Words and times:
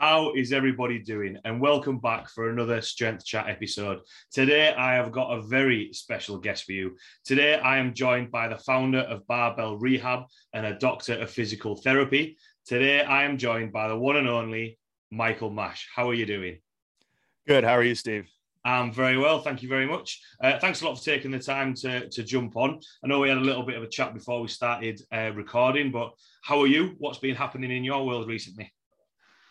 How 0.00 0.32
is 0.32 0.54
everybody 0.54 0.98
doing? 0.98 1.36
And 1.44 1.60
welcome 1.60 1.98
back 1.98 2.30
for 2.30 2.48
another 2.48 2.80
Strength 2.80 3.26
Chat 3.26 3.50
episode. 3.50 3.98
Today, 4.32 4.72
I 4.72 4.94
have 4.94 5.12
got 5.12 5.28
a 5.28 5.42
very 5.42 5.92
special 5.92 6.38
guest 6.38 6.64
for 6.64 6.72
you. 6.72 6.96
Today, 7.22 7.58
I 7.58 7.76
am 7.76 7.92
joined 7.92 8.30
by 8.30 8.48
the 8.48 8.56
founder 8.56 9.00
of 9.00 9.26
Barbell 9.26 9.76
Rehab 9.76 10.22
and 10.54 10.64
a 10.64 10.78
doctor 10.78 11.20
of 11.20 11.30
physical 11.30 11.76
therapy. 11.76 12.38
Today, 12.64 13.02
I 13.02 13.24
am 13.24 13.36
joined 13.36 13.72
by 13.72 13.88
the 13.88 13.98
one 13.98 14.16
and 14.16 14.26
only 14.26 14.78
Michael 15.10 15.50
Mash. 15.50 15.86
How 15.94 16.08
are 16.08 16.14
you 16.14 16.24
doing? 16.24 16.60
Good. 17.46 17.64
How 17.64 17.76
are 17.76 17.84
you, 17.84 17.94
Steve? 17.94 18.26
I'm 18.64 18.94
very 18.94 19.18
well. 19.18 19.42
Thank 19.42 19.62
you 19.62 19.68
very 19.68 19.86
much. 19.86 20.18
Uh, 20.42 20.58
thanks 20.58 20.80
a 20.80 20.86
lot 20.86 20.96
for 20.96 21.04
taking 21.04 21.30
the 21.30 21.38
time 21.38 21.74
to, 21.74 22.08
to 22.08 22.22
jump 22.22 22.56
on. 22.56 22.80
I 23.04 23.06
know 23.06 23.20
we 23.20 23.28
had 23.28 23.36
a 23.36 23.42
little 23.42 23.64
bit 23.64 23.76
of 23.76 23.82
a 23.82 23.88
chat 23.88 24.14
before 24.14 24.40
we 24.40 24.48
started 24.48 25.02
uh, 25.12 25.32
recording, 25.34 25.92
but 25.92 26.12
how 26.42 26.58
are 26.60 26.66
you? 26.66 26.94
What's 26.96 27.18
been 27.18 27.36
happening 27.36 27.70
in 27.70 27.84
your 27.84 28.06
world 28.06 28.28
recently? 28.28 28.72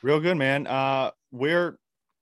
Real 0.02 0.22
good, 0.22 0.38
man. 0.38 0.66
Uh, 0.66 1.12
we're 1.32 1.78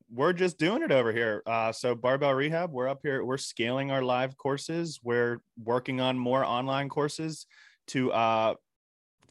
we're 0.10 0.34
just 0.34 0.58
doing 0.58 0.82
it 0.82 0.92
over 0.92 1.12
here. 1.12 1.44
Uh, 1.46 1.72
so 1.72 1.94
barbell 1.94 2.34
rehab, 2.34 2.72
we're 2.72 2.88
up 2.88 3.02
here. 3.04 3.24
We're 3.24 3.38
scaling 3.38 3.92
our 3.92 4.02
live 4.02 4.36
courses. 4.38 5.00
We're 5.04 5.42
working 5.64 6.00
on 6.02 6.18
more 6.18 6.44
online 6.44 6.90
courses 6.90 7.46
to 7.88 8.12
uh, 8.14 8.54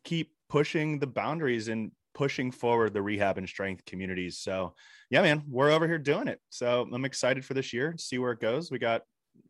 keep 0.05 0.33
pushing 0.48 0.98
the 0.98 1.06
boundaries 1.06 1.69
and 1.69 1.91
pushing 2.15 2.53
forward 2.53 2.95
the 2.95 3.03
rehab 3.03 3.37
and 3.37 3.48
strength 3.48 3.84
communities. 3.84 4.39
So 4.39 4.75
yeah, 5.11 5.23
man, 5.23 5.42
we're 5.48 5.70
over 5.70 5.89
here 5.89 5.98
doing 5.98 6.28
it. 6.28 6.41
So 6.51 6.87
I'm 6.92 7.05
excited 7.05 7.45
for 7.45 7.55
this 7.55 7.73
year. 7.73 7.95
See 7.98 8.19
where 8.19 8.33
it 8.33 8.41
goes. 8.41 8.70
We 8.70 8.78
got 8.78 9.03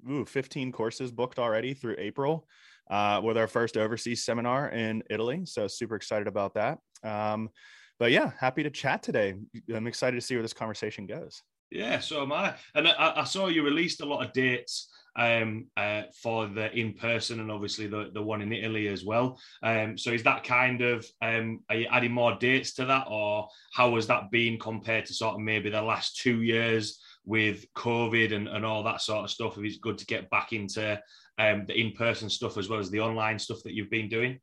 ooh, 0.09 0.25
15 0.25 0.73
courses 0.73 1.13
booked 1.13 1.39
already 1.39 1.75
through 1.75 1.97
April 1.99 2.47
uh, 2.89 3.21
with 3.23 3.37
our 3.37 3.47
first 3.47 3.77
overseas 3.77 4.25
seminar 4.25 4.71
in 4.71 5.03
Italy. 5.11 5.43
So 5.45 5.67
super 5.67 5.97
excited 5.97 6.29
about 6.29 6.55
that. 6.55 6.79
Um, 7.03 7.51
but 7.99 8.13
yeah, 8.13 8.33
happy 8.39 8.63
to 8.63 8.71
chat 8.71 9.03
today. 9.03 9.35
I'm 9.75 9.87
excited 9.87 10.17
to 10.17 10.27
see 10.27 10.35
where 10.35 10.43
this 10.43 10.53
conversation 10.53 11.07
goes. 11.07 11.43
Yeah, 11.71 11.99
so 11.99 12.23
am 12.23 12.33
I. 12.33 12.55
And 12.75 12.89
I, 12.89 13.13
I 13.17 13.25
saw 13.25 13.49
you 13.49 13.65
released 13.65 14.01
a 14.01 14.07
lot 14.07 14.25
of 14.25 14.33
dates 14.33 14.89
um, 15.17 15.67
uh, 15.77 16.03
for 16.23 16.47
the 16.47 16.73
in 16.79 16.93
person 16.93 17.41
and 17.41 17.51
obviously 17.51 17.87
the, 17.87 18.11
the 18.13 18.23
one 18.23 18.43
in 18.43 18.53
Italy 18.53 18.89
as 18.89 19.05
well. 19.05 19.39
Um, 19.63 19.99
so 19.99 20.13
is 20.13 20.23
that 20.25 20.45
kind 20.45 20.83
of 20.83 21.07
um, 21.23 21.61
are 21.69 21.77
you 21.77 21.89
adding 21.91 22.13
more 22.13 22.37
dates 22.39 22.75
to 22.75 22.85
that, 22.85 23.07
or 23.11 23.49
how 23.73 23.95
has 23.97 24.07
that 24.07 24.31
been 24.31 24.59
compared 24.59 25.07
to 25.07 25.15
sort 25.15 25.35
of 25.35 25.41
maybe 25.41 25.71
the 25.71 25.83
last 25.83 26.19
two 26.19 26.43
years 26.43 27.01
with 27.25 27.65
COVID 27.75 28.33
and, 28.33 28.47
and 28.47 28.65
all 28.65 28.85
that 28.85 29.01
sort 29.01 29.25
of 29.25 29.31
stuff? 29.31 29.59
If 29.59 29.65
it's 29.65 29.79
good 29.79 29.99
to 29.99 30.07
get 30.07 30.31
back 30.31 30.53
into 30.53 31.01
um, 31.39 31.65
the 31.67 31.79
in 31.79 31.93
person 31.93 32.31
stuff 32.31 32.57
as 32.57 32.69
well 32.69 32.79
as 32.81 32.91
the 32.91 33.01
online 33.01 33.39
stuff 33.39 33.59
that 33.65 33.75
you've 33.75 33.91
been 33.91 34.09
doing. 34.09 34.39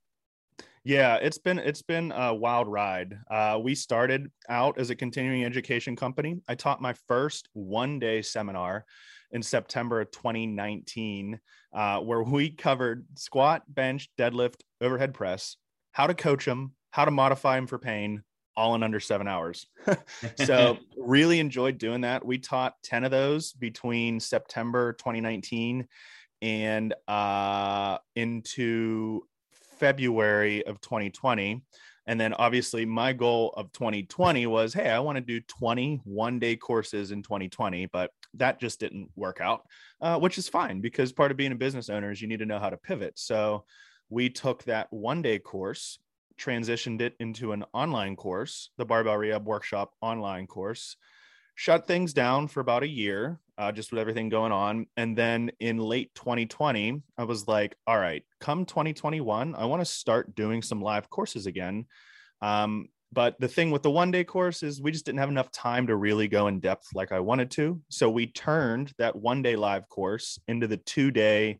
Yeah, 0.85 1.15
it's 1.15 1.37
been 1.37 1.59
it's 1.59 1.81
been 1.81 2.11
a 2.11 2.33
wild 2.33 2.67
ride. 2.67 3.17
Uh, 3.31 3.57
we 3.63 3.73
started 3.73 4.29
out 4.49 4.77
as 4.77 4.89
a 4.89 4.95
continuing 4.95 5.45
education 5.45 5.95
company. 5.95 6.41
I 6.49 6.55
taught 6.55 6.81
my 6.81 6.93
first 7.07 7.47
one 7.53 7.99
day 7.99 8.21
seminar 8.21 8.85
in 9.31 9.41
September 9.41 10.01
of 10.01 10.11
2019, 10.11 11.39
uh, 11.73 11.99
where 11.99 12.21
we 12.21 12.49
covered 12.49 13.05
squat, 13.15 13.63
bench, 13.67 14.09
deadlift, 14.17 14.61
overhead 14.81 15.13
press, 15.13 15.55
how 15.93 16.05
to 16.05 16.13
coach 16.13 16.45
them, 16.45 16.73
how 16.91 17.05
to 17.05 17.11
modify 17.11 17.55
them 17.55 17.65
for 17.65 17.79
pain, 17.79 18.21
all 18.57 18.75
in 18.75 18.83
under 18.83 18.99
seven 18.99 19.27
hours. 19.27 19.65
so 20.35 20.77
really 20.97 21.39
enjoyed 21.39 21.77
doing 21.77 22.01
that. 22.01 22.25
We 22.25 22.39
taught 22.39 22.75
10 22.83 23.05
of 23.05 23.11
those 23.11 23.53
between 23.53 24.19
September 24.19 24.93
2019 24.93 25.87
and 26.41 26.93
uh, 27.07 27.99
into 28.15 29.21
February 29.77 30.65
of 30.65 30.81
2020. 30.81 31.61
And 32.05 32.19
then 32.19 32.33
obviously 32.33 32.85
my 32.85 33.13
goal 33.13 33.53
of 33.55 33.71
2020 33.71 34.45
was, 34.47 34.73
hey, 34.73 34.89
I 34.89 34.99
want 34.99 35.15
to 35.17 35.21
do 35.21 35.39
20 35.39 36.01
one 36.03 36.37
day 36.37 36.55
courses 36.55 37.11
in 37.11 37.23
2020, 37.23 37.85
but 37.87 38.11
that 38.33 38.59
just 38.59 38.79
didn't 38.79 39.09
work 39.15 39.39
out, 39.39 39.63
uh, 40.01 40.19
which 40.19 40.37
is 40.37 40.49
fine 40.49 40.81
because 40.81 41.13
part 41.13 41.31
of 41.31 41.37
being 41.37 41.53
a 41.53 41.55
business 41.55 41.89
owner 41.89 42.11
is 42.11 42.21
you 42.21 42.27
need 42.27 42.39
to 42.39 42.45
know 42.45 42.59
how 42.59 42.69
to 42.69 42.77
pivot. 42.77 43.17
So 43.17 43.63
we 44.09 44.29
took 44.29 44.63
that 44.65 44.91
one 44.91 45.21
day 45.21 45.39
course, 45.39 45.99
transitioned 46.37 46.99
it 46.99 47.15
into 47.19 47.53
an 47.53 47.63
online 47.73 48.15
course, 48.15 48.71
the 48.77 48.85
Barbell 48.85 49.17
Rehab 49.17 49.45
Workshop 49.45 49.93
online 50.01 50.47
course, 50.47 50.97
shut 51.55 51.87
things 51.87 52.13
down 52.13 52.47
for 52.47 52.59
about 52.59 52.83
a 52.83 52.87
year, 52.87 53.39
uh, 53.57 53.71
just 53.71 53.91
with 53.91 53.99
everything 53.99 54.29
going 54.29 54.51
on. 54.51 54.87
And 54.97 55.17
then 55.17 55.51
in 55.59 55.77
late 55.77 56.13
2020, 56.15 57.01
I 57.17 57.23
was 57.23 57.47
like, 57.47 57.75
all 57.85 57.97
right, 57.97 58.23
come 58.39 58.65
2021, 58.65 59.55
I 59.55 59.65
want 59.65 59.81
to 59.81 59.85
start 59.85 60.35
doing 60.35 60.61
some 60.61 60.81
live 60.81 61.09
courses 61.09 61.45
again. 61.45 61.85
Um, 62.41 62.89
but 63.13 63.39
the 63.39 63.47
thing 63.47 63.69
with 63.69 63.83
the 63.83 63.91
one 63.91 64.09
day 64.09 64.23
course 64.23 64.63
is 64.63 64.81
we 64.81 64.91
just 64.91 65.05
didn't 65.05 65.19
have 65.19 65.29
enough 65.29 65.51
time 65.51 65.85
to 65.87 65.95
really 65.95 66.27
go 66.27 66.47
in 66.47 66.59
depth 66.59 66.87
like 66.95 67.11
I 67.11 67.19
wanted 67.19 67.51
to. 67.51 67.79
So 67.89 68.09
we 68.09 68.27
turned 68.27 68.91
that 68.97 69.15
one 69.15 69.43
day 69.43 69.55
live 69.55 69.87
course 69.87 70.39
into 70.47 70.67
the 70.67 70.77
two 70.77 71.11
day 71.11 71.59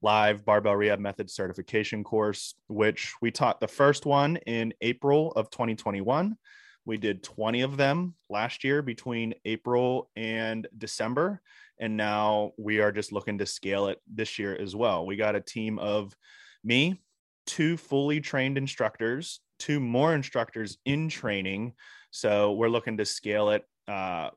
live 0.00 0.44
barbell 0.44 0.76
rehab 0.76 0.98
method 0.98 1.30
certification 1.30 2.04
course, 2.04 2.54
which 2.68 3.12
we 3.20 3.30
taught 3.30 3.60
the 3.60 3.68
first 3.68 4.06
one 4.06 4.36
in 4.46 4.72
April 4.80 5.32
of 5.32 5.50
2021. 5.50 6.36
We 6.84 6.96
did 6.98 7.22
20 7.22 7.62
of 7.62 7.76
them 7.76 8.14
last 8.28 8.64
year 8.64 8.82
between 8.82 9.34
April 9.44 10.10
and 10.16 10.66
December. 10.76 11.40
And 11.80 11.96
now 11.96 12.52
we 12.58 12.80
are 12.80 12.92
just 12.92 13.12
looking 13.12 13.38
to 13.38 13.46
scale 13.46 13.88
it 13.88 14.00
this 14.12 14.38
year 14.38 14.56
as 14.56 14.76
well. 14.76 15.06
We 15.06 15.16
got 15.16 15.34
a 15.34 15.40
team 15.40 15.78
of 15.78 16.14
me, 16.62 17.02
two 17.46 17.76
fully 17.76 18.20
trained 18.20 18.58
instructors, 18.58 19.40
two 19.58 19.80
more 19.80 20.14
instructors 20.14 20.78
in 20.84 21.08
training. 21.08 21.72
So 22.10 22.52
we're 22.52 22.68
looking 22.68 22.96
to 22.98 23.04
scale 23.04 23.50
it 23.50 23.64
uh, 23.88 24.30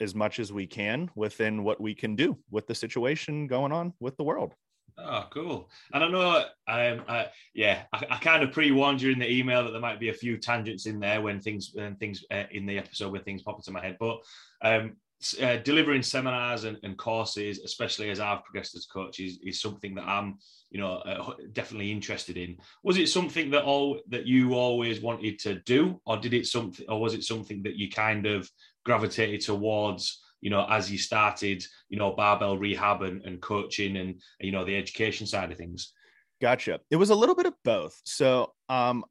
as 0.00 0.14
much 0.14 0.38
as 0.38 0.52
we 0.52 0.66
can 0.66 1.10
within 1.14 1.62
what 1.62 1.80
we 1.80 1.94
can 1.94 2.16
do 2.16 2.36
with 2.50 2.66
the 2.66 2.74
situation 2.74 3.46
going 3.46 3.72
on 3.72 3.94
with 4.00 4.16
the 4.16 4.24
world. 4.24 4.54
Oh, 4.98 5.26
cool. 5.30 5.70
And 5.92 6.04
I 6.04 6.08
know, 6.08 6.36
um, 6.68 7.04
I, 7.08 7.26
yeah, 7.54 7.84
I, 7.92 8.04
I, 8.10 8.16
kind 8.18 8.42
of 8.42 8.52
pre-warned 8.52 9.00
you 9.00 9.10
in 9.10 9.18
the 9.18 9.30
email 9.30 9.64
that 9.64 9.70
there 9.70 9.80
might 9.80 10.00
be 10.00 10.10
a 10.10 10.14
few 10.14 10.36
tangents 10.36 10.86
in 10.86 11.00
there 11.00 11.20
when 11.20 11.40
things, 11.40 11.70
when 11.72 11.96
things 11.96 12.24
uh, 12.30 12.44
in 12.50 12.66
the 12.66 12.78
episode 12.78 13.12
when 13.12 13.22
things 13.22 13.42
pop 13.42 13.56
into 13.56 13.70
my 13.70 13.80
head. 13.80 13.96
But 13.98 14.18
um, 14.62 14.96
uh, 15.40 15.56
delivering 15.58 16.02
seminars 16.02 16.64
and, 16.64 16.78
and, 16.82 16.96
courses, 16.98 17.60
especially 17.60 18.10
as 18.10 18.18
I've 18.18 18.44
progressed 18.44 18.74
as 18.74 18.86
coach, 18.86 19.20
is, 19.20 19.38
is 19.44 19.60
something 19.60 19.94
that 19.94 20.06
I'm, 20.06 20.38
you 20.70 20.80
know, 20.80 20.94
uh, 20.94 21.34
definitely 21.52 21.92
interested 21.92 22.36
in. 22.36 22.56
Was 22.82 22.98
it 22.98 23.08
something 23.08 23.50
that 23.50 23.62
all 23.62 24.00
that 24.08 24.26
you 24.26 24.54
always 24.54 25.00
wanted 25.00 25.38
to 25.40 25.60
do, 25.60 26.00
or 26.06 26.16
did 26.16 26.34
it 26.34 26.46
something, 26.46 26.86
or 26.88 27.00
was 27.00 27.14
it 27.14 27.22
something 27.22 27.62
that 27.62 27.76
you 27.76 27.88
kind 27.88 28.26
of 28.26 28.50
gravitated 28.84 29.42
towards? 29.42 30.21
You 30.42 30.50
know, 30.50 30.66
as 30.68 30.92
you 30.92 30.98
started, 30.98 31.64
you 31.88 31.98
know, 31.98 32.14
barbell 32.14 32.58
rehab 32.58 33.00
and, 33.00 33.24
and 33.24 33.40
coaching 33.40 33.96
and, 33.96 34.20
you 34.40 34.52
know, 34.52 34.64
the 34.64 34.76
education 34.76 35.26
side 35.26 35.50
of 35.50 35.56
things? 35.56 35.94
Gotcha. 36.42 36.80
It 36.90 36.96
was 36.96 37.10
a 37.10 37.14
little 37.14 37.34
bit 37.34 37.46
of 37.46 37.54
both. 37.64 37.98
So, 38.04 38.52
um, 38.68 39.04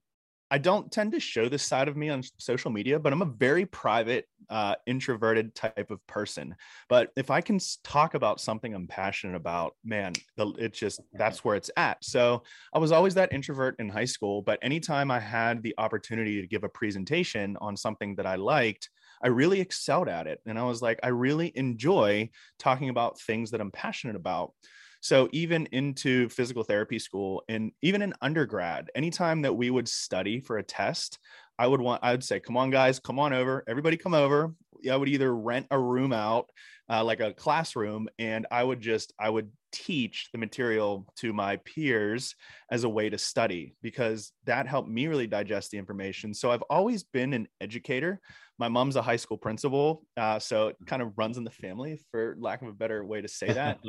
I 0.54 0.58
don't 0.58 0.92
tend 0.92 1.14
to 1.14 1.20
show 1.22 1.48
this 1.48 1.64
side 1.64 1.88
of 1.88 1.96
me 1.96 2.10
on 2.10 2.24
social 2.38 2.72
media, 2.72 3.00
but 3.00 3.14
I'm 3.14 3.22
a 3.22 3.26
very 3.26 3.66
private, 3.66 4.26
uh, 4.50 4.76
introverted 4.86 5.56
type 5.56 5.90
of 5.90 6.06
person. 6.08 6.54
But 6.90 7.12
if 7.16 7.32
I 7.32 7.40
can 7.40 7.58
talk 7.86 8.16
about 8.16 8.42
something 8.42 8.76
I'm 8.76 8.86
passionate 8.86 9.38
about, 9.38 9.76
man, 9.86 10.12
it's 10.38 10.78
just 10.78 11.00
that's 11.14 11.46
where 11.46 11.56
it's 11.56 11.72
at. 11.78 12.04
So 12.04 12.44
I 12.74 12.80
was 12.80 12.92
always 12.92 13.14
that 13.14 13.32
introvert 13.32 13.78
in 13.80 13.88
high 13.88 14.04
school, 14.04 14.42
but 14.42 14.60
anytime 14.62 15.10
I 15.10 15.22
had 15.22 15.64
the 15.64 15.74
opportunity 15.78 16.42
to 16.42 16.48
give 16.48 16.66
a 16.66 16.70
presentation 16.70 17.56
on 17.62 17.78
something 17.78 18.16
that 18.18 18.26
I 18.26 18.36
liked, 18.36 18.90
I 19.24 19.28
really 19.28 19.62
excelled 19.62 20.08
at 20.08 20.28
it. 20.28 20.40
And 20.46 20.58
I 20.58 20.64
was 20.64 20.82
like, 20.82 21.00
I 21.04 21.10
really 21.10 21.52
enjoy 21.56 22.30
talking 22.60 22.90
about 22.90 23.20
things 23.20 23.52
that 23.52 23.62
I'm 23.62 23.72
passionate 23.72 24.16
about. 24.16 24.54
So 25.02 25.28
even 25.32 25.68
into 25.72 26.30
physical 26.30 26.64
therapy 26.64 27.00
school 27.00 27.44
and 27.50 27.72
even 27.82 28.04
in 28.04 28.14
undergrad, 28.22 28.90
anytime 28.94 29.42
that 29.42 29.54
we 29.54 29.72
would 29.72 29.88
study 29.88 30.40
for 30.40 30.58
a 30.58 30.64
test, 30.64 31.18
I 31.58 31.68
would 31.68 31.82
want 31.82 32.04
I 32.04 32.12
would 32.12 32.24
say, 32.24 32.40
come 32.40 32.56
on, 32.56 32.70
guys, 32.70 33.00
come 33.00 33.20
on 33.20 33.34
over. 33.34 33.64
Everybody 33.68 33.98
come 33.98 34.14
over. 34.14 34.54
I 34.90 34.96
would 34.96 35.10
either 35.10 35.36
rent 35.36 35.68
a 35.70 35.80
room 35.80 36.14
out, 36.14 36.50
uh, 36.90 37.04
like 37.04 37.20
a 37.20 37.34
classroom, 37.34 38.10
and 38.20 38.48
I 38.52 38.64
would 38.64 38.82
just 38.82 39.14
I 39.20 39.30
would 39.30 39.52
teach 39.72 40.30
the 40.32 40.38
material 40.38 41.08
to 41.16 41.32
my 41.32 41.58
peers 41.58 42.36
as 42.70 42.84
a 42.84 42.90
way 42.90 43.10
to 43.10 43.18
study 43.18 43.76
because 43.82 44.34
that 44.46 44.68
helped 44.68 44.90
me 44.90 45.08
really 45.08 45.28
digest 45.28 45.72
the 45.72 45.78
information. 45.78 46.34
So 46.34 46.52
I've 46.52 46.64
always 46.70 47.04
been 47.04 47.34
an 47.34 47.48
educator, 47.62 48.20
my 48.62 48.68
mom's 48.68 48.96
a 48.96 49.02
high 49.02 49.16
school 49.16 49.38
principal 49.38 50.04
uh, 50.18 50.38
so 50.38 50.68
it 50.68 50.78
kind 50.86 51.02
of 51.02 51.18
runs 51.18 51.38
in 51.38 51.44
the 51.44 51.50
family 51.50 52.00
for 52.12 52.36
lack 52.40 52.62
of 52.62 52.68
a 52.68 52.74
better 52.74 53.04
way 53.04 53.20
to 53.20 53.28
say 53.28 53.52
that. 53.54 53.80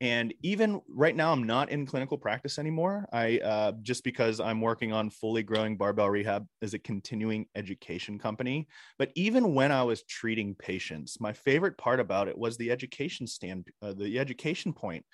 And 0.00 0.32
even 0.42 0.80
right 0.88 1.14
now 1.14 1.32
i'm 1.32 1.44
not 1.44 1.70
in 1.70 1.86
clinical 1.86 2.16
practice 2.16 2.58
anymore. 2.58 3.06
I 3.12 3.38
uh, 3.38 3.72
just 3.82 4.04
because 4.04 4.40
i'm 4.40 4.60
working 4.60 4.92
on 4.92 5.10
fully 5.10 5.42
growing 5.42 5.76
barbell 5.76 6.08
rehab 6.08 6.46
as 6.62 6.72
a 6.72 6.78
continuing 6.78 7.46
education 7.54 8.18
company. 8.18 8.68
But 8.98 9.12
even 9.14 9.54
when 9.54 9.70
i 9.70 9.82
was 9.82 10.02
treating 10.04 10.54
patients 10.54 11.20
my 11.20 11.34
favorite 11.34 11.76
part 11.76 12.00
about 12.00 12.26
it 12.26 12.38
was 12.42 12.56
the 12.56 12.70
education 12.70 13.26
stand 13.26 13.60
uh, 13.82 13.94
the 13.94 14.18
education 14.18 14.72
point 14.72 15.04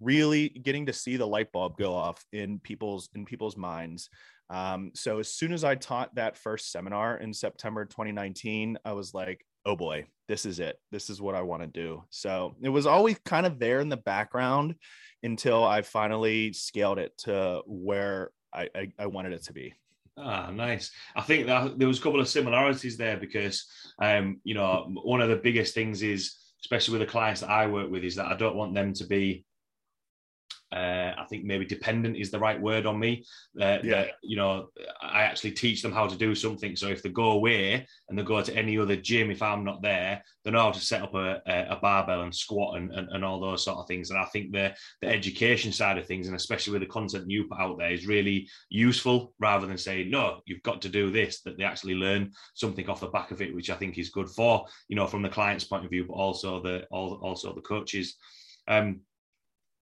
really 0.00 0.48
getting 0.48 0.86
to 0.86 0.92
see 0.92 1.16
the 1.16 1.26
light 1.36 1.50
bulb 1.52 1.76
go 1.78 1.92
off 1.94 2.24
in 2.32 2.58
people's 2.60 3.08
in 3.14 3.24
people's 3.24 3.56
minds 3.56 4.08
Um, 4.48 4.92
so 4.94 5.18
as 5.18 5.28
soon 5.28 5.52
as 5.52 5.64
I 5.64 5.74
taught 5.74 6.14
that 6.14 6.36
first 6.38 6.70
seminar 6.70 7.16
in 7.18 7.32
September 7.34 7.84
2019, 7.84 8.78
I 8.84 8.92
was 8.92 9.12
like, 9.12 9.44
oh 9.64 9.76
boy, 9.76 10.06
this 10.28 10.46
is 10.46 10.60
it. 10.60 10.76
This 10.92 11.10
is 11.10 11.20
what 11.20 11.34
I 11.34 11.42
want 11.42 11.62
to 11.62 11.80
do. 11.86 12.04
So 12.10 12.54
it 12.62 12.68
was 12.68 12.86
always 12.86 13.18
kind 13.24 13.46
of 13.46 13.58
there 13.58 13.80
in 13.80 13.88
the 13.88 13.96
background 13.96 14.76
until 15.22 15.64
I 15.64 15.82
finally 15.82 16.52
scaled 16.52 16.98
it 16.98 17.12
to 17.24 17.62
where 17.66 18.30
I, 18.52 18.68
I, 18.74 18.92
I 18.98 19.06
wanted 19.06 19.32
it 19.32 19.44
to 19.44 19.52
be. 19.52 19.74
Ah, 20.16 20.50
nice. 20.50 20.92
I 21.16 21.22
think 21.22 21.46
that 21.46 21.78
there 21.78 21.88
was 21.88 21.98
a 21.98 22.02
couple 22.02 22.20
of 22.20 22.28
similarities 22.28 22.96
there 22.96 23.18
because, 23.18 23.66
um, 24.00 24.40
you 24.44 24.54
know, 24.54 24.88
one 25.02 25.20
of 25.20 25.28
the 25.28 25.42
biggest 25.42 25.74
things 25.74 26.02
is, 26.02 26.36
especially 26.66 26.98
with 26.98 27.06
the 27.06 27.12
clients 27.12 27.42
that 27.42 27.48
I 27.50 27.68
work 27.68 27.92
with, 27.92 28.02
is 28.02 28.16
that 28.16 28.26
I 28.26 28.34
don't 28.36 28.56
want 28.56 28.74
them 28.74 28.92
to 28.94 29.04
be 29.04 29.44
uh, 30.72 31.12
I 31.16 31.24
think 31.30 31.44
maybe 31.44 31.64
dependent 31.64 32.16
is 32.16 32.30
the 32.30 32.40
right 32.40 32.60
word 32.60 32.86
on 32.86 32.98
me. 32.98 33.24
Uh, 33.60 33.78
yeah. 33.82 33.90
That, 33.90 34.10
you 34.22 34.36
know, 34.36 34.68
I 35.00 35.22
actually 35.22 35.52
teach 35.52 35.80
them 35.80 35.92
how 35.92 36.06
to 36.06 36.16
do 36.16 36.34
something. 36.34 36.74
So 36.74 36.88
if 36.88 37.02
they 37.02 37.08
go 37.08 37.32
away 37.32 37.86
and 38.08 38.18
they 38.18 38.22
go 38.22 38.42
to 38.42 38.56
any 38.56 38.78
other 38.78 38.96
gym, 38.96 39.30
if 39.30 39.42
I'm 39.42 39.64
not 39.64 39.82
there, 39.82 40.22
they 40.44 40.50
know 40.50 40.62
how 40.62 40.72
to 40.72 40.80
set 40.80 41.02
up 41.02 41.14
a, 41.14 41.40
a 41.46 41.78
barbell 41.80 42.22
and 42.22 42.34
squat 42.34 42.78
and, 42.78 42.92
and, 42.92 43.08
and, 43.10 43.24
all 43.24 43.40
those 43.40 43.64
sort 43.64 43.78
of 43.78 43.86
things. 43.86 44.10
And 44.10 44.18
I 44.18 44.24
think 44.26 44.52
the, 44.52 44.74
the 45.02 45.08
education 45.08 45.72
side 45.72 45.98
of 45.98 46.06
things, 46.06 46.26
and 46.26 46.36
especially 46.36 46.72
with 46.72 46.82
the 46.82 46.86
content 46.86 47.30
you 47.30 47.44
put 47.44 47.58
out 47.58 47.78
there, 47.78 47.92
is 47.92 48.06
really 48.06 48.48
useful 48.68 49.34
rather 49.38 49.66
than 49.66 49.78
saying, 49.78 50.10
no, 50.10 50.40
you've 50.46 50.62
got 50.62 50.82
to 50.82 50.88
do 50.88 51.10
this, 51.10 51.42
that 51.42 51.58
they 51.58 51.64
actually 51.64 51.94
learn 51.94 52.32
something 52.54 52.88
off 52.88 53.00
the 53.00 53.08
back 53.08 53.30
of 53.30 53.40
it, 53.40 53.54
which 53.54 53.70
I 53.70 53.76
think 53.76 53.98
is 53.98 54.10
good 54.10 54.28
for, 54.28 54.66
you 54.88 54.96
know, 54.96 55.06
from 55.06 55.22
the 55.22 55.28
client's 55.28 55.64
point 55.64 55.84
of 55.84 55.90
view, 55.90 56.04
but 56.06 56.14
also 56.14 56.60
the 56.62 56.84
also 56.90 57.54
the 57.54 57.60
coaches. 57.60 58.16
Um, 58.68 59.00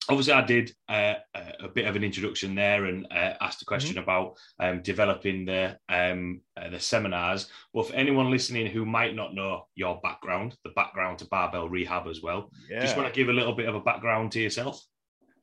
obviously 0.08 0.32
I 0.32 0.44
did 0.44 0.72
uh, 0.88 1.14
a 1.60 1.68
bit 1.68 1.86
of 1.86 1.96
an 1.96 2.04
introduction 2.04 2.54
there 2.54 2.86
and 2.86 3.06
uh, 3.10 3.34
asked 3.40 3.62
a 3.62 3.64
question 3.64 3.96
mm-hmm. 3.96 4.02
about 4.02 4.36
um, 4.60 4.82
developing 4.82 5.44
the 5.44 5.78
um, 5.88 6.40
uh, 6.56 6.70
the 6.70 6.80
seminars. 6.80 7.48
But 7.72 7.88
for 7.88 7.94
anyone 7.94 8.30
listening 8.30 8.66
who 8.66 8.84
might 8.84 9.14
not 9.14 9.34
know 9.34 9.66
your 9.74 10.00
background, 10.02 10.56
the 10.64 10.70
background 10.70 11.18
to 11.18 11.26
barbell 11.26 11.68
rehab 11.68 12.06
as 12.08 12.22
well, 12.22 12.50
yeah. 12.70 12.80
just 12.80 12.96
want 12.96 13.12
to 13.12 13.18
give 13.18 13.28
a 13.28 13.32
little 13.32 13.54
bit 13.54 13.68
of 13.68 13.74
a 13.74 13.80
background 13.80 14.32
to 14.32 14.40
yourself. 14.40 14.84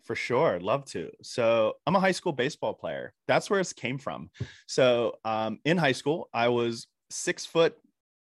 For 0.04 0.16
sure, 0.16 0.60
love 0.60 0.86
to. 0.86 1.12
So 1.22 1.76
I'm 1.86 1.96
a 1.96 2.00
high 2.00 2.12
school 2.12 2.34
baseball 2.34 2.74
player. 2.74 3.14
That's 3.28 3.50
where 3.50 3.60
it 3.60 3.74
came 3.76 3.98
from. 3.98 4.30
So 4.68 5.18
um, 5.24 5.60
in 5.64 5.78
high 5.78 5.92
school, 5.92 6.28
I 6.34 6.48
was 6.48 6.88
six 7.10 7.46
foot, 7.46 7.78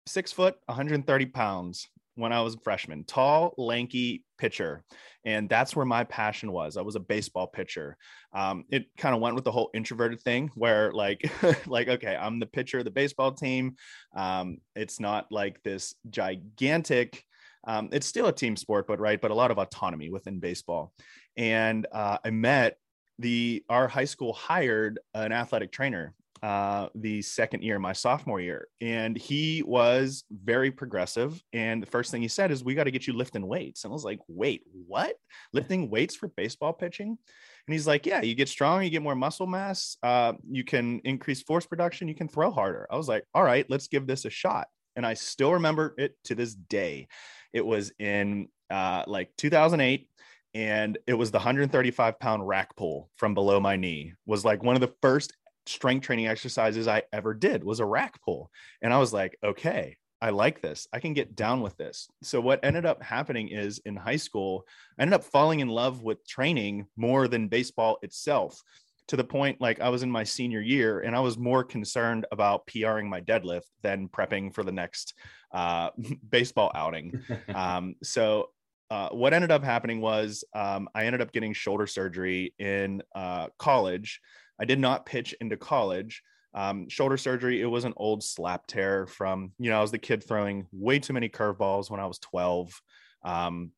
six 0.07 0.33
foot, 0.33 0.57
130 0.67 1.27
pounds 1.27 1.89
when 2.19 2.33
I 2.33 2.41
was 2.41 2.55
a 2.55 2.59
freshman. 2.59 3.05
Tall, 3.05 3.55
lanky 3.57 4.25
pitcher. 4.39 4.83
And 5.25 5.49
that's 5.49 5.77
where 5.77 5.87
my 5.87 6.03
passion 6.03 6.51
was. 6.51 6.77
I 6.77 6.83
was 6.83 6.97
a 6.97 7.01
baseball 7.01 7.47
pitcher. 7.47 7.97
Um, 8.33 8.65
it 8.71 8.87
kind 8.99 9.15
of 9.15 9.21
went 9.21 9.37
with 9.37 9.45
the 9.45 9.53
whole 9.53 9.71
introverted 9.73 10.21
thing 10.21 10.51
where 10.57 10.93
like 10.93 11.31
like 11.67 11.89
okay 11.89 12.17
i'm 12.17 12.41
the 12.41 12.47
pitcher 12.47 12.79
of 12.79 12.85
the 12.85 12.91
baseball 12.91 13.33
team. 13.33 13.77
Um, 14.17 14.59
it's 14.75 14.99
not 14.99 15.31
like 15.31 15.63
this 15.63 15.95
gigantic 16.11 17.23
um, 17.67 17.89
it's 17.93 18.07
still 18.07 18.27
a 18.27 18.33
team 18.33 18.57
sport 18.57 18.87
but 18.89 19.01
right 19.01 19.21
but 19.21 19.31
a 19.31 19.35
lot 19.35 19.53
of 19.53 19.59
autonomy 19.59 20.11
within 20.11 20.41
baseball. 20.41 20.93
And 21.37 21.87
uh, 21.93 22.19
i 22.25 22.31
met 22.31 22.79
the 23.21 23.65
our 23.69 23.87
high 23.87 24.05
school 24.07 24.33
hired 24.33 24.99
an 25.15 25.31
athletic 25.31 25.71
trainer 25.71 26.15
uh, 26.43 26.89
the 26.95 27.23
second 27.23 27.63
year, 27.63 27.79
my 27.79 27.93
sophomore 27.93 28.41
year, 28.41 28.69
and 28.81 29.17
he 29.17 29.63
was 29.65 30.25
very 30.31 30.71
progressive. 30.71 31.43
And 31.53 31.83
the 31.83 31.87
first 31.87 32.11
thing 32.11 32.23
he 32.23 32.29
said 32.29 32.51
is, 32.51 32.65
"We 32.65 32.75
got 32.75 32.85
to 32.85 32.91
get 32.91 33.07
you 33.07 33.13
lifting 33.13 33.47
weights." 33.47 33.85
And 33.85 33.93
I 33.93 33.95
was 33.95 34.05
like, 34.05 34.21
"Wait, 34.29 34.63
what? 34.87 35.15
Lifting 35.53 35.91
weights 35.91 36.15
for 36.15 36.29
baseball 36.29 36.73
pitching?" 36.73 37.09
And 37.09 37.73
he's 37.73 37.87
like, 37.87 38.07
"Yeah, 38.07 38.23
you 38.23 38.35
get 38.35 38.49
strong, 38.49 38.83
you 38.83 38.91
get 38.91 39.03
more 39.03 39.15
muscle 39.15 39.47
mass, 39.47 39.97
uh, 40.03 40.35
you 40.49 40.65
can 40.65 41.01
increase 41.05 41.43
force 41.43 41.67
production, 41.67 42.09
you 42.09 42.15
can 42.15 42.29
throw 42.29 42.51
harder." 42.51 42.87
I 42.91 42.97
was 42.97 43.09
like, 43.09 43.25
"All 43.35 43.45
right, 43.45 43.67
let's 43.69 43.89
give 43.89 44.07
this 44.07 44.25
a 44.25 44.31
shot." 44.31 44.69
And 44.97 45.07
I 45.07 45.15
still 45.15 45.53
remember 45.53 45.95
it 45.99 46.17
to 46.25 46.35
this 46.35 46.55
day. 46.55 47.09
It 47.53 47.65
was 47.65 47.93
in 47.99 48.49
uh, 48.71 49.05
like 49.07 49.31
2008 49.39 50.09
and 50.55 50.99
it 51.07 51.15
was 51.15 51.31
the 51.31 51.39
135 51.39 52.19
pound 52.19 52.47
rack 52.47 52.75
pull 52.75 53.11
from 53.17 53.35
below 53.35 53.61
my 53.61 53.77
knee 53.77 54.15
was 54.27 54.45
like 54.45 54.63
one 54.63 54.75
of 54.75 54.81
the 54.81 54.93
first 55.03 55.33
strength 55.69 56.05
training 56.05 56.27
exercises 56.27 56.89
I 56.89 57.03
ever 57.13 57.35
did 57.35 57.65
was 57.65 57.81
a 57.81 57.87
rack 57.87 58.21
pull. 58.23 58.51
And 58.83 58.93
I 58.93 58.99
was 58.99 59.13
like, 59.13 59.39
okay, 59.43 59.97
I 60.21 60.31
like 60.31 60.61
this. 60.61 60.89
I 60.93 60.99
can 60.99 61.15
get 61.15 61.37
down 61.37 61.61
with 61.61 61.77
this. 61.77 62.09
So 62.23 62.41
what 62.41 62.65
ended 62.65 62.85
up 62.85 63.03
happening 63.03 63.49
is 63.49 63.79
in 63.85 63.95
high 63.95 64.17
school, 64.17 64.67
I 64.99 65.03
ended 65.03 65.15
up 65.15 65.25
falling 65.25 65.61
in 65.61 65.69
love 65.69 66.03
with 66.03 66.27
training 66.27 66.87
more 66.97 67.29
than 67.29 67.49
baseball 67.49 67.99
itself 68.03 68.61
to 69.09 69.17
the 69.17 69.25
point 69.25 69.61
like 69.61 69.81
I 69.81 69.89
was 69.89 70.03
in 70.03 70.11
my 70.11 70.25
senior 70.25 70.61
year 70.61 71.01
and 71.01 71.17
I 71.17 71.21
was 71.21 71.39
more 71.39 71.65
concerned 71.65 72.27
about 72.31 72.67
PRing 72.67 73.09
my 73.09 73.21
deadlift 73.21 73.69
than 73.83 74.09
prepping 74.09 74.55
for 74.55 74.63
the 74.63 74.73
next 74.73 75.15
uh, 75.53 75.91
baseball 76.31 76.71
outing. 76.75 77.23
um, 77.55 77.95
so 78.03 78.51
uh, 78.91 79.11
what 79.11 79.35
ended 79.35 79.51
up 79.51 79.63
happening 79.63 80.01
was 80.01 80.45
um, 80.55 80.89
I 80.95 81.05
ended 81.05 81.21
up 81.21 81.33
getting 81.33 81.53
shoulder 81.53 81.87
surgery 81.87 82.55
in 82.59 83.03
uh, 83.15 83.49
college. 83.59 84.21
I 84.61 84.65
did 84.65 84.79
not 84.79 85.07
pitch 85.07 85.35
into 85.41 85.57
college. 85.57 86.23
Um, 86.55 86.89
shoulder 86.89 87.17
surgery, 87.17 87.61
it 87.61 87.67
was 87.67 87.85
an 87.85 87.95
old 87.97 88.25
slap 88.25 88.67
tear 88.67 89.07
from, 89.07 89.53
you 89.59 89.71
know, 89.71 89.79
I 89.79 89.83
was 89.83 89.91
the 89.91 89.99
kid 89.99 90.25
throwing 90.25 90.67
way 90.73 90.99
too 90.99 91.13
many 91.13 91.29
curveballs 91.29 91.91
when 91.91 92.01
I 92.01 92.07
was 92.07 92.19
12. 92.19 92.81
Um, 93.25 93.73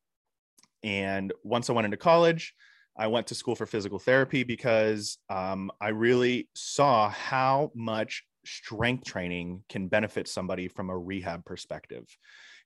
and 0.83 1.33
once 1.43 1.69
I 1.69 1.73
went 1.73 1.85
into 1.85 1.97
college, 1.97 2.53
I 2.97 3.07
went 3.07 3.27
to 3.27 3.35
school 3.35 3.55
for 3.55 3.65
physical 3.65 3.99
therapy 3.99 4.43
because 4.43 5.17
um, 5.29 5.71
I 5.79 5.89
really 5.89 6.49
saw 6.55 7.09
how 7.09 7.71
much 7.75 8.23
strength 8.45 9.05
training 9.05 9.63
can 9.69 9.87
benefit 9.87 10.27
somebody 10.27 10.67
from 10.67 10.89
a 10.89 10.97
rehab 10.97 11.45
perspective. 11.45 12.05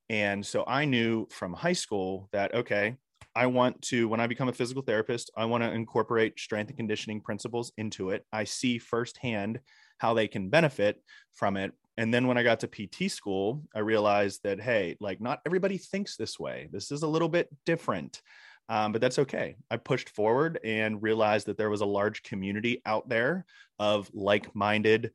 And 0.09 0.45
so 0.45 0.63
I 0.67 0.85
knew 0.85 1.27
from 1.31 1.53
high 1.53 1.73
school 1.73 2.29
that, 2.31 2.53
okay, 2.53 2.95
I 3.35 3.47
want 3.47 3.81
to, 3.83 4.07
when 4.07 4.19
I 4.19 4.27
become 4.27 4.49
a 4.49 4.53
physical 4.53 4.81
therapist, 4.81 5.29
I 5.35 5.45
want 5.45 5.63
to 5.63 5.71
incorporate 5.71 6.39
strength 6.39 6.69
and 6.69 6.77
conditioning 6.77 7.21
principles 7.21 7.71
into 7.77 8.11
it. 8.11 8.25
I 8.31 8.45
see 8.45 8.77
firsthand 8.77 9.59
how 9.97 10.13
they 10.13 10.27
can 10.27 10.49
benefit 10.49 11.01
from 11.33 11.57
it. 11.57 11.73
And 11.97 12.13
then 12.13 12.27
when 12.27 12.37
I 12.37 12.43
got 12.43 12.61
to 12.61 12.67
PT 12.67 13.11
school, 13.11 13.63
I 13.73 13.79
realized 13.79 14.41
that, 14.43 14.59
hey, 14.59 14.97
like 14.99 15.21
not 15.21 15.41
everybody 15.45 15.77
thinks 15.77 16.15
this 16.15 16.39
way. 16.39 16.69
This 16.71 16.91
is 16.91 17.03
a 17.03 17.07
little 17.07 17.29
bit 17.29 17.49
different. 17.65 18.21
Um, 18.67 18.91
but 18.91 19.01
that's 19.01 19.19
okay. 19.19 19.55
I 19.69 19.77
pushed 19.77 20.09
forward 20.09 20.59
and 20.63 21.01
realized 21.01 21.47
that 21.47 21.57
there 21.57 21.69
was 21.69 21.81
a 21.81 21.85
large 21.85 22.23
community 22.23 22.81
out 22.85 23.07
there 23.07 23.45
of 23.79 24.09
like 24.13 24.53
minded, 24.55 25.11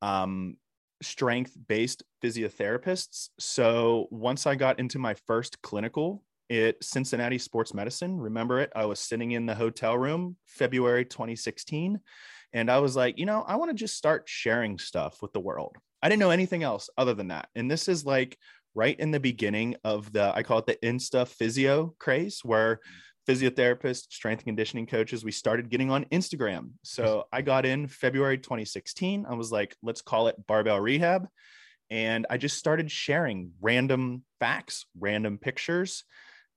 um, 0.00 0.56
strength 1.02 1.56
based 1.68 2.02
physiotherapists. 2.22 3.30
So 3.38 4.06
once 4.10 4.46
I 4.46 4.54
got 4.54 4.78
into 4.78 4.98
my 4.98 5.14
first 5.26 5.60
clinical 5.62 6.22
at 6.50 6.82
Cincinnati 6.82 7.38
Sports 7.38 7.74
Medicine. 7.74 8.18
Remember 8.18 8.60
it? 8.60 8.72
I 8.74 8.86
was 8.86 9.00
sitting 9.00 9.32
in 9.32 9.46
the 9.46 9.54
hotel 9.54 9.96
room 9.96 10.36
February 10.46 11.04
2016. 11.04 12.00
And 12.52 12.70
I 12.70 12.78
was 12.78 12.96
like, 12.96 13.18
you 13.18 13.26
know, 13.26 13.42
I 13.42 13.56
want 13.56 13.70
to 13.70 13.74
just 13.74 13.96
start 13.96 14.24
sharing 14.26 14.78
stuff 14.78 15.22
with 15.22 15.32
the 15.32 15.40
world. 15.40 15.76
I 16.02 16.08
didn't 16.08 16.20
know 16.20 16.30
anything 16.30 16.62
else 16.62 16.90
other 16.98 17.14
than 17.14 17.28
that. 17.28 17.48
And 17.54 17.70
this 17.70 17.88
is 17.88 18.04
like 18.04 18.36
right 18.74 18.98
in 18.98 19.10
the 19.10 19.20
beginning 19.20 19.76
of 19.84 20.12
the, 20.12 20.32
I 20.34 20.42
call 20.42 20.58
it 20.58 20.66
the 20.66 20.76
Insta 20.82 21.26
physio 21.26 21.94
craze, 21.98 22.40
where 22.42 22.80
physiotherapists, 23.28 24.12
strength 24.12 24.40
and 24.40 24.46
conditioning 24.46 24.86
coaches, 24.86 25.24
we 25.24 25.30
started 25.30 25.70
getting 25.70 25.90
on 25.90 26.04
Instagram. 26.06 26.70
So 26.82 27.24
I 27.32 27.42
got 27.42 27.64
in 27.64 27.86
February 27.86 28.38
2016. 28.38 29.26
I 29.28 29.34
was 29.34 29.52
like, 29.52 29.76
let's 29.82 30.02
call 30.02 30.28
it 30.28 30.46
barbell 30.46 30.80
rehab. 30.80 31.28
And 31.90 32.26
I 32.30 32.38
just 32.38 32.58
started 32.58 32.90
sharing 32.90 33.52
random 33.60 34.24
facts, 34.40 34.86
random 34.98 35.38
pictures. 35.38 36.04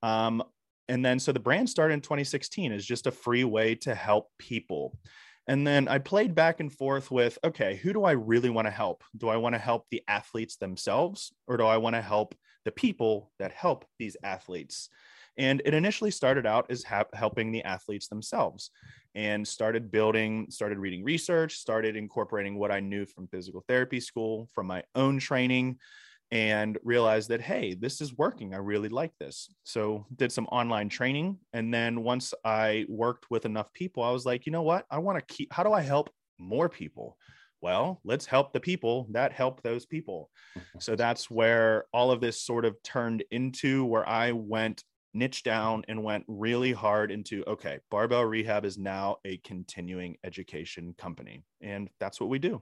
Um, 0.06 0.44
and 0.88 1.04
then 1.04 1.18
so 1.18 1.32
the 1.32 1.40
brand 1.40 1.68
started 1.68 1.96
in 1.96 2.02
2016 2.02 2.72
as 2.72 2.86
just 2.86 3.08
a 3.08 3.12
free 3.12 3.44
way 3.44 3.74
to 3.76 3.96
help 3.96 4.30
people. 4.38 5.00
And 5.48 5.66
then 5.66 5.88
I 5.88 5.98
played 5.98 6.36
back 6.36 6.60
and 6.60 6.72
forth 6.72 7.10
with 7.10 7.40
okay, 7.44 7.76
who 7.76 7.92
do 7.92 8.04
I 8.04 8.12
really 8.12 8.52
want 8.52 8.68
to 8.68 8.72
help? 8.72 9.04
Do 9.18 9.30
I 9.30 9.38
want 9.38 9.56
to 9.56 9.60
help 9.60 9.88
the 9.90 10.04
athletes 10.08 10.58
themselves 10.58 11.34
or 11.48 11.58
do 11.58 11.66
I 11.66 11.78
want 11.78 11.96
to 11.96 12.04
help 12.04 12.36
the 12.66 12.72
people 12.72 13.32
that 13.40 13.52
help 13.52 13.86
these 13.98 14.16
athletes? 14.24 14.90
And 15.38 15.62
it 15.66 15.74
initially 15.74 16.12
started 16.12 16.46
out 16.46 16.68
as 16.70 16.84
ha- 16.84 17.06
helping 17.14 17.52
the 17.52 17.64
athletes 17.64 18.08
themselves 18.08 18.70
and 19.16 19.48
started 19.48 19.92
building, 19.92 20.48
started 20.50 20.78
reading 20.78 21.04
research, 21.04 21.56
started 21.56 21.96
incorporating 21.96 22.58
what 22.58 22.72
I 22.72 22.80
knew 22.80 23.06
from 23.06 23.28
physical 23.28 23.64
therapy 23.68 24.00
school, 24.00 24.48
from 24.54 24.68
my 24.68 24.84
own 24.94 25.20
training, 25.20 25.80
and 26.32 26.78
realized 26.84 27.30
that 27.30 27.42
hey 27.42 27.76
this 27.76 28.02
is 28.02 28.18
working 28.18 28.54
i 28.54 28.58
really 28.58 28.90
like 28.90 29.12
this 29.20 29.50
so 29.64 30.06
did 30.16 30.32
some 30.32 30.48
online 30.48 30.90
training 30.90 31.38
and 31.54 31.74
then 31.74 32.04
once 32.04 32.34
i 32.44 32.86
worked 32.90 33.30
with 33.30 33.46
enough 33.46 33.72
people 33.74 34.02
i 34.02 34.12
was 34.12 34.26
like 34.26 34.46
you 34.46 34.52
know 34.52 34.64
what 34.64 34.86
i 34.90 34.98
want 34.98 35.18
to 35.18 35.34
keep 35.34 35.52
how 35.54 35.64
do 35.64 35.72
i 35.72 35.82
help 35.82 36.10
more 36.40 36.68
people 36.68 37.16
well 37.62 38.02
let's 38.04 38.26
help 38.26 38.54
the 38.54 38.60
people 38.60 39.08
that 39.12 39.32
help 39.32 39.62
those 39.62 39.86
people 39.86 40.30
so 40.80 40.96
that's 40.96 41.30
where 41.30 41.86
all 41.94 42.12
of 42.12 42.22
this 42.22 42.42
sort 42.42 42.66
of 42.66 42.76
turned 42.84 43.24
into 43.32 43.86
where 43.86 44.08
i 44.10 44.32
went 44.32 44.84
niche 45.16 45.44
down 45.44 45.84
and 45.88 46.04
went 46.04 46.26
really 46.28 46.74
hard 46.74 47.10
into 47.10 47.44
okay, 47.48 47.80
Barbell 47.90 48.26
Rehab 48.26 48.66
is 48.66 48.78
now 48.78 49.18
a 49.26 49.38
continuing 49.38 50.18
education 50.24 50.94
company. 50.98 51.44
And 51.62 51.90
that's 52.00 52.20
what 52.20 52.30
we 52.30 52.38
do. 52.38 52.62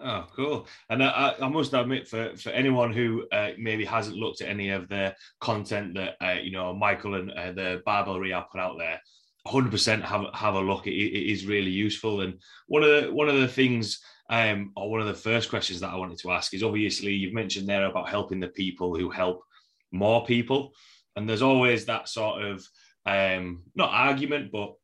Oh, 0.00 0.26
cool. 0.34 0.68
And 0.90 1.02
I, 1.02 1.34
I 1.40 1.48
must 1.48 1.74
admit, 1.74 2.06
for, 2.06 2.36
for 2.36 2.50
anyone 2.50 2.92
who 2.92 3.26
uh, 3.32 3.50
maybe 3.58 3.84
hasn't 3.84 4.16
looked 4.16 4.40
at 4.40 4.48
any 4.48 4.70
of 4.70 4.88
the 4.88 5.14
content 5.40 5.94
that, 5.94 6.14
uh, 6.24 6.40
you 6.40 6.52
know, 6.52 6.72
Michael 6.72 7.16
and 7.16 7.32
uh, 7.32 7.52
the 7.52 7.82
Barbell 7.84 8.20
Rehab 8.20 8.44
put 8.52 8.60
out 8.60 8.78
there, 8.78 9.00
100% 9.48 10.02
have, 10.02 10.26
have 10.34 10.54
a 10.54 10.60
look. 10.60 10.86
It, 10.86 10.92
it 10.92 11.32
is 11.32 11.46
really 11.46 11.70
useful. 11.70 12.20
And 12.20 12.40
one 12.68 12.84
of 12.84 12.88
the, 12.90 13.12
one 13.12 13.28
of 13.28 13.40
the 13.40 13.48
things 13.48 14.00
um, 14.30 14.72
or 14.76 14.90
one 14.90 15.00
of 15.00 15.06
the 15.06 15.14
first 15.14 15.50
questions 15.50 15.80
that 15.80 15.90
I 15.90 15.96
wanted 15.96 16.18
to 16.18 16.30
ask 16.30 16.54
is 16.54 16.62
obviously 16.62 17.12
you've 17.12 17.34
mentioned 17.34 17.66
there 17.66 17.86
about 17.86 18.08
helping 18.08 18.40
the 18.40 18.48
people 18.48 18.94
who 18.94 19.10
help 19.10 19.42
more 19.90 20.24
people. 20.24 20.72
And 21.16 21.28
there's 21.28 21.42
always 21.42 21.86
that 21.86 22.08
sort 22.08 22.42
of 22.44 22.64
um, 23.06 23.64
not 23.74 23.90
argument, 23.90 24.52
but 24.52 24.74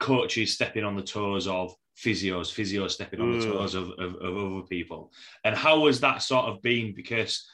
coaches 0.00 0.54
stepping 0.54 0.84
on 0.84 0.96
the 0.96 1.02
toes 1.02 1.46
of 1.46 1.74
physios, 1.96 2.52
physios 2.52 2.90
stepping 2.92 3.20
on 3.20 3.38
the 3.38 3.44
toes 3.44 3.74
of, 3.74 3.90
of, 3.98 4.16
of 4.16 4.36
other 4.36 4.66
people. 4.66 5.12
And 5.44 5.56
how 5.56 5.86
has 5.86 6.00
that 6.00 6.22
sort 6.22 6.46
of 6.46 6.62
been? 6.62 6.94
Because 6.94 7.46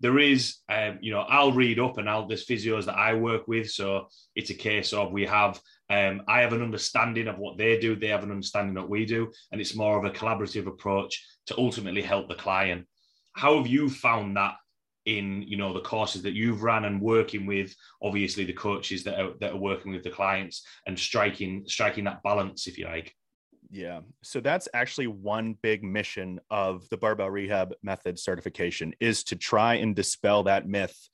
there 0.00 0.18
is, 0.18 0.58
um, 0.68 0.98
you 1.00 1.12
know, 1.12 1.20
I'll 1.20 1.52
read 1.52 1.80
up 1.80 1.98
and 1.98 2.08
I'll, 2.08 2.26
there's 2.26 2.46
physios 2.46 2.84
that 2.84 2.96
I 2.96 3.14
work 3.14 3.48
with. 3.48 3.70
So 3.70 4.08
it's 4.36 4.50
a 4.50 4.54
case 4.54 4.92
of 4.92 5.12
we 5.12 5.26
have 5.26 5.60
um, 5.90 6.22
I 6.28 6.42
have 6.42 6.52
an 6.52 6.62
understanding 6.62 7.28
of 7.28 7.38
what 7.38 7.56
they 7.56 7.78
do, 7.78 7.96
they 7.96 8.08
have 8.08 8.22
an 8.22 8.30
understanding 8.30 8.76
of 8.76 8.84
what 8.84 8.90
we 8.90 9.06
do, 9.06 9.32
and 9.50 9.60
it's 9.60 9.74
more 9.74 9.98
of 9.98 10.04
a 10.04 10.14
collaborative 10.14 10.66
approach 10.66 11.24
to 11.46 11.58
ultimately 11.58 12.02
help 12.02 12.28
the 12.28 12.34
client. 12.34 12.86
How 13.32 13.56
have 13.56 13.66
you 13.66 13.88
found 13.88 14.36
that 14.36 14.56
in 15.06 15.42
you 15.42 15.56
know 15.56 15.72
the 15.72 15.80
courses 15.80 16.22
that 16.22 16.34
you've 16.34 16.62
run 16.62 16.84
and 16.84 17.00
working 17.00 17.46
with 17.46 17.74
obviously 18.02 18.44
the 18.44 18.52
coaches 18.52 19.02
that 19.04 19.18
are, 19.18 19.32
that 19.40 19.52
are 19.52 19.58
working 19.58 19.90
with 19.90 20.04
the 20.04 20.10
clients 20.10 20.66
and 20.86 20.98
striking 20.98 21.64
striking 21.66 22.04
that 22.04 22.22
balance 22.22 22.66
if 22.66 22.76
you 22.76 22.84
like 22.84 23.14
yeah 23.70 24.00
so 24.22 24.40
that's 24.40 24.68
actually 24.72 25.06
one 25.06 25.56
big 25.62 25.82
mission 25.82 26.40
of 26.50 26.88
the 26.90 26.96
barbell 26.96 27.30
rehab 27.30 27.74
method 27.82 28.18
certification 28.18 28.94
is 29.00 29.24
to 29.24 29.36
try 29.36 29.74
and 29.74 29.94
dispel 29.94 30.42
that 30.42 30.66
myth 30.66 31.08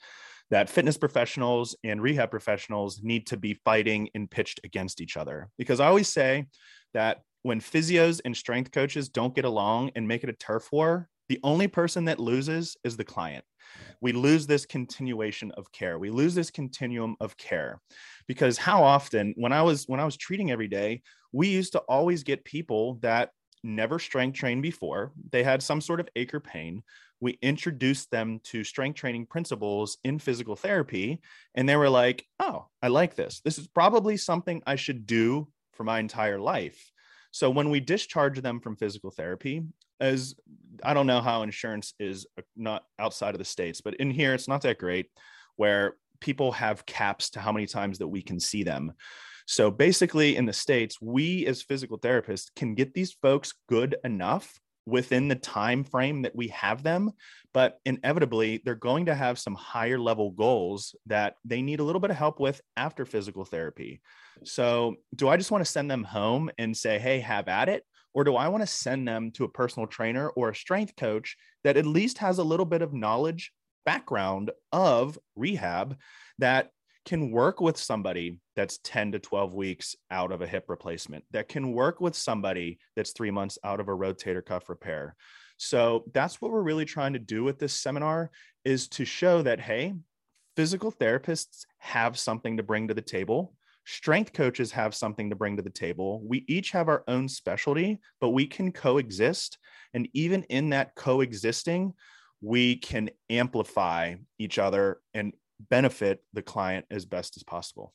that 0.51 0.69
fitness 0.69 0.97
professionals 0.97 1.75
and 1.85 2.03
rehab 2.03 2.31
professionals 2.31 3.01
need 3.03 3.27
to 3.27 3.37
be 3.37 3.55
fighting 3.65 4.09
and 4.15 4.31
pitched 4.31 4.61
against 4.63 5.01
each 5.01 5.17
other. 5.17 5.49
Because 5.59 5.81
I 5.81 5.87
always 5.87 6.09
say 6.09 6.47
that 6.93 7.23
when 7.43 7.61
physios 7.61 8.21
and 8.25 8.37
strength 8.37 8.71
coaches 8.71 9.09
don't 9.09 9.35
get 9.35 9.45
along 9.45 9.91
and 9.97 10.07
make 10.07 10.23
it 10.23 10.31
a 10.31 10.35
turf 10.35 10.71
war, 10.71 11.09
the 11.29 11.41
only 11.43 11.69
person 11.69 12.05
that 12.07 12.21
loses 12.21 12.77
is 12.85 12.97
the 12.97 13.05
client. 13.05 13.45
We 14.01 14.13
lose 14.13 14.47
this 14.47 14.67
continuation 14.67 15.51
of 15.53 15.73
care. 15.73 15.99
We 15.99 16.11
lose 16.11 16.35
this 16.35 16.51
continuum 16.51 17.17
of 17.21 17.37
care 17.37 17.81
because 18.29 18.59
how 18.59 18.83
often 18.83 19.35
when 19.37 19.53
I 19.53 19.63
was 19.63 19.85
when 19.87 20.01
I 20.01 20.05
was 20.05 20.17
treating 20.17 20.51
every 20.51 20.69
day, 20.69 21.03
we 21.33 21.49
used 21.49 21.73
to 21.73 21.81
always 21.81 22.23
get 22.23 22.45
people 22.45 22.99
that 23.03 23.31
never 23.63 23.99
strength 23.99 24.39
trained 24.39 24.63
before. 24.63 25.13
They 25.33 25.43
had 25.43 25.63
some 25.63 25.81
sort 25.81 26.01
of 26.01 26.09
ache 26.15 26.35
or 26.35 26.41
pain 26.41 26.83
we 27.25 27.39
introduced 27.41 28.11
them 28.11 28.39
to 28.45 28.63
strength 28.65 28.97
training 28.97 29.25
principles 29.25 29.97
in 30.05 30.19
physical 30.19 30.57
therapy. 30.57 31.23
And 31.55 31.67
they 31.67 31.75
were 31.75 31.89
like, 31.89 32.27
oh, 32.39 32.67
I 32.83 32.89
like 32.89 33.15
this. 33.15 33.41
This 33.43 33.57
is 33.57 33.67
probably 33.67 34.19
something 34.19 34.63
I 34.67 34.77
should 34.77 35.07
do 35.07 35.49
for 35.73 35.85
my 35.85 36.01
entire 36.01 36.39
life. 36.39 36.93
So 37.31 37.49
when 37.49 37.71
we 37.71 37.81
discharge 37.81 38.43
them 38.43 38.61
from 38.61 38.77
physical 38.77 39.11
therapy, 39.11 39.63
as 40.01 40.35
I 40.83 40.95
don't 40.95 41.07
know 41.07 41.21
how 41.21 41.43
insurance 41.43 41.95
is 41.99 42.27
uh, 42.39 42.43
not 42.57 42.85
outside 42.99 43.35
of 43.35 43.39
the 43.39 43.45
States, 43.45 43.81
but 43.81 43.95
in 43.95 44.11
here, 44.11 44.35
it's 44.35 44.49
not 44.49 44.63
that 44.63 44.79
great 44.79 45.07
where 45.57 45.95
people 46.21 46.53
have 46.53 46.87
caps 46.87 47.31
to 47.31 47.41
how 47.41 47.53
many 47.53 47.67
times 47.67 47.99
that 47.99 48.09
we 48.09 48.23
can 48.23 48.41
see 48.41 48.63
them. 48.63 48.93
So 49.47 49.71
basically, 49.71 50.37
in 50.37 50.47
the 50.47 50.53
States, 50.53 51.01
we 51.01 51.47
as 51.47 51.63
physical 51.63 51.99
therapists 51.99 52.51
can 52.57 52.75
get 52.75 52.95
these 52.95 53.13
folks 53.13 53.53
good 53.69 53.97
enough 54.05 54.59
within 54.87 55.29
the 55.29 55.35
time 55.35 55.85
frame 55.85 56.23
that 56.23 56.37
we 56.37 56.49
have 56.49 56.83
them 56.83 57.11
but 57.55 57.79
inevitably 57.87 58.61
they're 58.65 58.75
going 58.75 59.07
to 59.07 59.15
have 59.15 59.39
some 59.39 59.55
higher 59.55 59.99
level 59.99 60.31
goals 60.33 60.95
that 61.07 61.37
they 61.45 61.63
need 61.63 61.81
a 61.81 61.83
little 61.83 62.01
bit 62.01 62.11
of 62.11 62.17
help 62.17 62.39
with 62.39 62.61
after 62.77 63.07
physical 63.07 63.47
therapy 63.47 64.03
so 64.45 64.95
do 65.15 65.29
i 65.29 65.39
just 65.39 65.51
want 65.51 65.65
to 65.65 65.71
send 65.71 65.91
them 65.91 66.05
home 66.05 66.51
and 66.59 66.77
say 66.77 66.99
hey 66.99 67.19
have 67.21 67.49
at 67.49 67.71
it 67.71 67.83
or 68.15 68.25
do 68.25 68.37
i 68.37 68.49
want 68.49 68.63
to 68.63 68.67
send 68.67 69.07
them 69.07 69.31
to 69.31 69.45
a 69.45 69.49
personal 69.49 69.87
trainer 69.87 70.31
or 70.31 70.49
a 70.49 70.55
strength 70.55 70.95
coach 70.97 71.37
that 71.65 71.77
at 71.77 71.87
least 71.87 72.19
has 72.19 72.39
a 72.39 72.45
little 72.45 72.67
bit 72.67 72.83
of 72.83 72.95
knowledge 72.95 73.53
background 73.85 74.51
of 74.73 75.19
rehab 75.37 75.97
that 76.39 76.71
can 77.05 77.31
work 77.31 77.61
with 77.61 77.77
somebody 77.77 78.39
that's 78.57 78.79
10 78.79 79.13
to 79.13 79.19
12 79.19 79.55
weeks 79.55 79.95
out 80.11 80.33
of 80.33 80.41
a 80.41 80.47
hip 80.47 80.65
replacement, 80.69 81.25
that 81.33 81.49
can 81.49 81.73
work 81.73 82.01
with 82.01 82.17
somebody 82.17 82.79
that's 82.97 83.13
three 83.13 83.31
months 83.31 83.59
out 83.63 83.81
of 83.81 83.89
a 83.89 83.97
rotator 83.97 84.45
cuff 84.45 84.69
repair. 84.69 85.15
So 85.57 86.05
that's 86.13 86.41
what 86.41 86.51
we're 86.51 86.63
really 86.63 86.85
trying 86.85 87.13
to 87.13 87.19
do 87.19 87.45
with 87.45 87.59
this 87.59 87.75
seminar 87.75 88.31
is 88.65 88.89
to 88.89 89.05
show 89.05 89.43
that, 89.43 89.61
hey, 89.61 89.95
physical 90.57 90.91
therapists 90.91 91.67
have 91.79 92.19
something 92.19 92.57
to 92.57 92.63
bring 92.63 92.89
to 92.89 92.95
the 92.95 93.03
table. 93.03 93.55
Strength 93.87 94.33
coaches 94.33 94.73
have 94.73 94.95
something 94.95 95.29
to 95.29 95.37
bring 95.37 95.57
to 95.57 95.63
the 95.63 95.71
table. 95.71 96.23
We 96.25 96.45
each 96.49 96.71
have 96.71 96.89
our 96.89 97.05
own 97.07 97.29
specialty, 97.29 98.01
but 98.21 98.31
we 98.31 98.47
can 98.47 98.73
coexist. 98.73 99.59
And 99.93 100.09
even 100.15 100.43
in 100.45 100.71
that 100.71 100.95
coexisting, 100.95 101.93
we 102.41 102.77
can 102.77 103.11
amplify 103.29 104.15
each 104.39 104.59
other 104.59 105.01
and 105.13 105.35
benefit 105.71 106.23
the 106.33 106.43
client 106.43 106.87
as 106.91 107.05
best 107.05 107.37
as 107.37 107.43
possible. 107.43 107.93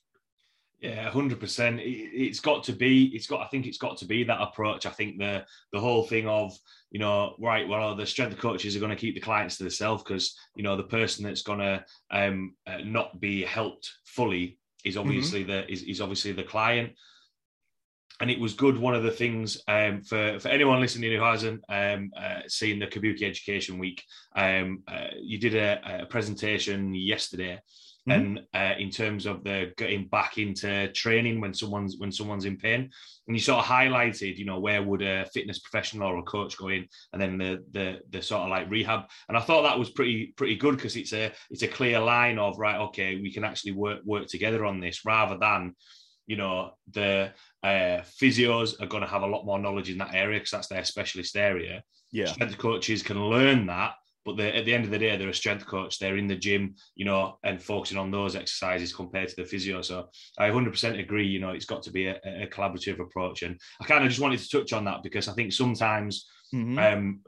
Yeah, 0.80 1.10
hundred 1.10 1.42
percent. 1.42 1.82
It's 1.84 2.40
got 2.40 2.64
to 2.64 2.72
be. 2.72 3.08
It's 3.08 3.28
got. 3.28 3.42
I 3.42 3.48
think 3.48 3.66
it's 3.66 3.78
got 3.78 3.98
to 3.98 4.06
be 4.06 4.24
that 4.24 4.42
approach. 4.42 4.86
I 4.86 4.92
think 4.92 5.18
the 5.18 5.46
the 5.74 5.80
whole 5.80 6.04
thing 6.04 6.26
of 6.26 6.58
you 6.90 7.00
know, 7.00 7.36
right. 7.38 7.68
Well, 7.68 7.96
the 7.96 8.06
strength 8.06 8.38
coaches 8.38 8.76
are 8.78 8.80
going 8.80 8.92
to 8.92 8.96
keep 8.96 9.14
the 9.14 9.20
clients 9.20 9.58
to 9.58 9.64
themselves 9.64 10.04
because 10.04 10.38
you 10.56 10.64
know 10.64 10.78
the 10.78 10.84
person 10.84 11.26
that's 11.26 11.42
going 11.42 11.60
to 11.60 11.84
um, 12.12 12.56
uh, 12.66 12.78
not 12.86 13.20
be 13.20 13.44
helped 13.44 13.92
fully 14.06 14.59
is 14.86 14.96
mm-hmm. 14.96 15.08
obviously 15.08 15.42
mm-hmm. 15.42 15.52
the 15.52 15.72
is, 15.72 15.84
is 15.84 16.02
obviously 16.02 16.32
the 16.32 16.44
client 16.44 16.92
and 18.22 18.30
it 18.30 18.40
was 18.40 18.54
good. 18.54 18.78
One 18.78 18.96
of 18.96 19.04
the 19.04 19.12
things 19.12 19.62
um, 19.68 20.02
for 20.02 20.40
for 20.40 20.50
anyone 20.50 20.82
listening 20.82 21.12
who 21.14 21.24
hasn't 21.24 21.64
um, 21.70 22.12
uh, 22.18 22.42
seen 22.48 22.80
the 22.80 22.88
Kabuki 22.88 23.24
Education 23.24 23.80
Week, 23.80 24.04
um, 24.36 24.84
uh, 24.88 25.08
you 25.22 25.38
did 25.38 25.56
a, 25.56 26.02
a, 26.02 26.06
presentation 26.06 26.94
yesterday, 26.94 27.60
mm-hmm. 28.08 28.12
and 28.12 28.42
uh, 28.54 28.76
in 28.78 28.90
terms 28.90 29.26
of 29.26 29.44
the 29.44 29.72
getting 29.78 30.08
back 30.08 30.38
into 30.38 30.92
training 30.94 31.42
when 31.42 31.54
someone's 31.54 31.98
when 31.98 32.12
someone's 32.12 32.46
in 32.46 32.58
pain, 32.58 32.90
and 33.28 33.36
you 33.36 33.42
sort 33.42 33.60
of 33.60 33.66
highlighted, 33.66 34.38
you 34.38 34.46
know, 34.46 34.60
where 34.60 34.84
would 34.84 35.02
a 35.02 35.26
fitness 35.34 35.60
professional 35.60 36.10
or 36.10 36.18
a 36.18 36.24
coach 36.24 36.58
go 36.58 36.70
in, 36.70 36.88
and 37.14 37.22
then 37.22 37.38
the 37.38 37.64
the 37.72 38.00
the 38.10 38.22
sort 38.22 38.44
of 38.44 38.50
like 38.50 38.70
rehab, 38.70 39.04
and 39.28 39.38
I 39.38 39.42
thought 39.42 39.64
that 39.64 39.80
was 39.80 39.92
pretty 39.92 40.34
pretty 40.36 40.56
good 40.56 40.76
because 40.76 40.96
it's 40.96 41.14
a 41.14 41.32
it's 41.50 41.64
a 41.64 41.68
clear 41.68 42.00
line 42.00 42.40
of 42.40 42.58
right, 42.58 42.80
okay, 42.88 43.16
we 43.16 43.34
can 43.34 43.44
actually 43.44 43.74
work 43.74 44.00
work 44.06 44.28
together 44.28 44.66
on 44.66 44.80
this 44.80 45.06
rather 45.06 45.38
than 45.38 45.76
you 46.28 46.38
know 46.38 46.72
the 46.92 47.32
uh, 47.64 48.02
physios 48.22 48.82
are 48.82 48.88
going 48.88 49.04
to 49.04 49.10
have 49.10 49.24
a 49.24 49.28
lot 49.28 49.46
more 49.46 49.60
knowledge 49.60 49.90
in 49.90 49.98
that 49.98 50.14
area 50.14 50.40
because 50.40 50.52
that's 50.52 50.68
their 50.68 50.86
specialist 50.86 51.36
area. 51.36 51.84
Yeah, 52.12 52.28
strength 52.28 52.58
coaches 52.58 53.04
can 53.04 53.24
learn 53.24 53.68
that, 53.68 53.94
but 54.38 54.56
at 54.56 54.66
the 54.66 54.74
end 54.74 54.86
of 54.86 54.92
the 54.92 55.00
day, 55.00 55.16
they're 55.18 55.30
a 55.30 55.34
strength 55.34 55.66
coach. 55.66 56.00
They're 56.00 56.18
in 56.18 56.28
the 56.28 56.36
gym, 56.36 56.76
you 56.96 57.06
know, 57.06 57.38
and 57.44 57.62
focusing 57.62 57.98
on 57.98 58.12
those 58.12 58.36
exercises 58.36 58.94
compared 58.94 59.30
to 59.30 59.36
the 59.36 59.46
physio. 59.46 59.82
So 59.82 60.10
I 60.38 60.50
100% 60.50 61.00
agree. 61.00 61.28
You 61.28 61.40
know, 61.40 61.52
it's 61.52 61.66
got 61.66 61.84
to 61.84 61.92
be 61.92 62.08
a, 62.08 62.20
a 62.26 62.48
collaborative 62.48 63.00
approach, 63.00 63.44
and 63.44 63.60
I 63.82 63.86
kind 63.86 64.04
of 64.04 64.10
just 64.10 64.22
wanted 64.22 64.40
to 64.40 64.50
touch 64.50 64.74
on 64.74 64.86
that 64.86 65.04
because 65.04 65.28
I 65.28 65.34
think 65.34 65.54
sometimes 65.54 66.28
mm-hmm. 66.54 66.78
um, 66.80 67.20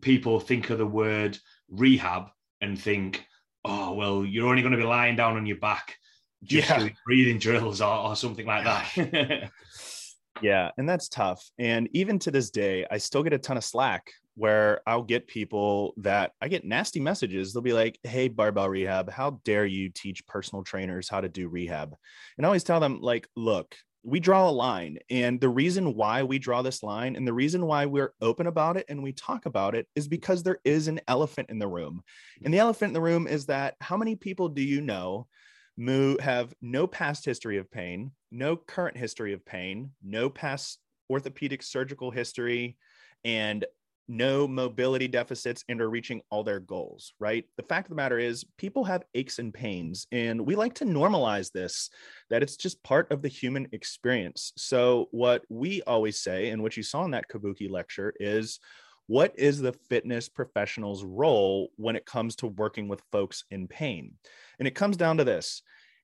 people 0.00 0.40
think 0.40 0.70
of 0.70 0.78
the 0.78 0.86
word 0.86 1.38
rehab 1.68 2.28
and 2.60 2.78
think, 2.78 3.24
oh 3.64 3.94
well, 3.94 4.24
you're 4.24 4.48
only 4.48 4.62
going 4.62 4.72
to 4.72 4.78
be 4.78 4.84
lying 4.84 5.16
down 5.16 5.36
on 5.36 5.46
your 5.46 5.58
back 5.58 5.96
just 6.42 6.68
yeah. 6.68 6.88
breathing 7.04 7.38
drills 7.38 7.80
or, 7.80 7.94
or 7.94 8.16
something 8.16 8.46
like 8.46 8.64
that. 8.64 9.50
yeah, 10.42 10.70
and 10.78 10.88
that's 10.88 11.08
tough. 11.08 11.50
And 11.58 11.88
even 11.92 12.18
to 12.20 12.30
this 12.30 12.50
day, 12.50 12.86
I 12.90 12.98
still 12.98 13.22
get 13.22 13.32
a 13.32 13.38
ton 13.38 13.56
of 13.56 13.64
slack 13.64 14.10
where 14.40 14.80
I'll 14.86 15.02
get 15.02 15.26
people 15.26 15.92
that 15.98 16.32
I 16.40 16.48
get 16.48 16.64
nasty 16.64 16.98
messages. 16.98 17.52
They'll 17.52 17.60
be 17.60 17.74
like, 17.74 17.98
Hey, 18.02 18.28
barbell 18.28 18.70
rehab, 18.70 19.10
how 19.10 19.38
dare 19.44 19.66
you 19.66 19.90
teach 19.90 20.26
personal 20.26 20.64
trainers 20.64 21.10
how 21.10 21.20
to 21.20 21.28
do 21.28 21.46
rehab? 21.46 21.94
And 22.38 22.46
I 22.46 22.48
always 22.48 22.64
tell 22.64 22.80
them, 22.80 23.02
like, 23.02 23.28
look, 23.36 23.76
we 24.02 24.18
draw 24.18 24.48
a 24.48 24.50
line. 24.50 24.96
And 25.10 25.38
the 25.38 25.50
reason 25.50 25.94
why 25.94 26.22
we 26.22 26.38
draw 26.38 26.62
this 26.62 26.82
line 26.82 27.16
and 27.16 27.28
the 27.28 27.34
reason 27.34 27.66
why 27.66 27.84
we're 27.84 28.14
open 28.22 28.46
about 28.46 28.78
it 28.78 28.86
and 28.88 29.02
we 29.02 29.12
talk 29.12 29.44
about 29.44 29.74
it 29.74 29.86
is 29.94 30.08
because 30.08 30.42
there 30.42 30.60
is 30.64 30.88
an 30.88 31.02
elephant 31.06 31.50
in 31.50 31.58
the 31.58 31.68
room. 31.68 32.02
And 32.42 32.54
the 32.54 32.60
elephant 32.60 32.90
in 32.90 32.94
the 32.94 33.02
room 33.02 33.26
is 33.26 33.44
that 33.46 33.74
how 33.82 33.98
many 33.98 34.16
people 34.16 34.48
do 34.48 34.62
you 34.62 34.80
know 34.80 35.28
move 35.76 36.18
have 36.20 36.54
no 36.62 36.86
past 36.86 37.26
history 37.26 37.58
of 37.58 37.70
pain, 37.70 38.12
no 38.30 38.56
current 38.56 38.96
history 38.96 39.34
of 39.34 39.44
pain, 39.44 39.90
no 40.02 40.30
past 40.30 40.78
orthopedic 41.10 41.62
surgical 41.62 42.10
history, 42.10 42.78
and 43.22 43.66
no 44.08 44.48
mobility 44.48 45.06
deficits 45.06 45.64
and 45.68 45.80
are 45.80 45.90
reaching 45.90 46.20
all 46.30 46.42
their 46.42 46.60
goals, 46.60 47.12
right? 47.20 47.44
The 47.56 47.62
fact 47.62 47.86
of 47.86 47.90
the 47.90 47.96
matter 47.96 48.18
is, 48.18 48.44
people 48.58 48.84
have 48.84 49.04
aches 49.14 49.38
and 49.38 49.54
pains, 49.54 50.06
and 50.12 50.40
we 50.40 50.56
like 50.56 50.74
to 50.76 50.84
normalize 50.84 51.52
this, 51.52 51.90
that 52.28 52.42
it's 52.42 52.56
just 52.56 52.82
part 52.82 53.10
of 53.12 53.22
the 53.22 53.28
human 53.28 53.68
experience. 53.72 54.52
So, 54.56 55.08
what 55.10 55.44
we 55.48 55.82
always 55.82 56.20
say, 56.20 56.50
and 56.50 56.62
what 56.62 56.76
you 56.76 56.82
saw 56.82 57.04
in 57.04 57.12
that 57.12 57.28
Kabuki 57.28 57.70
lecture, 57.70 58.12
is 58.18 58.58
what 59.06 59.36
is 59.36 59.60
the 59.60 59.72
fitness 59.72 60.28
professional's 60.28 61.02
role 61.02 61.70
when 61.76 61.96
it 61.96 62.06
comes 62.06 62.36
to 62.36 62.46
working 62.46 62.86
with 62.86 63.02
folks 63.10 63.44
in 63.50 63.66
pain? 63.66 64.14
And 64.58 64.68
it 64.68 64.74
comes 64.74 64.96
down 64.96 65.16
to 65.16 65.24
this 65.24 65.62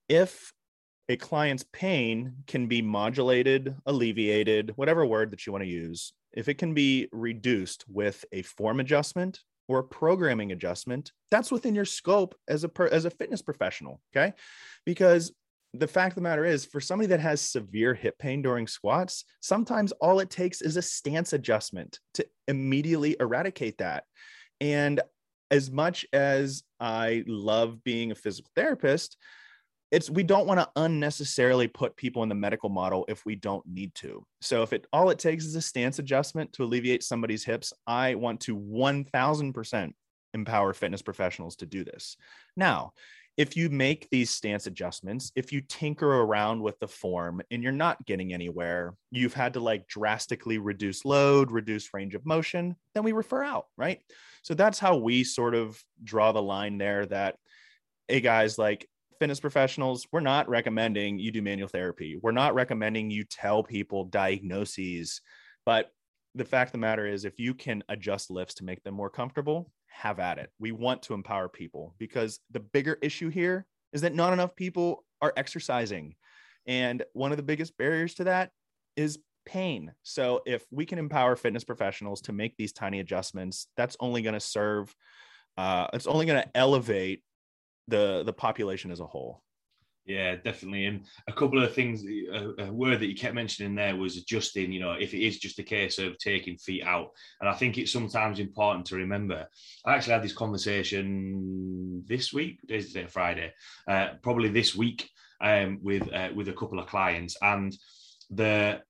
if 0.09 0.53
a 1.09 1.17
client's 1.17 1.65
pain 1.73 2.35
can 2.47 2.67
be 2.67 2.83
modulated, 2.83 3.77
alleviated, 3.87 4.73
whatever 4.77 5.07
word 5.07 5.31
that 5.31 5.47
you 5.47 5.53
want 5.53 5.63
to 5.63 5.71
use, 5.71 6.13
if 6.37 6.49
it 6.49 6.59
can 6.59 6.75
be 6.75 7.09
reduced 7.13 7.85
with 7.89 8.25
a 8.33 8.43
form 8.43 8.79
adjustment 8.79 9.41
or 9.69 9.81
a 9.81 9.85
programming 9.85 10.53
adjustment, 10.53 11.11
that's 11.31 11.51
within 11.51 11.75
your 11.75 11.85
scope 11.85 12.37
as 12.47 12.63
a 12.63 12.69
per, 12.69 12.87
as 12.87 13.05
a 13.05 13.11
fitness 13.11 13.43
professional. 13.43 14.01
Okay, 14.15 14.33
because 14.85 15.33
the 15.75 15.89
fact 15.89 16.13
of 16.13 16.17
the 16.17 16.21
matter 16.21 16.45
is, 16.45 16.65
for 16.65 16.81
somebody 16.81 17.09
that 17.09 17.21
has 17.21 17.41
severe 17.41 17.95
hip 17.95 18.19
pain 18.19 18.43
during 18.43 18.67
squats, 18.67 19.25
sometimes 19.41 19.93
all 19.93 20.21
it 20.21 20.31
takes 20.31 20.63
is 20.63 20.77
a 20.77 20.83
stance 20.83 21.33
adjustment 21.33 21.99
to 22.15 22.27
immediately 22.49 23.17
eradicate 23.19 23.79
that. 23.79 24.05
And 24.61 25.01
as 25.51 25.71
much 25.71 26.07
as 26.13 26.63
I 26.81 27.25
love 27.27 27.83
being 27.85 28.11
a 28.11 28.15
physical 28.15 28.51
therapist, 28.57 29.17
it's 29.97 30.11
we 30.11 30.23
don't 30.23 30.47
want 30.47 30.61
to 30.61 30.69
unnecessarily 30.77 31.67
put 31.67 31.97
people 31.97 32.23
in 32.23 32.29
the 32.29 32.35
medical 32.35 32.69
model 32.69 33.07
if 33.09 33.25
we 33.25 33.35
don't 33.35 33.67
need 33.67 33.95
to. 33.95 34.27
So 34.43 34.63
if 34.63 34.75
it 34.75 34.87
all 34.93 35.09
it 35.09 35.19
takes 35.19 35.47
is 35.47 35.55
a 35.55 35.63
stance 35.63 35.99
adjustment 35.99 36.53
to 36.53 36.65
alleviate 36.65 37.03
somebody's 37.03 37.45
hips, 37.45 37.73
I 37.87 38.15
want 38.15 38.41
to 38.43 38.55
1000% 38.55 39.95
empower 40.35 40.75
fitness 40.75 41.01
professionals 41.01 41.57
to 41.57 41.67
do 41.67 41.83
this. 41.83 42.19
Now, 42.59 42.93
if 43.39 43.57
you 43.57 43.71
make 43.71 44.07
these 44.11 44.29
stance 44.29 44.67
adjustments, 44.67 45.33
if 45.35 45.51
you 45.51 45.63
tinker 45.63 46.21
around 46.21 46.61
with 46.61 46.79
the 46.79 46.89
form 46.89 47.41
and 47.51 47.63
you're 47.63 47.73
not 47.73 48.05
getting 48.05 48.35
anywhere, 48.35 48.95
you've 49.11 49.33
had 49.33 49.55
to 49.55 49.61
like 49.61 49.89
drastically 49.89 50.59
reduce 50.59 51.07
load, 51.07 51.51
reduce 51.51 51.95
range 51.95 52.15
of 52.15 52.27
motion, 52.27 52.77
then 52.95 53.03
we 53.03 53.13
refer 53.13 53.43
out, 53.43 53.69
right? 53.79 54.03
So 54.43 54.53
that's 54.53 54.79
how 54.79 54.99
we 54.99 55.25
sort 55.25 55.55
of 55.55 55.83
draw 56.05 56.33
the 56.33 56.43
line 56.43 56.77
there 56.77 57.07
that, 57.07 57.37
hey 58.09 58.21
guys, 58.21 58.59
like 58.59 58.87
fitness 59.19 59.41
professionals, 59.41 60.07
we're 60.13 60.21
not 60.21 60.49
recommending 60.49 61.19
you 61.19 61.31
do 61.31 61.43
manual 61.43 61.69
therapy. 61.69 62.19
We're 62.21 62.33
not 62.33 62.55
recommending 62.55 63.11
you 63.11 63.25
tell 63.25 63.63
people 63.63 64.05
diagnoses. 64.05 65.21
But 65.65 65.91
the 66.35 66.45
fact 66.45 66.69
of 66.69 66.73
the 66.73 66.79
matter 66.79 67.07
is, 67.07 67.25
if 67.25 67.39
you 67.39 67.55
can 67.55 67.83
adjust 67.89 68.31
lifts 68.31 68.55
to 68.57 68.65
make 68.65 68.83
them 68.83 68.95
more 68.95 69.11
comfortable, 69.11 69.71
have 69.87 70.21
at 70.21 70.39
it. 70.39 70.51
We 70.59 70.73
want 70.73 71.03
to 71.05 71.15
empower 71.15 71.49
people 71.49 71.95
because 71.99 72.41
the 72.51 72.61
bigger 72.61 72.99
issue 73.03 73.29
here 73.29 73.67
is 73.93 74.03
that 74.03 74.15
not 74.15 74.33
enough 74.33 74.55
people 74.55 75.05
are 75.23 75.33
exercising. 75.37 76.15
And 76.67 77.03
one 77.13 77.31
of 77.31 77.37
the 77.37 77.43
biggest 77.43 77.77
barriers 77.79 78.15
to 78.15 78.25
that 78.25 78.51
is 78.97 79.19
pain. 79.47 79.93
So 80.03 80.43
if 80.45 80.65
we 80.71 80.85
can 80.85 80.99
empower 80.99 81.37
fitness 81.37 81.65
professionals 81.65 82.21
to 82.23 82.33
make 82.33 82.57
these 82.57 82.73
tiny 82.73 83.01
adjustments, 83.01 83.69
that's 83.77 83.97
only 84.01 84.21
going 84.21 84.35
to 84.35 84.41
serve, 84.41 84.95
uh, 85.57 85.87
it's 85.95 86.07
only 86.07 86.27
going 86.27 86.43
to 86.43 86.57
elevate 86.57 87.23
the 87.89 88.23
the 88.25 88.33
population 88.33 88.91
as 88.91 89.01
a 89.01 89.07
whole. 89.07 89.43
Yeah, 90.07 90.37
definitely. 90.37 90.87
And 90.87 91.05
a 91.27 91.33
couple 91.33 91.63
of 91.63 91.75
things, 91.75 92.05
a, 92.05 92.73
word 92.73 93.01
that 93.01 93.09
you 93.09 93.17
kept 93.17 93.35
mentioning 93.35 93.75
there 93.75 93.97
was 93.97 94.17
adjusting, 94.17 94.71
you 94.71 94.79
know, 94.79 94.93
if 94.93 95.13
it 95.15 95.27
is 95.27 95.41
just 95.41 95.59
a 95.59 95.65
case 95.65 95.99
of 95.99 96.17
taking 96.19 96.57
feet 96.59 96.85
out. 96.85 97.11
And 97.41 97.49
I 97.49 97.55
think 97.55 97.77
it's 97.77 97.91
sometimes 97.91 98.39
important 98.39 98.87
to 98.87 98.97
remember. 98.97 99.49
I 99.85 99.95
actually 99.95 100.13
had 100.13 100.23
this 100.23 100.33
conversation 100.33 102.05
this 102.07 102.33
week, 102.33 102.61
is 102.69 102.95
it 102.95 103.11
Friday? 103.11 103.53
Uh, 103.89 104.11
probably 104.23 104.49
this 104.49 104.77
week 104.77 105.11
um, 105.41 105.81
with 105.83 106.09
uh, 106.13 106.29
with 106.37 106.49
a 106.49 106.55
couple 106.55 106.79
of 106.79 106.87
clients. 106.87 107.37
And 107.43 107.77
the 108.31 108.83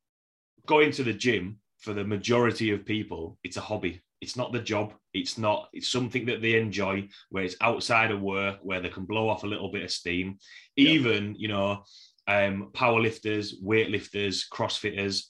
going 0.66 0.90
to 0.92 1.02
the 1.02 1.14
gym 1.14 1.60
for 1.78 1.94
the 1.94 2.04
majority 2.04 2.72
of 2.72 2.84
people, 2.84 3.38
it's 3.42 3.56
a 3.56 3.62
hobby 3.62 4.02
it's 4.26 4.37
not 4.37 4.52
the 4.52 4.59
job. 4.59 4.92
It's 5.14 5.38
not 5.38 5.68
it's 5.73 5.87
something 5.88 6.26
that 6.26 6.42
they 6.42 6.59
enjoy 6.59 7.09
where 7.30 7.45
it's 7.45 7.54
outside 7.61 8.11
of 8.11 8.21
work 8.21 8.59
where 8.61 8.80
they 8.80 8.88
can 8.88 9.04
blow 9.04 9.28
off 9.28 9.45
a 9.45 9.47
little 9.47 9.71
bit 9.71 9.85
of 9.85 9.92
steam. 9.92 10.38
Even 10.76 11.36
you 11.39 11.47
know 11.47 11.84
um 12.26 12.71
power 12.75 13.00
lifters 13.00 13.62
weightlifters 13.62 14.43
crossfitters. 14.52 15.26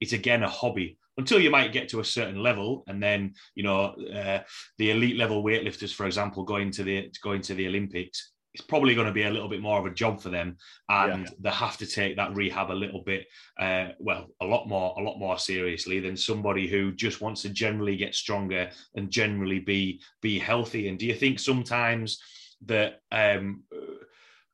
It's 0.00 0.14
again 0.14 0.42
a 0.42 0.48
hobby. 0.48 0.96
Until 1.18 1.38
you 1.38 1.50
might 1.50 1.74
get 1.74 1.90
to 1.90 2.00
a 2.00 2.04
certain 2.04 2.42
level 2.42 2.82
and 2.86 3.02
then 3.02 3.34
you 3.54 3.62
know 3.62 3.94
uh, 4.20 4.40
the 4.78 4.90
elite 4.92 5.18
level 5.18 5.44
weightlifters 5.44 5.92
for 5.92 6.06
example 6.06 6.44
going 6.44 6.70
to 6.72 6.82
the 6.82 7.10
going 7.22 7.42
to 7.42 7.54
the 7.54 7.66
olympics 7.66 8.32
it's 8.56 8.64
probably 8.64 8.94
going 8.94 9.06
to 9.06 9.12
be 9.12 9.24
a 9.24 9.30
little 9.30 9.50
bit 9.50 9.60
more 9.60 9.78
of 9.78 9.84
a 9.84 9.94
job 9.94 10.18
for 10.18 10.30
them 10.30 10.56
and 10.88 11.24
yeah. 11.24 11.30
they 11.40 11.50
have 11.50 11.76
to 11.76 11.86
take 11.86 12.16
that 12.16 12.34
rehab 12.34 12.70
a 12.70 12.72
little 12.72 13.02
bit 13.02 13.26
uh, 13.60 13.88
well 13.98 14.28
a 14.40 14.46
lot 14.46 14.66
more 14.66 14.94
a 14.98 15.02
lot 15.02 15.18
more 15.18 15.38
seriously 15.38 16.00
than 16.00 16.16
somebody 16.16 16.66
who 16.66 16.90
just 16.92 17.20
wants 17.20 17.42
to 17.42 17.50
generally 17.50 17.98
get 17.98 18.14
stronger 18.14 18.70
and 18.94 19.10
generally 19.10 19.58
be 19.58 20.00
be 20.22 20.38
healthy 20.38 20.88
and 20.88 20.98
do 20.98 21.04
you 21.04 21.14
think 21.14 21.38
sometimes 21.38 22.18
that 22.64 23.00
um, 23.12 23.62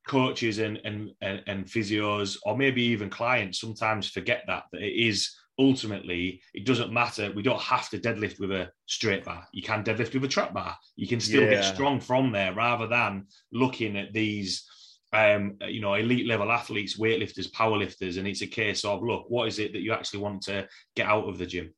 coaches 0.09 0.59
and, 0.59 0.81
and 0.85 1.13
and 1.21 1.45
and 1.47 1.67
physios 1.67 2.37
or 2.45 2.57
maybe 2.57 2.83
even 2.83 3.09
clients 3.09 3.61
sometimes 3.61 4.11
forget 4.11 4.43
that 4.49 4.65
that 4.73 4.83
it 4.83 4.95
is 4.95 5.33
ultimately 5.63 6.43
it 6.53 6.67
doesn't 6.67 6.93
matter. 6.93 7.33
We 7.33 7.43
don't 7.43 7.61
have 7.61 7.89
to 7.91 7.99
deadlift 7.99 8.41
with 8.41 8.51
a 8.51 8.71
straight 8.87 9.25
bar. 9.25 9.47
You 9.53 9.63
can 9.63 9.85
deadlift 9.85 10.15
with 10.15 10.25
a 10.25 10.29
trap 10.29 10.53
bar. 10.53 10.77
You 10.97 11.07
can 11.07 11.21
still 11.21 11.43
yeah. 11.43 11.51
get 11.51 11.65
strong 11.65 12.01
from 12.01 12.33
there 12.33 12.53
rather 12.53 12.87
than 12.87 13.27
looking 13.53 13.97
at 13.97 14.13
these 14.13 14.69
um, 15.15 15.57
you 15.69 15.83
know, 15.83 15.95
elite 15.95 16.27
level 16.27 16.51
athletes, 16.51 16.99
weightlifters, 16.99 17.51
powerlifters, 17.51 18.17
and 18.19 18.27
it's 18.27 18.41
a 18.41 18.47
case 18.47 18.85
of 18.85 19.03
look, 19.03 19.27
what 19.29 19.47
is 19.47 19.59
it 19.59 19.73
that 19.75 19.83
you 19.83 19.93
actually 19.93 20.21
want 20.21 20.43
to 20.43 20.67
get 20.97 21.07
out 21.07 21.29
of 21.29 21.37
the 21.39 21.47
gym? 21.47 21.75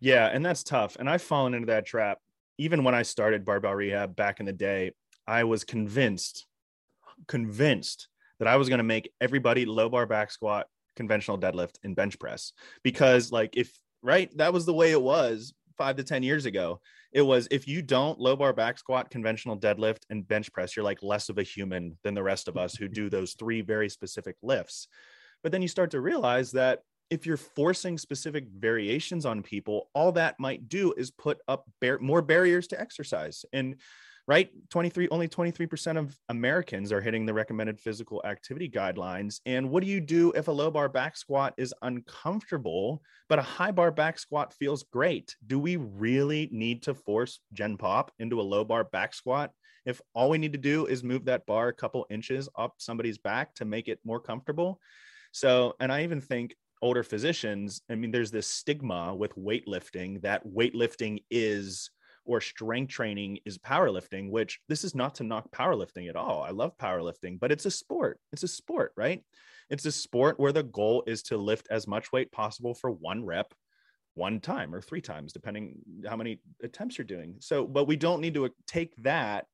Yeah, 0.00 0.26
and 0.26 0.44
that's 0.44 0.64
tough. 0.64 0.96
And 0.98 1.08
I've 1.08 1.22
fallen 1.22 1.54
into 1.54 1.66
that 1.66 1.86
trap. 1.86 2.18
Even 2.58 2.82
when 2.82 2.94
I 2.94 3.02
started 3.02 3.44
barbell 3.44 3.74
rehab 3.74 4.16
back 4.16 4.40
in 4.40 4.46
the 4.46 4.52
day, 4.52 4.92
I 5.26 5.44
was 5.44 5.62
convinced, 5.62 6.46
convinced 7.28 8.08
that 8.40 8.48
I 8.48 8.56
was 8.56 8.68
going 8.68 8.78
to 8.78 8.84
make 8.84 9.12
everybody 9.20 9.64
low 9.64 9.88
bar 9.88 10.06
back 10.06 10.32
squat 10.32 10.66
conventional 11.00 11.38
deadlift 11.38 11.76
and 11.82 11.96
bench 11.96 12.18
press. 12.18 12.52
Because 12.84 13.32
like 13.32 13.56
if 13.56 13.72
right 14.02 14.30
that 14.36 14.52
was 14.52 14.66
the 14.66 14.74
way 14.74 14.90
it 14.90 15.00
was 15.00 15.54
five 15.78 15.96
to 15.96 16.04
ten 16.04 16.22
years 16.22 16.44
ago. 16.44 16.78
It 17.10 17.22
was 17.22 17.48
if 17.50 17.66
you 17.66 17.80
don't 17.80 18.20
low 18.20 18.36
bar 18.36 18.52
back 18.52 18.78
squat 18.78 19.10
conventional 19.10 19.58
deadlift 19.58 20.02
and 20.10 20.28
bench 20.28 20.52
press 20.52 20.76
you're 20.76 20.84
like 20.84 21.02
less 21.02 21.30
of 21.30 21.38
a 21.38 21.42
human 21.42 21.96
than 22.04 22.14
the 22.14 22.22
rest 22.22 22.48
of 22.48 22.58
us 22.58 22.74
who 22.74 22.86
do 22.86 23.08
those 23.08 23.32
three 23.32 23.62
very 23.62 23.88
specific 23.88 24.36
lifts. 24.42 24.88
But 25.42 25.52
then 25.52 25.62
you 25.62 25.68
start 25.68 25.90
to 25.92 26.02
realize 26.02 26.52
that 26.52 26.80
if 27.08 27.24
you're 27.24 27.38
forcing 27.38 27.96
specific 27.96 28.44
variations 28.54 29.24
on 29.24 29.42
people 29.42 29.88
all 29.94 30.12
that 30.12 30.38
might 30.38 30.68
do 30.68 30.92
is 30.98 31.10
put 31.10 31.38
up 31.48 31.64
bar- 31.80 31.98
more 31.98 32.20
barriers 32.20 32.66
to 32.68 32.80
exercise. 32.80 33.46
And 33.54 33.76
right? 34.26 34.50
23 34.70 35.08
only 35.10 35.28
23% 35.28 35.98
of 35.98 36.16
americans 36.28 36.92
are 36.92 37.00
hitting 37.00 37.26
the 37.26 37.34
recommended 37.34 37.80
physical 37.80 38.22
activity 38.24 38.68
guidelines. 38.68 39.40
And 39.46 39.70
what 39.70 39.82
do 39.82 39.88
you 39.88 40.00
do 40.00 40.32
if 40.32 40.48
a 40.48 40.52
low 40.52 40.70
bar 40.70 40.88
back 40.88 41.16
squat 41.16 41.54
is 41.56 41.74
uncomfortable 41.82 43.02
but 43.28 43.38
a 43.38 43.42
high 43.42 43.70
bar 43.70 43.90
back 43.90 44.18
squat 44.18 44.52
feels 44.52 44.84
great? 44.84 45.36
Do 45.46 45.58
we 45.58 45.76
really 45.76 46.48
need 46.52 46.82
to 46.84 46.94
force 46.94 47.40
gen 47.52 47.76
pop 47.76 48.12
into 48.18 48.40
a 48.40 48.42
low 48.42 48.64
bar 48.64 48.84
back 48.84 49.14
squat? 49.14 49.52
If 49.86 50.00
all 50.14 50.30
we 50.30 50.38
need 50.38 50.52
to 50.52 50.58
do 50.58 50.86
is 50.86 51.02
move 51.02 51.24
that 51.24 51.46
bar 51.46 51.68
a 51.68 51.74
couple 51.74 52.06
inches 52.10 52.48
up 52.58 52.74
somebody's 52.78 53.18
back 53.18 53.54
to 53.56 53.64
make 53.64 53.88
it 53.88 53.98
more 54.04 54.20
comfortable. 54.20 54.80
So 55.32 55.74
and 55.80 55.92
i 55.92 56.02
even 56.02 56.20
think 56.20 56.54
older 56.82 57.02
physicians 57.02 57.82
i 57.90 57.94
mean 57.94 58.10
there's 58.10 58.30
this 58.30 58.46
stigma 58.46 59.14
with 59.14 59.36
weightlifting 59.36 60.20
that 60.22 60.46
weightlifting 60.46 61.22
is 61.30 61.90
or 62.24 62.40
strength 62.40 62.92
training 62.92 63.38
is 63.44 63.58
powerlifting, 63.58 64.30
which 64.30 64.60
this 64.68 64.84
is 64.84 64.94
not 64.94 65.14
to 65.16 65.24
knock 65.24 65.50
powerlifting 65.50 66.08
at 66.08 66.16
all. 66.16 66.42
I 66.42 66.50
love 66.50 66.76
powerlifting, 66.78 67.40
but 67.40 67.52
it's 67.52 67.66
a 67.66 67.70
sport. 67.70 68.18
It's 68.32 68.42
a 68.42 68.48
sport, 68.48 68.92
right? 68.96 69.22
It's 69.70 69.86
a 69.86 69.92
sport 69.92 70.38
where 70.38 70.52
the 70.52 70.62
goal 70.62 71.04
is 71.06 71.22
to 71.24 71.36
lift 71.36 71.68
as 71.70 71.86
much 71.86 72.12
weight 72.12 72.32
possible 72.32 72.74
for 72.74 72.90
one 72.90 73.24
rep 73.24 73.54
one 74.14 74.40
time 74.40 74.74
or 74.74 74.80
three 74.80 75.00
times 75.00 75.32
depending 75.32 75.76
how 76.06 76.16
many 76.16 76.40
attempts 76.62 76.98
you're 76.98 77.04
doing. 77.04 77.36
So, 77.40 77.64
but 77.66 77.86
we 77.86 77.96
don't 77.96 78.20
need 78.20 78.34
to 78.34 78.46
uh, 78.46 78.48
take 78.66 78.94
that 79.02 79.46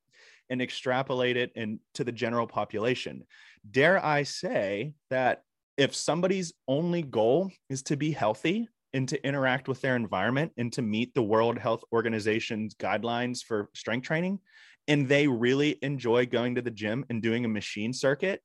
and 0.48 0.62
extrapolate 0.62 1.36
it 1.36 1.52
into 1.54 2.04
the 2.04 2.12
general 2.12 2.46
population. 2.46 3.24
Dare 3.70 4.04
I 4.04 4.22
say 4.22 4.94
that 5.10 5.42
if 5.76 5.94
somebody's 5.94 6.52
only 6.66 7.02
goal 7.02 7.50
is 7.68 7.82
to 7.84 7.96
be 7.96 8.12
healthy, 8.12 8.68
and 8.96 9.08
to 9.10 9.26
interact 9.26 9.68
with 9.68 9.82
their 9.82 9.94
environment 9.94 10.50
and 10.56 10.72
to 10.72 10.80
meet 10.80 11.14
the 11.14 11.22
World 11.22 11.58
Health 11.58 11.84
Organization's 11.92 12.74
guidelines 12.74 13.44
for 13.44 13.68
strength 13.74 14.06
training, 14.06 14.38
and 14.88 15.06
they 15.06 15.28
really 15.28 15.78
enjoy 15.82 16.24
going 16.24 16.54
to 16.54 16.62
the 16.62 16.70
gym 16.70 17.04
and 17.10 17.22
doing 17.22 17.44
a 17.44 17.48
machine 17.48 17.92
circuit, 17.92 18.40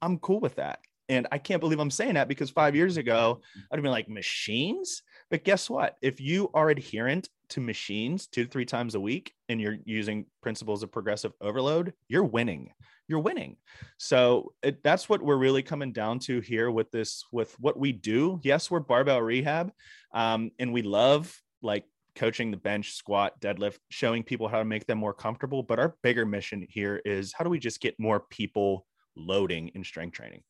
I'm 0.00 0.18
cool 0.18 0.38
with 0.38 0.54
that. 0.54 0.78
And 1.08 1.26
I 1.32 1.38
can't 1.38 1.60
believe 1.60 1.80
I'm 1.80 1.90
saying 1.90 2.14
that 2.14 2.28
because 2.28 2.48
five 2.48 2.76
years 2.76 2.96
ago, 2.96 3.40
I'd 3.56 3.76
have 3.76 3.82
been 3.82 3.90
like, 3.90 4.08
machines? 4.08 5.02
But 5.30 5.42
guess 5.42 5.68
what? 5.68 5.96
If 6.00 6.20
you 6.20 6.50
are 6.54 6.70
adherent 6.70 7.28
to 7.50 7.60
machines 7.60 8.28
two 8.28 8.44
to 8.44 8.50
three 8.50 8.66
times 8.66 8.94
a 8.94 9.00
week 9.00 9.32
and 9.48 9.60
you're 9.60 9.78
using 9.84 10.26
principles 10.42 10.84
of 10.84 10.92
progressive 10.92 11.32
overload, 11.40 11.92
you're 12.08 12.24
winning. 12.24 12.70
You're 13.08 13.20
winning. 13.20 13.56
So 13.96 14.52
it, 14.62 14.82
that's 14.84 15.08
what 15.08 15.22
we're 15.22 15.36
really 15.36 15.62
coming 15.62 15.92
down 15.92 16.18
to 16.20 16.40
here 16.40 16.70
with 16.70 16.90
this, 16.90 17.24
with 17.32 17.58
what 17.58 17.78
we 17.78 17.90
do. 17.90 18.38
Yes, 18.42 18.70
we're 18.70 18.80
barbell 18.80 19.22
rehab, 19.22 19.72
um, 20.12 20.50
and 20.58 20.72
we 20.72 20.82
love 20.82 21.34
like 21.62 21.84
coaching 22.14 22.50
the 22.50 22.56
bench, 22.56 22.92
squat, 22.92 23.40
deadlift, 23.40 23.78
showing 23.90 24.22
people 24.22 24.48
how 24.48 24.58
to 24.58 24.64
make 24.64 24.86
them 24.86 24.98
more 24.98 25.14
comfortable. 25.14 25.62
But 25.62 25.78
our 25.78 25.96
bigger 26.02 26.26
mission 26.26 26.66
here 26.68 27.00
is 27.04 27.32
how 27.32 27.44
do 27.44 27.50
we 27.50 27.58
just 27.58 27.80
get 27.80 27.98
more 27.98 28.20
people 28.28 28.86
loading 29.16 29.68
in 29.68 29.84
strength 29.84 30.14
training? 30.14 30.42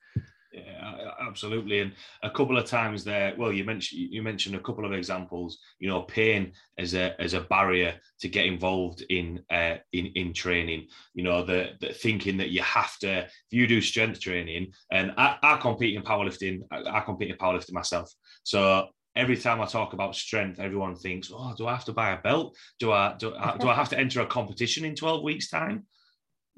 Yeah, 0.51 1.11
absolutely. 1.21 1.81
And 1.81 1.93
a 2.23 2.31
couple 2.31 2.57
of 2.57 2.65
times 2.65 3.05
there, 3.05 3.35
well, 3.37 3.53
you 3.53 3.65
mentioned 3.65 4.01
you 4.11 4.23
mentioned 4.23 4.55
a 4.55 4.61
couple 4.61 4.87
of 4.87 4.93
examples. 4.95 5.59
You 5.79 5.89
know, 5.89 6.03
pain 6.03 6.53
as 6.79 6.95
a 6.95 7.21
as 7.21 7.35
a 7.35 7.43
barrier 7.43 8.01
to 8.21 8.29
get 8.29 8.47
involved 8.47 9.05
in 9.11 9.43
uh, 9.51 9.77
in 9.93 10.07
in 10.07 10.33
training. 10.33 10.87
You 11.13 11.25
know, 11.25 11.45
the, 11.45 11.73
the 11.81 11.93
thinking 11.93 12.39
that 12.39 12.49
you 12.49 12.63
have 12.63 12.97
to 13.01 13.25
if 13.25 13.31
you 13.51 13.67
do 13.67 13.83
strength 13.83 14.21
training, 14.21 14.73
and 14.91 15.13
I, 15.19 15.37
I 15.43 15.57
compete 15.59 15.95
in 15.95 16.03
powerlifting. 16.03 16.61
I, 16.71 16.83
I 16.99 17.01
compete 17.01 17.31
in 17.31 17.37
powerlifting 17.37 17.75
myself. 17.75 18.11
So 18.43 18.89
every 19.15 19.37
time 19.37 19.61
I 19.61 19.67
talk 19.67 19.93
about 19.93 20.17
strength, 20.17 20.61
everyone 20.61 20.97
thinks, 20.97 21.31
"Oh, 21.31 21.53
do 21.59 21.67
I 21.67 21.73
have 21.75 21.85
to 21.87 21.93
buy 21.93 22.13
a 22.13 22.23
belt? 22.23 22.57
Do 22.81 22.91
I 22.93 23.15
do 23.19 23.35
I, 23.35 23.59
do 23.59 23.69
I 23.69 23.75
have 23.75 23.91
to 23.91 23.99
enter 23.99 24.23
a 24.23 24.27
competition 24.27 24.87
in 24.87 24.95
twelve 24.95 25.23
weeks' 25.23 25.51
time?" 25.51 25.87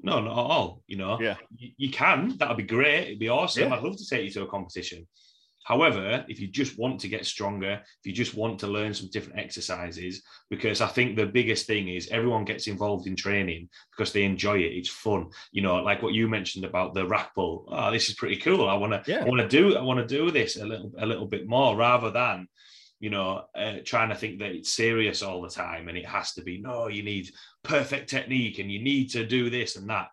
No, 0.01 0.19
not 0.19 0.31
at 0.31 0.37
all. 0.37 0.81
You 0.87 0.97
know, 0.97 1.19
yeah, 1.21 1.35
you, 1.55 1.69
you 1.77 1.89
can. 1.91 2.37
That'd 2.37 2.57
be 2.57 2.63
great. 2.63 3.07
It'd 3.07 3.19
be 3.19 3.29
awesome. 3.29 3.69
Yeah. 3.69 3.75
I'd 3.75 3.83
love 3.83 3.97
to 3.97 4.07
take 4.07 4.25
you 4.25 4.31
to 4.31 4.43
a 4.43 4.47
competition. 4.47 5.07
However, 5.63 6.25
if 6.27 6.39
you 6.39 6.47
just 6.47 6.77
want 6.79 6.99
to 7.01 7.07
get 7.07 7.23
stronger, 7.23 7.73
if 7.83 8.05
you 8.05 8.13
just 8.13 8.33
want 8.33 8.59
to 8.59 8.67
learn 8.67 8.95
some 8.95 9.09
different 9.11 9.39
exercises, 9.39 10.23
because 10.49 10.81
I 10.81 10.87
think 10.87 11.15
the 11.15 11.27
biggest 11.27 11.67
thing 11.67 11.87
is 11.87 12.09
everyone 12.09 12.45
gets 12.45 12.65
involved 12.65 13.05
in 13.05 13.15
training 13.15 13.69
because 13.91 14.11
they 14.11 14.23
enjoy 14.23 14.57
it. 14.57 14.73
It's 14.73 14.89
fun. 14.89 15.29
You 15.51 15.61
know, 15.61 15.75
like 15.75 16.01
what 16.01 16.13
you 16.13 16.27
mentioned 16.27 16.65
about 16.65 16.95
the 16.95 17.05
rack 17.05 17.35
pull. 17.35 17.65
Oh, 17.71 17.91
this 17.91 18.09
is 18.09 18.15
pretty 18.15 18.37
cool. 18.37 18.67
I 18.67 18.73
want 18.73 18.93
to, 18.93 19.11
yeah. 19.11 19.23
I 19.23 19.25
want 19.25 19.41
to 19.41 19.47
do, 19.47 19.77
I 19.77 19.81
want 19.83 19.99
to 19.99 20.07
do 20.07 20.31
this 20.31 20.57
a 20.57 20.65
little, 20.65 20.91
a 20.97 21.05
little 21.05 21.27
bit 21.27 21.47
more 21.47 21.75
rather 21.75 22.09
than 22.09 22.47
you 23.01 23.09
know, 23.09 23.43
uh, 23.55 23.77
trying 23.83 24.09
to 24.09 24.15
think 24.15 24.39
that 24.39 24.51
it's 24.51 24.71
serious 24.71 25.23
all 25.23 25.41
the 25.41 25.49
time 25.49 25.89
and 25.89 25.97
it 25.97 26.05
has 26.05 26.33
to 26.33 26.43
be, 26.43 26.59
no, 26.59 26.87
you 26.87 27.01
need 27.01 27.31
perfect 27.63 28.07
technique 28.07 28.59
and 28.59 28.71
you 28.71 28.81
need 28.81 29.09
to 29.09 29.25
do 29.25 29.49
this 29.49 29.75
and 29.75 29.89
that. 29.89 30.07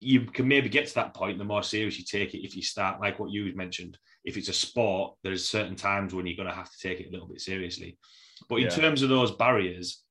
You 0.00 0.22
can 0.22 0.48
maybe 0.48 0.68
get 0.68 0.88
to 0.88 0.94
that 0.96 1.14
point 1.14 1.38
the 1.38 1.44
more 1.44 1.62
serious 1.62 1.96
you 1.96 2.04
take 2.04 2.34
it 2.34 2.44
if 2.44 2.56
you 2.56 2.62
start, 2.62 3.00
like 3.00 3.20
what 3.20 3.30
you 3.30 3.54
mentioned, 3.54 3.96
if 4.24 4.36
it's 4.36 4.48
a 4.48 4.52
sport, 4.52 5.14
there's 5.22 5.48
certain 5.48 5.76
times 5.76 6.12
when 6.12 6.26
you're 6.26 6.36
going 6.36 6.48
to 6.48 6.54
have 6.54 6.70
to 6.70 6.78
take 6.82 6.98
it 6.98 7.08
a 7.08 7.12
little 7.12 7.28
bit 7.28 7.40
seriously. 7.40 7.96
But 8.48 8.56
in 8.56 8.64
yeah. 8.64 8.70
terms 8.70 9.02
of 9.02 9.08
those 9.08 9.36
barriers, 9.36 10.02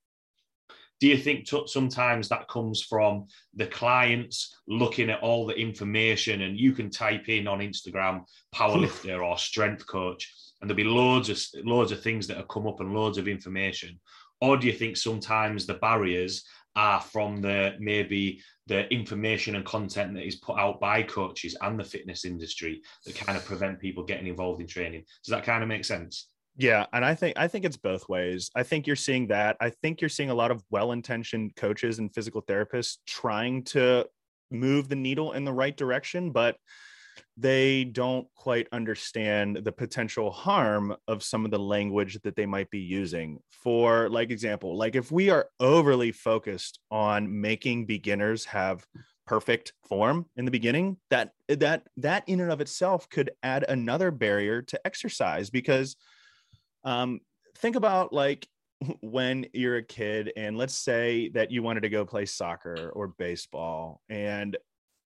do 0.99 1.07
you 1.07 1.17
think 1.17 1.45
t- 1.45 1.67
sometimes 1.67 2.29
that 2.29 2.47
comes 2.47 2.81
from 2.81 3.27
the 3.53 3.67
clients 3.67 4.55
looking 4.67 5.09
at 5.09 5.21
all 5.21 5.45
the 5.45 5.55
information 5.55 6.43
and 6.43 6.59
you 6.59 6.71
can 6.71 6.89
type 6.89 7.27
in 7.29 7.47
on 7.47 7.59
Instagram 7.59 8.23
powerlifter 8.53 9.23
or 9.23 9.37
strength 9.37 9.85
coach 9.87 10.33
and 10.61 10.69
there'll 10.69 10.77
be 10.77 10.83
loads 10.83 11.29
of 11.29 11.39
loads 11.65 11.91
of 11.91 12.01
things 12.01 12.27
that 12.27 12.37
have 12.37 12.47
come 12.47 12.67
up 12.67 12.79
and 12.79 12.93
loads 12.93 13.17
of 13.17 13.27
information? 13.27 13.99
Or 14.41 14.57
do 14.57 14.67
you 14.67 14.73
think 14.73 14.97
sometimes 14.97 15.65
the 15.65 15.75
barriers 15.75 16.43
are 16.75 16.99
from 16.99 17.41
the 17.41 17.75
maybe 17.79 18.41
the 18.67 18.91
information 18.91 19.55
and 19.55 19.65
content 19.65 20.13
that 20.13 20.25
is 20.25 20.35
put 20.35 20.57
out 20.57 20.79
by 20.79 21.03
coaches 21.03 21.55
and 21.61 21.79
the 21.79 21.83
fitness 21.83 22.25
industry 22.25 22.81
that 23.05 23.15
kind 23.15 23.37
of 23.37 23.45
prevent 23.45 23.79
people 23.79 24.03
getting 24.03 24.27
involved 24.27 24.61
in 24.61 24.67
training? 24.67 25.03
Does 25.23 25.31
that 25.31 25.43
kind 25.43 25.61
of 25.61 25.69
make 25.69 25.85
sense 25.85 26.29
yeah, 26.57 26.85
and 26.93 27.03
I 27.03 27.15
think 27.15 27.37
I 27.37 27.47
think 27.47 27.65
it's 27.65 27.77
both 27.77 28.07
ways. 28.07 28.49
I 28.55 28.63
think 28.63 28.87
you're 28.87 28.95
seeing 28.95 29.27
that. 29.27 29.57
I 29.59 29.69
think 29.69 30.01
you're 30.01 30.09
seeing 30.09 30.29
a 30.29 30.35
lot 30.35 30.51
of 30.51 30.63
well-intentioned 30.69 31.55
coaches 31.55 31.99
and 31.99 32.13
physical 32.13 32.41
therapists 32.41 32.97
trying 33.05 33.63
to 33.65 34.07
move 34.51 34.87
the 34.87 34.95
needle 34.95 35.33
in 35.33 35.43
the 35.43 35.53
right 35.53 35.75
direction, 35.75 36.31
but 36.31 36.57
they 37.37 37.83
don't 37.83 38.27
quite 38.35 38.67
understand 38.71 39.57
the 39.57 39.71
potential 39.71 40.31
harm 40.31 40.95
of 41.07 41.23
some 41.23 41.45
of 41.45 41.51
the 41.51 41.59
language 41.59 42.19
that 42.23 42.35
they 42.35 42.45
might 42.45 42.69
be 42.69 42.79
using 42.79 43.39
for 43.49 44.09
like 44.09 44.31
example 44.31 44.77
like 44.77 44.95
if 44.95 45.11
we 45.11 45.29
are 45.29 45.47
overly 45.59 46.11
focused 46.11 46.79
on 46.91 47.41
making 47.41 47.85
beginners 47.85 48.45
have 48.45 48.85
perfect 49.27 49.73
form 49.87 50.25
in 50.35 50.45
the 50.45 50.51
beginning 50.51 50.97
that 51.09 51.31
that 51.47 51.83
that 51.97 52.23
in 52.27 52.41
and 52.41 52.51
of 52.51 52.61
itself 52.61 53.09
could 53.09 53.31
add 53.43 53.65
another 53.67 54.11
barrier 54.11 54.61
to 54.61 54.79
exercise 54.85 55.49
because 55.49 55.95
um 56.85 57.19
think 57.57 57.75
about 57.75 58.13
like 58.13 58.47
when 59.01 59.45
you're 59.53 59.77
a 59.77 59.83
kid 59.83 60.31
and 60.37 60.57
let's 60.57 60.75
say 60.75 61.29
that 61.29 61.51
you 61.51 61.63
wanted 61.63 61.81
to 61.81 61.89
go 61.89 62.05
play 62.05 62.25
soccer 62.25 62.91
or 62.93 63.07
baseball 63.07 64.01
and 64.09 64.57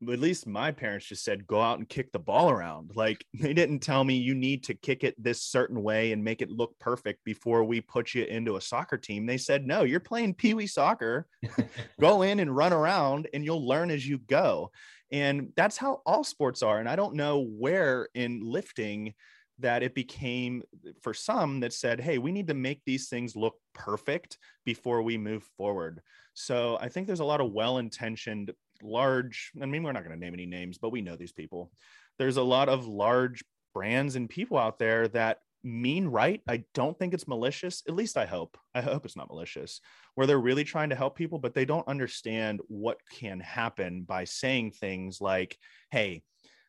at 0.08 0.20
least 0.20 0.48
my 0.48 0.72
parents 0.72 1.06
just 1.08 1.26
said 1.26 1.46
go 1.46 1.60
out 1.62 1.78
and 1.78 1.90
kick 1.90 2.12
the 2.12 2.20
ball 2.20 2.50
around. 2.50 2.92
Like 2.96 3.26
they 3.34 3.54
didn't 3.54 3.80
tell 3.80 4.04
me 4.04 4.16
you 4.16 4.34
need 4.34 4.64
to 4.66 4.74
kick 4.74 5.04
it 5.04 5.22
this 5.22 5.44
certain 5.44 5.84
way 5.84 6.12
and 6.12 6.24
make 6.24 6.42
it 6.42 6.50
look 6.50 6.78
perfect 6.80 7.24
before 7.26 7.64
we 7.64 7.82
put 7.82 8.14
you 8.14 8.24
into 8.24 8.56
a 8.56 8.62
soccer 8.62 8.98
team. 8.98 9.26
They 9.26 9.38
said 9.38 9.68
no 9.68 9.84
you're 9.84 10.00
playing 10.00 10.36
pee-wee 10.36 10.68
soccer. 10.68 11.28
Go 12.00 12.22
in 12.22 12.40
and 12.40 12.56
run 12.56 12.74
around 12.74 13.28
and 13.34 13.44
you'll 13.44 13.68
learn 13.68 13.92
as 13.92 14.08
you 14.08 14.20
go. 14.20 14.72
And 15.12 15.52
that's 15.56 15.78
how 15.78 16.02
all 16.06 16.24
sports 16.24 16.62
are. 16.62 16.80
And 16.80 16.88
i 16.88 16.96
don't 16.96 17.16
know 17.16 17.40
where 17.40 18.08
in 18.14 18.42
lifting 18.44 19.14
that 19.60 19.84
it 19.84 19.94
became 19.94 20.64
for 21.02 21.14
some 21.14 21.60
that 21.60 21.74
said 21.74 22.00
hey 22.00 22.18
we 22.18 22.32
need 22.32 22.48
to 22.48 22.54
make 22.54 22.82
these 22.86 23.10
things 23.10 23.36
look 23.36 23.56
perfect 23.74 24.38
before 24.66 25.02
we 25.02 25.18
move 25.18 25.44
forward 25.58 26.02
so 26.34 26.78
i 26.82 26.88
think 26.88 27.08
there's 27.08 27.20
a 27.20 27.26
lot 27.26 27.42
of 27.42 27.52
well-intentioned 27.52 28.52
large, 28.82 29.52
I 29.62 29.66
mean, 29.66 29.84
we're 29.84 29.92
not 29.92 30.04
going 30.04 30.18
to 30.18 30.24
name 30.24 30.34
any 30.34 30.46
names, 30.46 30.78
but 30.78 30.92
we 30.92 31.02
know 31.02 31.16
these 31.16 31.32
people. 31.32 31.72
There's 32.18 32.38
a 32.38 32.44
lot 32.44 32.70
of 32.70 32.88
large 32.88 33.44
brands 33.74 34.16
and 34.16 34.30
people 34.30 34.58
out 34.58 34.80
there 34.80 35.08
that 35.10 35.40
mean 35.64 36.08
right. 36.08 36.42
I 36.48 36.64
don't 36.74 36.98
think 36.98 37.14
it's 37.14 37.28
malicious. 37.28 37.84
At 37.88 37.96
least 37.96 38.18
I 38.18 38.26
hope. 38.26 38.58
I 38.74 38.82
hope 38.82 39.06
it's 39.06 39.18
not 39.18 39.30
malicious, 39.30 39.82
where 40.16 40.26
they're 40.26 40.40
really 40.40 40.64
trying 40.64 40.90
to 40.90 40.96
help 40.96 41.16
people, 41.16 41.40
but 41.40 41.54
they 41.54 41.66
don't 41.66 41.88
understand 41.88 42.62
what 42.68 42.98
can 43.12 43.40
happen 43.40 44.04
by 44.04 44.24
saying 44.24 44.72
things 44.72 45.20
like, 45.20 45.58
hey, 45.92 46.24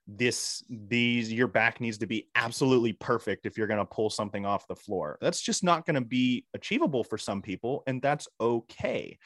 this 0.06 0.64
these 0.68 1.32
your 1.32 1.46
back 1.46 1.80
needs 1.80 1.98
to 1.98 2.06
be 2.06 2.28
absolutely 2.34 2.92
perfect 2.92 3.46
if 3.46 3.56
you're 3.56 3.66
going 3.66 3.78
to 3.78 3.84
pull 3.84 4.10
something 4.10 4.44
off 4.44 4.66
the 4.66 4.74
floor 4.74 5.18
that's 5.20 5.40
just 5.40 5.62
not 5.62 5.86
going 5.86 5.94
to 5.94 6.00
be 6.00 6.44
achievable 6.54 7.04
for 7.04 7.16
some 7.16 7.40
people 7.40 7.82
and 7.86 8.02
that's 8.02 8.26
okay 8.40 9.16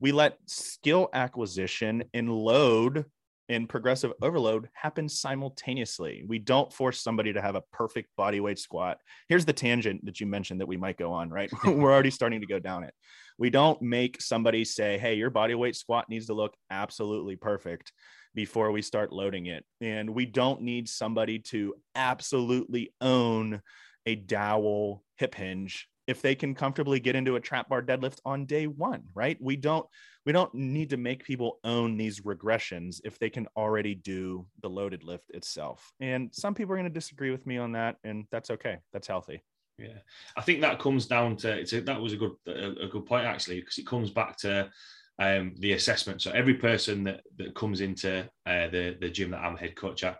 we 0.00 0.10
let 0.10 0.38
skill 0.46 1.08
acquisition 1.12 2.02
and 2.12 2.28
load 2.28 3.04
and 3.48 3.68
progressive 3.68 4.12
overload 4.22 4.68
happen 4.72 5.08
simultaneously. 5.08 6.24
We 6.26 6.38
don't 6.38 6.72
force 6.72 7.00
somebody 7.00 7.32
to 7.32 7.42
have 7.42 7.54
a 7.54 7.62
perfect 7.72 8.08
body 8.16 8.40
weight 8.40 8.58
squat. 8.58 8.98
Here's 9.28 9.44
the 9.44 9.52
tangent 9.52 10.04
that 10.06 10.20
you 10.20 10.26
mentioned 10.26 10.60
that 10.60 10.66
we 10.66 10.76
might 10.76 10.96
go 10.96 11.12
on, 11.12 11.30
right? 11.30 11.50
We're 11.64 11.92
already 11.92 12.10
starting 12.10 12.40
to 12.40 12.46
go 12.46 12.58
down 12.58 12.84
it. 12.84 12.94
We 13.38 13.50
don't 13.50 13.80
make 13.82 14.20
somebody 14.20 14.64
say, 14.64 14.98
hey, 14.98 15.14
your 15.14 15.30
body 15.30 15.54
weight 15.54 15.76
squat 15.76 16.08
needs 16.08 16.26
to 16.26 16.34
look 16.34 16.54
absolutely 16.70 17.36
perfect 17.36 17.92
before 18.34 18.70
we 18.70 18.82
start 18.82 19.12
loading 19.12 19.46
it. 19.46 19.64
And 19.80 20.10
we 20.10 20.26
don't 20.26 20.62
need 20.62 20.88
somebody 20.88 21.38
to 21.38 21.74
absolutely 21.94 22.92
own 23.00 23.60
a 24.06 24.16
dowel 24.16 25.04
hip 25.16 25.34
hinge 25.34 25.88
if 26.06 26.20
they 26.20 26.34
can 26.34 26.54
comfortably 26.54 26.98
get 26.98 27.14
into 27.14 27.36
a 27.36 27.40
trap 27.40 27.68
bar 27.68 27.80
deadlift 27.80 28.18
on 28.24 28.44
day 28.44 28.66
one 28.66 29.04
right? 29.14 29.36
We 29.40 29.56
don't 29.56 29.86
we 30.24 30.32
don't 30.32 30.52
need 30.54 30.90
to 30.90 30.96
make 30.96 31.24
people 31.24 31.58
own 31.64 31.96
these 31.96 32.20
regressions 32.20 33.00
if 33.04 33.18
they 33.18 33.30
can 33.30 33.46
already 33.56 33.94
do 33.94 34.46
the 34.62 34.68
loaded 34.68 35.02
lift 35.02 35.30
itself. 35.30 35.92
And 36.00 36.30
some 36.32 36.54
people 36.54 36.72
are 36.72 36.76
going 36.76 36.88
to 36.88 36.90
disagree 36.90 37.30
with 37.30 37.46
me 37.46 37.58
on 37.58 37.72
that 37.72 37.96
and 38.04 38.26
that's 38.30 38.50
okay. 38.50 38.78
That's 38.92 39.08
healthy. 39.08 39.42
Yeah. 39.78 39.98
I 40.36 40.42
think 40.42 40.60
that 40.60 40.78
comes 40.78 41.06
down 41.06 41.36
to 41.38 41.60
a, 41.60 41.80
that 41.80 42.00
was 42.00 42.12
a 42.12 42.16
good 42.16 42.32
a, 42.46 42.84
a 42.84 42.88
good 42.88 43.06
point 43.06 43.26
actually 43.26 43.60
because 43.60 43.78
it 43.78 43.86
comes 43.86 44.10
back 44.10 44.36
to 44.38 44.70
um, 45.18 45.54
the 45.58 45.72
assessment 45.72 46.22
so 46.22 46.30
every 46.32 46.54
person 46.54 47.04
that, 47.04 47.20
that 47.36 47.54
comes 47.54 47.80
into 47.80 48.22
uh, 48.46 48.68
the 48.68 48.96
the 49.00 49.10
gym 49.10 49.30
that 49.30 49.40
i'm 49.40 49.56
head 49.56 49.76
coach 49.76 50.04
at 50.04 50.18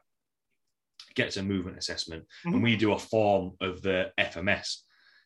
gets 1.14 1.36
a 1.36 1.42
movement 1.42 1.78
assessment 1.78 2.22
mm-hmm. 2.22 2.54
and 2.54 2.62
we 2.62 2.76
do 2.76 2.92
a 2.92 2.98
form 2.98 3.52
of 3.60 3.82
the 3.82 4.10
fms 4.18 4.76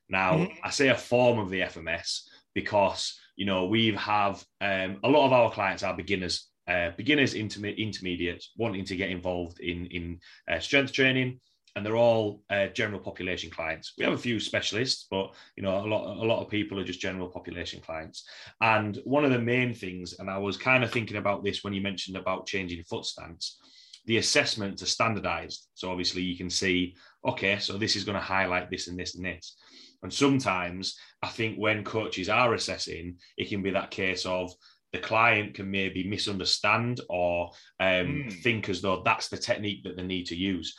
now, 0.09 0.35
mm-hmm. 0.35 0.52
I 0.62 0.70
say 0.70 0.88
a 0.88 0.96
form 0.96 1.38
of 1.38 1.50
the 1.50 1.61
FMS 1.61 2.22
because 2.55 3.18
you 3.37 3.44
know 3.44 3.66
we 3.66 3.92
have 3.94 4.44
um, 4.61 4.98
a 5.02 5.09
lot 5.09 5.26
of 5.26 5.33
our 5.33 5.50
clients 5.50 5.83
are 5.83 5.96
beginners, 5.96 6.48
uh, 6.68 6.90
beginners, 6.96 7.35
interme- 7.35 7.76
intermediates, 7.76 8.52
wanting 8.57 8.85
to 8.85 8.96
get 8.96 9.11
involved 9.11 9.61
in 9.61 9.87
in 9.87 10.20
uh, 10.50 10.61
strength 10.61 10.92
training, 10.92 11.40
and 11.76 11.84
they're 11.84 11.96
all 11.96 12.42
uh, 12.48 12.68
general 12.68 12.98
population 12.98 13.50
clients. 13.50 13.92
We 13.98 14.04
have 14.04 14.14
a 14.14 14.18
few 14.18 14.40
specialists, 14.40 15.06
but 15.10 15.34
you 15.56 15.62
know 15.62 15.76
a 15.76 15.86
lot 15.86 16.16
a 16.16 16.26
lot 16.26 16.42
of 16.42 16.50
people 16.50 16.80
are 16.80 16.84
just 16.84 17.00
general 17.00 17.28
population 17.28 17.80
clients. 17.80 18.26
And 18.62 18.98
one 19.04 19.24
of 19.24 19.30
the 19.30 19.38
main 19.38 19.74
things, 19.74 20.14
and 20.18 20.30
I 20.30 20.38
was 20.38 20.56
kind 20.56 20.82
of 20.82 20.90
thinking 20.90 21.18
about 21.18 21.44
this 21.44 21.62
when 21.62 21.74
you 21.74 21.82
mentioned 21.82 22.16
about 22.16 22.46
changing 22.46 22.82
foot 22.84 23.04
stance. 23.04 23.60
The 24.06 24.16
assessments 24.18 24.82
are 24.82 24.86
standardized, 24.86 25.68
so 25.74 25.90
obviously 25.90 26.22
you 26.22 26.36
can 26.36 26.48
see, 26.48 26.94
okay, 27.26 27.58
so 27.58 27.76
this 27.76 27.96
is 27.96 28.04
going 28.04 28.14
to 28.14 28.20
highlight 28.20 28.70
this 28.70 28.86
and 28.86 28.98
this 28.98 29.16
and 29.16 29.24
this. 29.24 29.56
And 30.02 30.12
sometimes 30.12 30.96
I 31.22 31.28
think 31.28 31.56
when 31.56 31.82
coaches 31.82 32.28
are 32.28 32.54
assessing, 32.54 33.16
it 33.36 33.48
can 33.48 33.62
be 33.62 33.72
that 33.72 33.90
case 33.90 34.24
of 34.24 34.52
the 34.92 34.98
client 35.00 35.54
can 35.54 35.70
maybe 35.70 36.08
misunderstand 36.08 37.00
or 37.10 37.50
um, 37.80 37.86
mm. 38.28 38.42
think 38.42 38.68
as 38.68 38.80
though 38.80 39.02
that's 39.04 39.28
the 39.28 39.36
technique 39.36 39.82
that 39.82 39.96
they 39.96 40.04
need 40.04 40.26
to 40.26 40.36
use. 40.36 40.76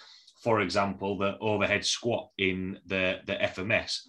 For 0.47 0.61
example, 0.61 1.17
the 1.17 1.37
overhead 1.39 1.85
squat 1.85 2.29
in 2.37 2.79
the, 2.85 3.19
the 3.25 3.33
FMS 3.33 4.03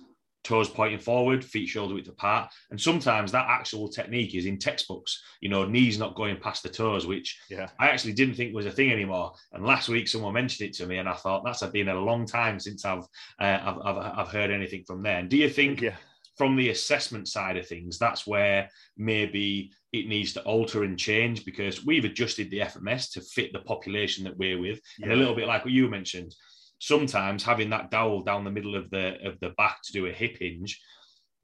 toes 0.45 0.69
pointing 0.69 1.01
forward, 1.01 1.45
feet 1.45 1.69
shoulder 1.69 1.95
width 1.95 2.07
apart. 2.07 2.53
And 2.71 2.81
sometimes 2.81 3.33
that 3.33 3.49
actual 3.49 3.89
technique 3.89 4.37
is 4.37 4.47
in 4.47 4.57
textbooks, 4.57 5.21
you 5.41 5.49
know, 5.49 5.65
knees 5.65 5.99
not 5.99 6.15
going 6.15 6.37
past 6.37 6.63
the 6.63 6.69
toes, 6.69 7.09
which 7.09 7.41
yeah. 7.51 7.71
I 7.81 7.89
actually 7.89 8.13
didn't 8.13 8.37
think 8.37 8.55
was 8.55 8.67
a 8.67 8.71
thing 8.71 8.93
anymore. 8.93 9.33
And 9.53 9.67
last 9.67 9.89
week 9.89 10.07
someone 10.07 10.33
mentioned 10.33 10.69
it 10.69 10.77
to 10.77 10.87
me 10.87 10.99
and 10.99 11.09
I 11.09 11.15
thought 11.15 11.43
that's 11.45 11.67
been 11.67 11.89
a 11.89 12.01
long 12.01 12.25
time 12.25 12.61
since 12.61 12.85
I've, 12.85 13.03
uh, 13.41 13.59
I've, 13.61 13.79
I've, 13.85 14.19
I've, 14.19 14.29
heard 14.29 14.53
anything 14.53 14.85
from 14.87 15.03
there. 15.03 15.19
And 15.19 15.29
do 15.29 15.37
you 15.37 15.51
think 15.51 15.81
yeah. 15.81 15.97
from 16.37 16.55
the 16.55 16.69
assessment 16.69 17.27
side 17.27 17.57
of 17.57 17.67
things, 17.67 17.99
that's 17.99 18.29
where 18.29 18.71
maybe 18.97 19.73
it 19.93 20.09
needs 20.09 20.33
to 20.35 20.43
alter 20.43 20.85
and 20.85 20.99
change 20.99 21.45
because 21.45 21.85
we've 21.85 22.05
adjusted 22.05 22.51
the 22.51 22.61
FMS 22.61 23.13
to 23.13 23.21
fit 23.21 23.53
the 23.53 23.61
population 23.61 24.25
that 24.25 24.37
we're 24.37 24.61
with. 24.61 24.81
Yeah. 24.99 25.07
And 25.07 25.13
a 25.13 25.17
little 25.17 25.35
bit 25.35 25.49
like 25.49 25.65
what 25.65 25.73
you 25.73 25.89
mentioned, 25.89 26.35
sometimes 26.79 27.43
having 27.43 27.71
that 27.71 27.91
dowel 27.91 28.23
down 28.23 28.45
the 28.45 28.51
middle 28.51 28.77
of 28.77 28.91
the 28.91 29.17
of 29.27 29.41
the 29.41 29.51
back 29.51 29.79
to 29.85 29.93
do 29.93 30.07
a 30.07 30.13
hip 30.13 30.37
hinge 30.41 30.81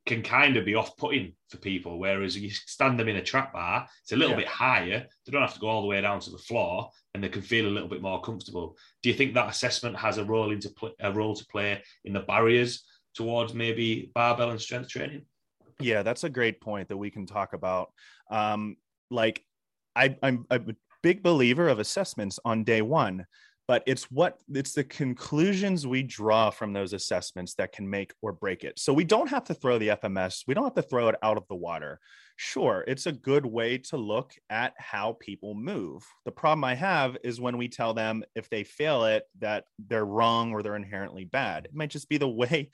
can 0.06 0.22
kind 0.22 0.58
of 0.58 0.66
be 0.66 0.74
off-putting 0.74 1.32
for 1.48 1.56
people. 1.56 1.98
Whereas 1.98 2.36
you 2.36 2.50
stand 2.50 3.00
them 3.00 3.08
in 3.08 3.16
a 3.16 3.22
trap 3.22 3.54
bar, 3.54 3.88
it's 4.02 4.12
a 4.12 4.16
little 4.16 4.32
yeah. 4.32 4.40
bit 4.40 4.48
higher. 4.48 5.06
They 5.24 5.32
don't 5.32 5.40
have 5.40 5.54
to 5.54 5.60
go 5.60 5.68
all 5.68 5.80
the 5.80 5.88
way 5.88 6.00
down 6.02 6.20
to 6.20 6.30
the 6.30 6.38
floor, 6.38 6.90
and 7.14 7.24
they 7.24 7.30
can 7.30 7.40
feel 7.40 7.66
a 7.66 7.72
little 7.72 7.88
bit 7.88 8.02
more 8.02 8.20
comfortable. 8.20 8.76
Do 9.02 9.08
you 9.08 9.14
think 9.14 9.32
that 9.34 9.48
assessment 9.48 9.96
has 9.96 10.18
a 10.18 10.24
role 10.24 10.50
into 10.50 10.68
play, 10.70 10.90
a 11.00 11.10
role 11.10 11.34
to 11.34 11.46
play 11.46 11.82
in 12.04 12.12
the 12.12 12.20
barriers 12.20 12.84
towards 13.14 13.54
maybe 13.54 14.10
barbell 14.14 14.50
and 14.50 14.60
strength 14.60 14.90
training? 14.90 15.24
Yeah, 15.80 16.02
that's 16.02 16.24
a 16.24 16.30
great 16.30 16.60
point 16.60 16.88
that 16.88 16.96
we 16.96 17.10
can 17.10 17.26
talk 17.26 17.52
about. 17.52 17.92
Um, 18.30 18.76
like, 19.10 19.44
I, 19.96 20.16
I'm, 20.22 20.46
a 20.50 20.60
big 21.02 21.22
believer 21.22 21.68
of 21.68 21.78
assessments 21.78 22.38
on 22.44 22.64
day 22.64 22.82
one 22.82 23.26
but 23.66 23.82
it's 23.86 24.10
what 24.10 24.38
it's 24.52 24.72
the 24.74 24.84
conclusions 24.84 25.86
we 25.86 26.02
draw 26.02 26.50
from 26.50 26.72
those 26.72 26.92
assessments 26.92 27.54
that 27.54 27.72
can 27.72 27.88
make 27.88 28.12
or 28.20 28.32
break 28.32 28.64
it. 28.64 28.78
So 28.78 28.92
we 28.92 29.04
don't 29.04 29.30
have 29.30 29.44
to 29.44 29.54
throw 29.54 29.78
the 29.78 29.88
fms 29.88 30.44
we 30.46 30.54
don't 30.54 30.64
have 30.64 30.74
to 30.74 30.82
throw 30.82 31.08
it 31.08 31.16
out 31.22 31.36
of 31.36 31.46
the 31.48 31.54
water. 31.54 32.00
Sure 32.36 32.84
it's 32.86 33.06
a 33.06 33.12
good 33.12 33.46
way 33.46 33.78
to 33.78 33.96
look 33.96 34.32
at 34.50 34.74
how 34.78 35.16
people 35.20 35.54
move. 35.54 36.04
The 36.24 36.32
problem 36.32 36.64
i 36.64 36.74
have 36.74 37.16
is 37.24 37.40
when 37.40 37.56
we 37.56 37.68
tell 37.68 37.94
them 37.94 38.24
if 38.34 38.50
they 38.50 38.64
fail 38.64 39.04
it 39.04 39.24
that 39.40 39.64
they're 39.86 40.04
wrong 40.04 40.52
or 40.52 40.62
they're 40.62 40.76
inherently 40.76 41.24
bad. 41.24 41.66
It 41.66 41.74
might 41.74 41.90
just 41.90 42.08
be 42.08 42.18
the 42.18 42.28
way 42.44 42.70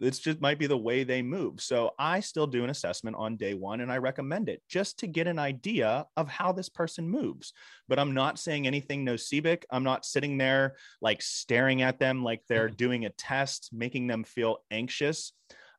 it's 0.00 0.18
just 0.18 0.40
might 0.40 0.58
be 0.58 0.66
the 0.66 0.76
way 0.76 1.04
they 1.04 1.22
move. 1.22 1.60
So 1.60 1.92
I 1.98 2.20
still 2.20 2.46
do 2.46 2.64
an 2.64 2.70
assessment 2.70 3.16
on 3.18 3.36
day 3.36 3.54
one 3.54 3.80
and 3.80 3.92
I 3.92 3.98
recommend 3.98 4.48
it 4.48 4.62
just 4.68 4.98
to 5.00 5.06
get 5.06 5.26
an 5.26 5.38
idea 5.38 6.06
of 6.16 6.28
how 6.28 6.52
this 6.52 6.68
person 6.68 7.08
moves. 7.08 7.52
But 7.88 7.98
I'm 7.98 8.14
not 8.14 8.38
saying 8.38 8.66
anything 8.66 9.04
nocebic. 9.04 9.64
I'm 9.70 9.84
not 9.84 10.04
sitting 10.04 10.38
there 10.38 10.76
like 11.00 11.20
staring 11.20 11.82
at 11.82 11.98
them 11.98 12.24
like 12.24 12.42
they're 12.48 12.68
mm-hmm. 12.68 12.76
doing 12.76 13.04
a 13.04 13.10
test, 13.10 13.70
making 13.72 14.06
them 14.06 14.24
feel 14.24 14.58
anxious. 14.70 15.32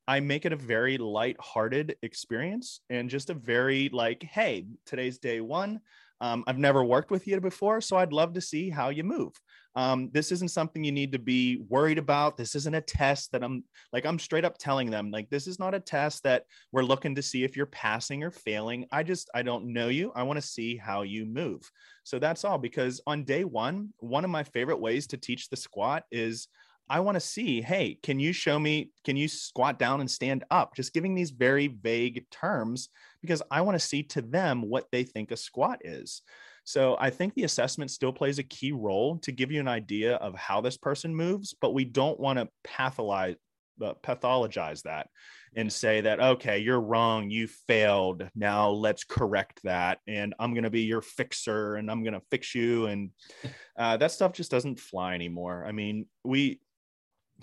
I 0.08 0.20
make 0.20 0.46
it 0.46 0.54
a 0.54 0.58
very 0.58 0.98
light-hearted 0.98 1.96
experience 2.02 2.82
and 2.90 3.10
just 3.10 3.30
a 3.30 3.34
very 3.34 3.90
like, 3.90 4.22
hey, 4.22 4.66
today's 4.86 5.18
day 5.18 5.40
one. 5.40 5.80
Um, 6.24 6.46
I've 6.48 6.58
never 6.58 6.86
worked 6.86 7.12
with 7.12 7.28
you 7.28 7.42
before, 7.42 7.82
so 7.82 7.98
I'd 7.98 8.14
love 8.14 8.34
to 8.36 8.40
see 8.40 8.70
how 8.70 8.88
you 8.88 9.04
move. 9.04 9.34
Um, 9.76 10.10
this 10.14 10.32
isn't 10.32 10.52
something 10.52 10.82
you 10.82 10.92
need 10.94 11.12
to 11.12 11.20
be 11.20 11.66
worried 11.68 11.98
about. 11.98 12.38
This 12.38 12.56
isn't 12.56 12.74
a 12.74 12.80
test 12.80 13.34
that 13.34 13.44
I'm 13.44 13.66
like, 13.92 14.06
I'm 14.06 14.18
straight 14.18 14.46
up 14.46 14.58
telling 14.58 14.90
them, 14.90 15.12
like, 15.12 15.30
this 15.30 15.48
is 15.48 15.60
not 15.60 15.76
a 15.76 15.82
test 15.82 16.24
that 16.24 16.46
we're 16.72 16.84
looking 16.84 17.14
to 17.16 17.22
see 17.22 17.44
if 17.44 17.58
you're 17.58 17.66
passing 17.66 18.24
or 18.24 18.32
failing. 18.32 18.86
I 18.90 19.04
just, 19.04 19.30
I 19.36 19.42
don't 19.42 19.74
know 19.74 19.90
you. 19.90 20.14
I 20.16 20.24
want 20.24 20.38
to 20.40 20.48
see 20.48 20.78
how 20.78 21.02
you 21.02 21.26
move. 21.26 21.70
So 22.06 22.20
that's 22.20 22.46
all. 22.46 22.58
Because 22.58 23.02
on 23.06 23.26
day 23.26 23.44
one, 23.44 23.90
one 23.98 24.24
of 24.24 24.32
my 24.32 24.44
favorite 24.44 24.80
ways 24.80 25.08
to 25.08 25.18
teach 25.18 25.50
the 25.50 25.58
squat 25.58 26.04
is 26.10 26.48
I 26.90 27.00
want 27.00 27.16
to 27.16 27.22
see, 27.22 27.62
hey, 27.62 27.98
can 28.04 28.20
you 28.20 28.34
show 28.34 28.60
me, 28.60 28.92
can 29.04 29.16
you 29.16 29.28
squat 29.28 29.80
down 29.80 30.02
and 30.02 30.10
stand 30.10 30.44
up? 30.52 30.76
Just 30.76 30.94
giving 30.94 31.16
these 31.16 31.32
very 31.32 31.68
vague 31.68 32.26
terms 32.30 32.90
because 33.22 33.42
I 33.50 33.62
want 33.62 33.76
to 33.80 33.86
see 33.86 34.04
to 34.04 34.22
them 34.22 34.62
what 34.70 34.88
they 34.92 35.04
think 35.04 35.32
a 35.32 35.38
squat 35.38 35.80
is. 35.84 36.22
So 36.66 36.96
I 37.00 37.10
think 37.10 37.34
the 37.34 37.44
assessment 37.44 37.92
still 37.92 38.14
plays 38.14 38.40
a 38.40 38.44
key 38.44 38.72
role 38.72 39.18
to 39.20 39.32
give 39.32 39.52
you 39.52 39.60
an 39.60 39.68
idea 39.68 40.16
of 40.16 40.36
how 40.36 40.62
this 40.62 40.78
person 40.78 41.16
moves, 41.16 41.54
but 41.60 41.74
we 41.74 41.86
don't 41.86 42.20
want 42.20 42.40
to 42.40 42.50
pathologize 42.66 43.38
uh, 43.82 43.94
pathologize 44.04 44.84
that 44.84 45.10
and 45.56 45.74
say 45.74 46.00
that 46.00 46.20
okay 46.20 46.60
you're 46.60 46.80
wrong 46.80 47.32
you 47.32 47.48
failed 47.48 48.30
now 48.36 48.70
let's 48.70 49.04
correct 49.04 49.60
that 49.64 49.98
and 50.08 50.34
i'm 50.38 50.54
going 50.54 50.64
to 50.64 50.70
be 50.70 50.82
your 50.82 51.02
fixer 51.02 51.76
and 51.76 51.90
i'm 51.90 52.04
going 52.04 52.14
to 52.14 52.22
fix 52.30 52.54
you 52.54 52.86
and 52.86 53.10
uh, 53.80 53.98
that 53.98 54.12
stuff 54.12 54.32
just 54.32 54.52
doesn't 54.52 54.80
fly 54.80 55.16
anymore 55.16 55.66
i 55.68 55.72
mean 55.72 56.06
we 56.24 56.60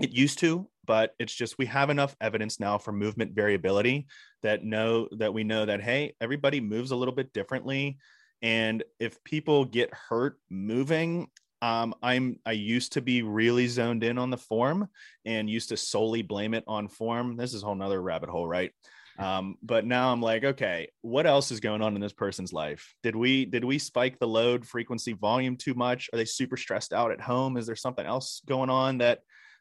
it 0.01 0.11
used 0.11 0.39
to 0.39 0.67
but 0.87 1.15
it's 1.19 1.35
just 1.35 1.59
we 1.59 1.67
have 1.67 1.91
enough 1.91 2.17
evidence 2.21 2.59
now 2.59 2.77
for 2.77 2.91
movement 2.91 3.33
variability 3.33 4.07
that 4.43 4.65
know 4.65 5.09
that 5.13 5.33
we 5.33 5.45
know 5.45 5.65
that 5.67 5.83
hey 5.83 6.15
everybody 6.21 6.61
moves 6.61 6.91
a 6.91 6.97
little 6.97 7.15
bit 7.15 7.33
differently 7.33 7.99
and 8.43 8.83
if 8.99 9.23
people 9.25 9.65
get 9.65 9.93
hurt 9.93 10.39
moving, 10.49 11.29
um, 11.63 11.95
I'm 12.03 12.39
I 12.47 12.53
used 12.53 12.95
to 12.95 13.03
be 13.03 13.23
really 13.23 13.67
zoned 13.67 14.03
in 14.03 14.17
on 14.17 14.31
the 14.31 14.39
form 14.39 14.89
and 15.27 15.51
used 15.51 15.69
to 15.71 15.77
solely 15.77 16.23
blame 16.23 16.55
it 16.55 16.65
on 16.67 16.89
form. 16.89 17.37
This 17.37 17.53
is 17.53 17.63
a 17.63 17.67
whole 17.67 17.75
nother 17.75 18.01
rabbit 18.01 18.31
hole, 18.31 18.47
right? 18.47 18.73
Um, 19.19 19.57
but 19.63 19.85
now 19.85 20.11
I'm 20.11 20.23
like, 20.23 20.45
okay, 20.45 20.89
what 21.03 21.27
else 21.27 21.51
is 21.51 21.61
going 21.61 21.83
on 21.83 21.95
in 21.95 22.01
this 22.01 22.15
person's 22.15 22.55
life? 22.55 22.95
Did 23.03 23.15
we 23.15 23.45
did 23.45 23.63
we 23.63 23.79
spike 23.79 24.19
the 24.19 24.29
load, 24.29 24.67
frequency, 24.67 25.13
volume 25.13 25.57
too 25.57 25.75
much? 25.75 26.09
Are 26.15 26.17
they 26.17 26.25
super 26.25 26.57
stressed 26.57 26.95
out 26.95 27.13
at 27.13 27.21
home? 27.21 27.59
Is 27.59 27.67
there 27.67 27.77
something 27.77 28.07
else 28.07 28.41
going 28.47 28.71
on 28.71 28.99
that 28.99 29.21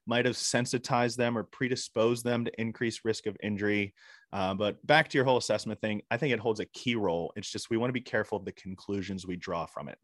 might 0.09 0.25
have 0.25 0.35
sensitized 0.35 1.17
them 1.17 1.37
or 1.37 1.43
predisposed 1.43 2.25
them 2.25 2.43
to 2.43 2.61
increased 2.61 3.05
risk 3.05 3.27
of 3.27 3.37
injury? 3.41 3.93
Uh, 4.33 4.53
but 4.53 4.85
back 4.85 5.07
to 5.09 5.17
your 5.17 5.25
whole 5.25 5.37
assessment 5.37 5.79
thing, 5.79 6.01
I 6.11 6.17
think 6.17 6.33
it 6.33 6.39
holds 6.39 6.59
a 6.59 6.65
key 6.65 6.95
role. 6.95 7.31
It's 7.37 7.49
just 7.49 7.69
we 7.69 7.77
want 7.77 7.89
to 7.89 7.93
be 7.93 8.01
careful 8.01 8.37
of 8.37 8.45
the 8.45 8.51
conclusions 8.51 9.25
we 9.25 9.37
draw 9.37 9.65
from 9.65 9.87
it. 9.87 9.97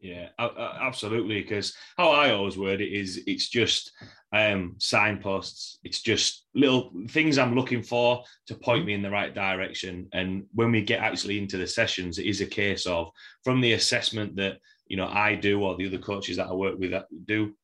Yeah, 0.00 0.28
absolutely. 0.38 1.42
Because 1.42 1.76
how 1.98 2.10
I 2.10 2.32
always 2.32 2.56
word 2.56 2.80
it 2.80 2.90
is, 2.90 3.22
it's 3.26 3.48
just 3.48 3.92
um, 4.32 4.76
signposts. 4.78 5.78
It's 5.84 6.00
just 6.00 6.46
little 6.54 6.90
things 7.08 7.36
I'm 7.36 7.54
looking 7.54 7.82
for 7.82 8.24
to 8.46 8.54
point 8.54 8.86
me 8.86 8.94
in 8.94 9.02
the 9.02 9.10
right 9.10 9.34
direction. 9.34 10.08
And 10.12 10.44
when 10.54 10.72
we 10.72 10.82
get 10.82 11.00
actually 11.00 11.38
into 11.38 11.58
the 11.58 11.66
sessions, 11.66 12.18
it 12.18 12.26
is 12.26 12.40
a 12.40 12.46
case 12.46 12.86
of 12.86 13.10
from 13.44 13.60
the 13.60 13.74
assessment 13.74 14.36
that 14.36 14.58
you 14.86 14.96
know 14.96 15.06
I 15.06 15.34
do 15.34 15.62
or 15.62 15.76
the 15.76 15.86
other 15.86 15.98
coaches 15.98 16.38
that 16.38 16.48
I 16.48 16.52
work 16.54 16.78
with 16.78 16.94
do. 17.26 17.54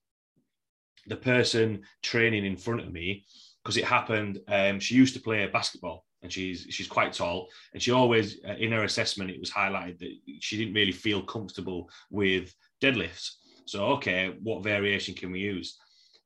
The 1.06 1.16
person 1.16 1.82
training 2.02 2.44
in 2.44 2.56
front 2.56 2.80
of 2.80 2.92
me 2.92 3.24
because 3.62 3.76
it 3.76 3.84
happened. 3.84 4.40
Um, 4.48 4.78
she 4.78 4.94
used 4.94 5.14
to 5.14 5.20
play 5.20 5.46
basketball 5.48 6.04
and 6.22 6.32
she's 6.32 6.66
she's 6.70 6.86
quite 6.86 7.12
tall 7.12 7.48
and 7.72 7.82
she 7.82 7.90
always 7.90 8.38
uh, 8.48 8.54
in 8.54 8.72
her 8.72 8.84
assessment 8.84 9.30
it 9.30 9.40
was 9.40 9.50
highlighted 9.50 9.98
that 9.98 10.12
she 10.40 10.56
didn't 10.56 10.74
really 10.74 10.92
feel 10.92 11.22
comfortable 11.22 11.90
with 12.10 12.54
deadlifts. 12.82 13.32
So 13.66 13.86
okay, 13.96 14.36
what 14.42 14.62
variation 14.62 15.14
can 15.14 15.32
we 15.32 15.40
use? 15.40 15.78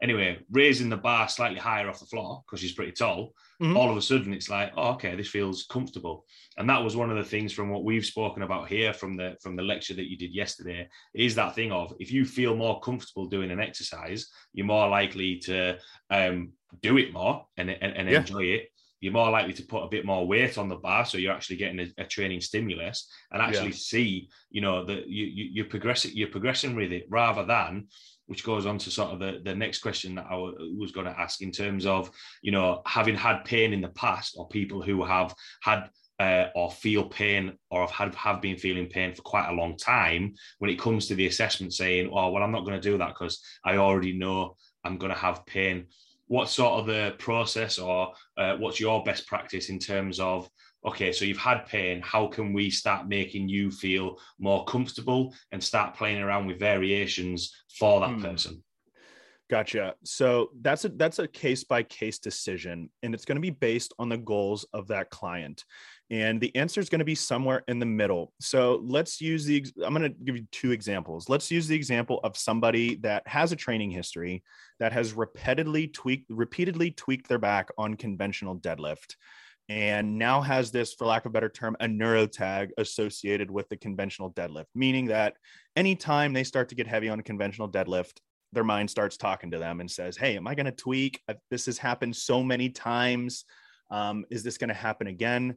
Anyway, 0.03 0.39
raising 0.51 0.89
the 0.89 0.97
bar 0.97 1.29
slightly 1.29 1.59
higher 1.59 1.89
off 1.89 2.01
the 2.01 2.07
floor 2.07 2.43
because 2.45 2.61
she's 2.61 2.73
pretty 2.73 2.93
tall. 2.93 3.33
Mm-hmm. 3.63 3.77
All 3.77 3.91
of 3.91 3.97
a 3.97 4.03
sudden, 4.03 4.33
it's 4.33 4.49
like, 4.49 4.73
oh, 4.77 4.93
okay, 4.93 5.15
this 5.15 5.29
feels 5.29 5.67
comfortable. 5.71 6.25
And 6.57 6.69
that 6.71 6.83
was 6.83 6.97
one 6.97 7.11
of 7.11 7.17
the 7.17 7.25
things 7.25 7.53
from 7.53 7.69
what 7.69 7.85
we've 7.85 8.07
spoken 8.07 8.43
about 8.43 8.69
here 8.69 8.95
from 8.95 9.17
the 9.17 9.37
from 9.43 9.57
the 9.57 9.63
lecture 9.63 9.95
that 9.95 10.11
you 10.11 10.17
did 10.17 10.35
yesterday. 10.35 10.89
Is 11.15 11.35
that 11.35 11.55
thing 11.55 11.71
of 11.71 11.95
if 12.01 12.11
you 12.11 12.25
feel 12.25 12.57
more 12.57 12.81
comfortable 12.81 13.27
doing 13.27 13.51
an 13.51 13.61
exercise, 13.61 14.29
you're 14.55 14.67
more 14.67 14.89
likely 14.89 15.39
to 15.41 15.79
um, 16.11 16.53
do 16.83 16.97
it 16.97 17.13
more 17.13 17.47
and, 17.59 17.69
and, 17.69 17.97
and 17.97 18.09
yeah. 18.09 18.21
enjoy 18.21 18.45
it 18.45 18.71
you're 19.01 19.13
more 19.13 19.31
likely 19.31 19.55
to 19.55 19.63
put 19.63 19.83
a 19.83 19.89
bit 19.89 20.05
more 20.05 20.27
weight 20.27 20.59
on 20.59 20.69
the 20.69 20.77
bar, 20.77 21.07
so 21.07 21.17
you're 21.17 21.33
actually 21.33 21.57
getting 21.57 21.81
a, 21.81 22.03
a 22.03 22.05
training 22.05 22.41
stimulus 22.41 23.11
and 23.33 23.41
actually 23.41 23.69
yeah. 23.69 23.77
see, 23.77 24.29
you 24.51 24.61
know, 24.61 24.85
that 24.85 25.09
you, 25.09 25.49
you, 25.53 25.65
are 25.65 25.69
progressing, 25.69 26.13
you're 26.15 26.29
progressing 26.29 26.77
with 26.77 26.93
it, 26.93 27.07
rather 27.09 27.45
than, 27.45 27.87
which 28.31 28.45
goes 28.45 28.65
on 28.65 28.79
to 28.79 28.93
sort 28.93 29.11
of 29.11 29.19
the, 29.19 29.41
the 29.43 29.53
next 29.53 29.81
question 29.81 30.15
that 30.15 30.27
I 30.31 30.37
was 30.37 30.93
going 30.93 31.07
to 31.07 31.19
ask 31.19 31.43
in 31.43 31.51
terms 31.51 31.85
of, 31.85 32.13
you 32.43 32.53
know, 32.53 32.81
having 32.87 33.17
had 33.17 33.45
pain 33.45 33.73
in 33.73 33.81
the 33.81 33.89
past 33.89 34.37
or 34.39 34.47
people 34.47 34.81
who 34.81 35.05
have 35.05 35.35
had 35.63 35.91
uh, 36.21 36.47
or 36.55 36.71
feel 36.71 37.09
pain 37.09 37.59
or 37.73 37.81
have 37.81 37.91
had, 37.91 38.15
have 38.15 38.41
been 38.41 38.57
feeling 38.57 38.87
pain 38.87 39.13
for 39.13 39.23
quite 39.23 39.49
a 39.49 39.55
long 39.55 39.77
time 39.77 40.33
when 40.61 40.71
it 40.71 40.79
comes 40.79 41.09
to 41.09 41.17
the 41.17 41.27
assessment 41.27 41.75
saying, 41.75 42.09
oh, 42.13 42.31
well, 42.31 42.45
I'm 42.45 42.53
not 42.53 42.65
going 42.65 42.81
to 42.81 42.91
do 42.91 42.97
that 42.99 43.15
because 43.19 43.43
I 43.65 43.79
already 43.79 44.17
know 44.17 44.55
I'm 44.85 44.97
going 44.97 45.13
to 45.13 45.19
have 45.19 45.45
pain. 45.47 45.87
What 46.29 46.49
sort 46.49 46.79
of 46.79 46.87
the 46.87 47.17
process 47.19 47.81
or 47.81 48.13
uh, 48.39 48.55
what's 48.59 48.79
your 48.79 49.03
best 49.03 49.27
practice 49.27 49.71
in 49.71 49.81
terms 49.81 50.21
of 50.21 50.49
okay 50.85 51.13
so 51.13 51.25
you've 51.25 51.39
had 51.39 51.67
pain 51.67 52.01
how 52.01 52.27
can 52.27 52.53
we 52.53 52.71
start 52.71 53.09
making 53.09 53.49
you 53.49 53.71
feel 53.71 54.19
more 54.39 54.65
comfortable 54.65 55.35
and 55.53 55.63
start 55.63 55.95
playing 55.95 56.21
around 56.21 56.47
with 56.47 56.59
variations 56.59 57.55
for 57.79 58.01
that 58.01 58.15
hmm. 58.15 58.23
person 58.23 58.63
Gotcha. 59.51 59.97
So 60.05 60.51
that's 60.61 60.85
a 60.85 60.91
that's 60.91 61.19
a 61.19 61.27
case 61.27 61.65
by 61.65 61.83
case 61.83 62.21
decision, 62.21 62.89
and 63.03 63.13
it's 63.13 63.25
going 63.25 63.35
to 63.35 63.43
be 63.43 63.51
based 63.51 63.93
on 63.99 64.09
the 64.09 64.17
goals 64.17 64.65
of 64.73 64.87
that 64.89 65.11
client. 65.11 65.65
And 66.09 66.41
the 66.41 66.55
answer 66.55 66.81
is 66.81 66.89
going 66.89 67.01
to 67.01 67.05
be 67.05 67.17
somewhere 67.17 67.65
in 67.67 67.81
the 67.81 67.87
middle. 67.87 68.33
So 68.41 68.81
let's 68.85 69.21
use 69.21 69.45
the. 69.45 69.67
I'm 69.85 69.93
going 69.93 70.09
to 70.09 70.17
give 70.25 70.37
you 70.37 70.47
two 70.53 70.71
examples. 70.71 71.29
Let's 71.29 71.51
use 71.51 71.67
the 71.67 71.75
example 71.75 72.21
of 72.23 72.37
somebody 72.37 72.95
that 73.03 73.27
has 73.27 73.51
a 73.51 73.57
training 73.57 73.91
history 73.91 74.45
that 74.79 74.93
has 74.93 75.15
repeatedly 75.15 75.89
tweaked 75.89 76.31
repeatedly 76.31 76.93
tweaked 76.93 77.29
their 77.29 77.39
back 77.39 77.71
on 77.77 77.97
conventional 77.97 78.57
deadlift 78.57 79.17
and 79.71 80.19
now 80.19 80.41
has 80.41 80.73
this, 80.73 80.95
for 80.95 81.07
lack 81.07 81.25
of 81.25 81.31
a 81.31 81.33
better 81.33 81.49
term, 81.49 81.77
a 81.79 81.87
neuro 81.87 82.27
tag 82.27 82.73
associated 82.77 83.49
with 83.49 83.69
the 83.69 83.77
conventional 83.77 84.33
deadlift, 84.33 84.67
meaning 84.75 85.07
that 85.07 85.37
anytime 85.77 86.33
they 86.33 86.43
start 86.43 86.69
to 86.71 86.75
get 86.75 86.89
heavy 86.89 87.09
on 87.09 87.21
a 87.21 87.23
conventional 87.23 87.71
deadlift, 87.71 88.15
their 88.53 88.65
mind 88.65 88.91
starts 88.91 89.17
talking 89.17 89.53
to 89.53 89.61
them 89.61 89.79
and 89.79 89.89
says, 89.89 90.17
Hey, 90.17 90.37
am 90.37 90.49
I 90.49 90.57
going 90.57 90.67
to 90.67 90.73
tweak? 90.73 91.23
This 91.53 91.67
has 91.67 91.79
happened 91.79 92.17
so 92.17 92.43
many 92.43 92.69
times. 92.69 93.45
Um, 93.93 94.25
is 94.29 94.43
this 94.43 94.59
going 94.59 94.69
to 94.69 94.75
happen 94.75 95.07
again? 95.07 95.55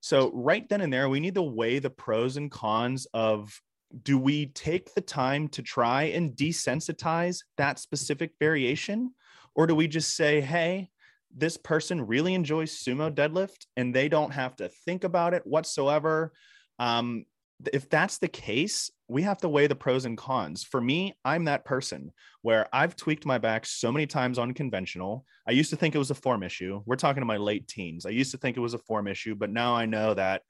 So, 0.00 0.30
right 0.32 0.66
then 0.66 0.80
and 0.80 0.90
there, 0.90 1.10
we 1.10 1.20
need 1.20 1.34
to 1.34 1.42
weigh 1.42 1.80
the 1.80 1.90
pros 1.90 2.38
and 2.38 2.50
cons 2.50 3.06
of 3.12 3.60
do 4.02 4.18
we 4.18 4.46
take 4.46 4.94
the 4.94 5.02
time 5.02 5.48
to 5.48 5.60
try 5.60 6.04
and 6.04 6.34
desensitize 6.34 7.40
that 7.58 7.78
specific 7.78 8.32
variation? 8.40 9.12
Or 9.54 9.66
do 9.66 9.74
we 9.74 9.86
just 9.86 10.16
say, 10.16 10.40
Hey, 10.40 10.88
this 11.36 11.56
person 11.56 12.06
really 12.06 12.34
enjoys 12.34 12.72
sumo 12.72 13.14
deadlift 13.14 13.66
and 13.76 13.94
they 13.94 14.08
don't 14.08 14.32
have 14.32 14.56
to 14.56 14.68
think 14.68 15.04
about 15.04 15.34
it 15.34 15.46
whatsoever? 15.46 16.32
Um, 16.78 17.26
if 17.72 17.88
that's 17.90 18.18
the 18.18 18.28
case, 18.28 18.90
we 19.08 19.22
have 19.22 19.38
to 19.38 19.48
weigh 19.48 19.66
the 19.66 19.74
pros 19.74 20.04
and 20.04 20.16
cons. 20.16 20.64
For 20.64 20.80
me, 20.80 21.14
I'm 21.24 21.44
that 21.44 21.64
person 21.64 22.12
where 22.42 22.66
I've 22.72 22.96
tweaked 22.96 23.26
my 23.26 23.38
back 23.38 23.66
so 23.66 23.92
many 23.92 24.06
times 24.06 24.38
on 24.38 24.54
conventional. 24.54 25.26
I 25.46 25.52
used 25.52 25.70
to 25.70 25.76
think 25.76 25.94
it 25.94 25.98
was 25.98 26.10
a 26.10 26.14
form 26.14 26.42
issue. 26.42 26.82
We're 26.86 26.96
talking 26.96 27.20
to 27.20 27.26
my 27.26 27.36
late 27.36 27.68
teens. 27.68 28.06
I 28.06 28.10
used 28.10 28.30
to 28.30 28.38
think 28.38 28.56
it 28.56 28.60
was 28.60 28.74
a 28.74 28.78
form 28.78 29.06
issue, 29.06 29.34
but 29.34 29.50
now 29.50 29.74
I 29.74 29.86
know 29.86 30.14
that 30.14 30.42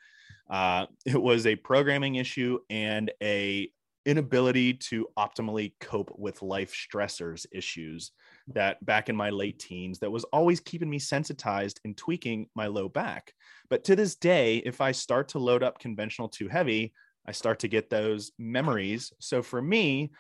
uh, 0.49 0.87
it 1.07 1.21
was 1.21 1.47
a 1.47 1.57
programming 1.57 2.17
issue 2.17 2.59
and 2.69 3.11
a 3.23 3.71
inability 4.07 4.75
to 4.75 5.07
optimally 5.19 5.73
cope 5.81 6.13
with 6.17 6.43
life 6.43 6.73
stressors 6.73 7.47
issues 7.53 8.13
that 8.49 8.85
back 8.85 9.09
in 9.09 9.17
my 9.17 9.31
late 9.31 9.59
teens 9.59 9.99
that 9.99 10.11
was 10.11 10.25
always 10.25 10.61
keeping 10.61 10.89
me 10.89 10.99
sensitized 10.99 11.81
and 11.85 11.97
tweaking 11.97 12.49
my 12.55 12.67
low 12.67 12.89
back. 12.89 13.33
But 13.69 13.85
to 13.85 13.97
this 13.97 14.15
day, 14.17 14.59
if 14.59 14.81
I 14.81 14.93
start 14.93 15.29
to 15.29 15.39
load 15.39 15.63
up 15.63 15.79
conventional 15.79 16.29
too 16.29 16.49
heavy, 16.49 16.93
I 17.27 17.33
start 17.33 17.61
to 17.61 17.69
get 17.69 17.91
those 17.91 18.33
memories. 18.39 19.13
So 19.19 19.43
for 19.43 19.61
me, 19.61 20.11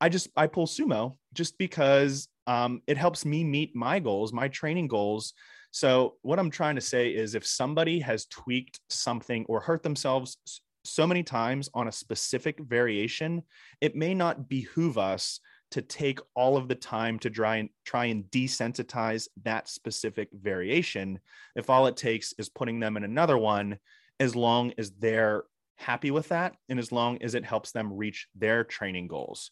I 0.00 0.08
just 0.08 0.28
I 0.36 0.46
pull 0.46 0.66
sumo 0.66 1.16
just 1.32 1.58
because 1.58 2.28
um, 2.46 2.82
it 2.86 2.96
helps 2.96 3.24
me 3.24 3.44
meet 3.44 3.74
my 3.74 3.98
goals, 3.98 4.32
my 4.32 4.48
training 4.48 4.88
goals. 4.88 5.34
So 5.70 6.14
what 6.22 6.38
I'm 6.38 6.50
trying 6.50 6.76
to 6.76 6.80
say 6.80 7.08
is, 7.08 7.34
if 7.34 7.46
somebody 7.46 7.98
has 8.00 8.26
tweaked 8.26 8.80
something 8.90 9.44
or 9.48 9.60
hurt 9.60 9.82
themselves 9.82 10.36
so 10.84 11.06
many 11.06 11.22
times 11.22 11.68
on 11.74 11.88
a 11.88 11.92
specific 11.92 12.60
variation, 12.60 13.42
it 13.80 13.96
may 13.96 14.14
not 14.14 14.48
behoove 14.48 14.98
us 14.98 15.40
to 15.70 15.82
take 15.82 16.20
all 16.36 16.56
of 16.56 16.68
the 16.68 16.74
time 16.74 17.18
to 17.18 17.30
try 17.30 17.56
and 17.56 17.68
try 17.84 18.04
and 18.04 18.24
desensitize 18.26 19.26
that 19.42 19.68
specific 19.68 20.28
variation 20.32 21.18
if 21.56 21.68
all 21.68 21.86
it 21.86 21.96
takes 21.96 22.32
is 22.38 22.48
putting 22.48 22.78
them 22.78 22.96
in 22.96 23.02
another 23.02 23.36
one 23.36 23.78
as 24.20 24.36
long 24.36 24.72
as 24.78 24.92
they're 24.92 25.44
happy 25.76 26.10
with 26.10 26.28
that 26.28 26.54
and 26.68 26.78
as 26.78 26.92
long 26.92 27.20
as 27.22 27.34
it 27.34 27.44
helps 27.44 27.72
them 27.72 27.92
reach 27.92 28.28
their 28.36 28.62
training 28.62 29.08
goals. 29.08 29.50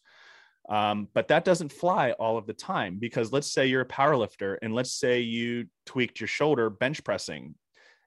Um, 0.69 1.09
but 1.13 1.27
that 1.27 1.43
doesn't 1.43 1.73
fly 1.73 2.11
all 2.11 2.37
of 2.37 2.47
the 2.47 2.53
time 2.53 2.97
because 2.99 3.33
let's 3.33 3.51
say 3.51 3.65
you're 3.65 3.81
a 3.81 3.85
power 3.85 4.15
lifter 4.15 4.57
and 4.61 4.73
let's 4.73 4.93
say 4.93 5.19
you 5.19 5.65
tweaked 5.85 6.21
your 6.21 6.27
shoulder 6.27 6.69
bench 6.69 7.03
pressing 7.03 7.55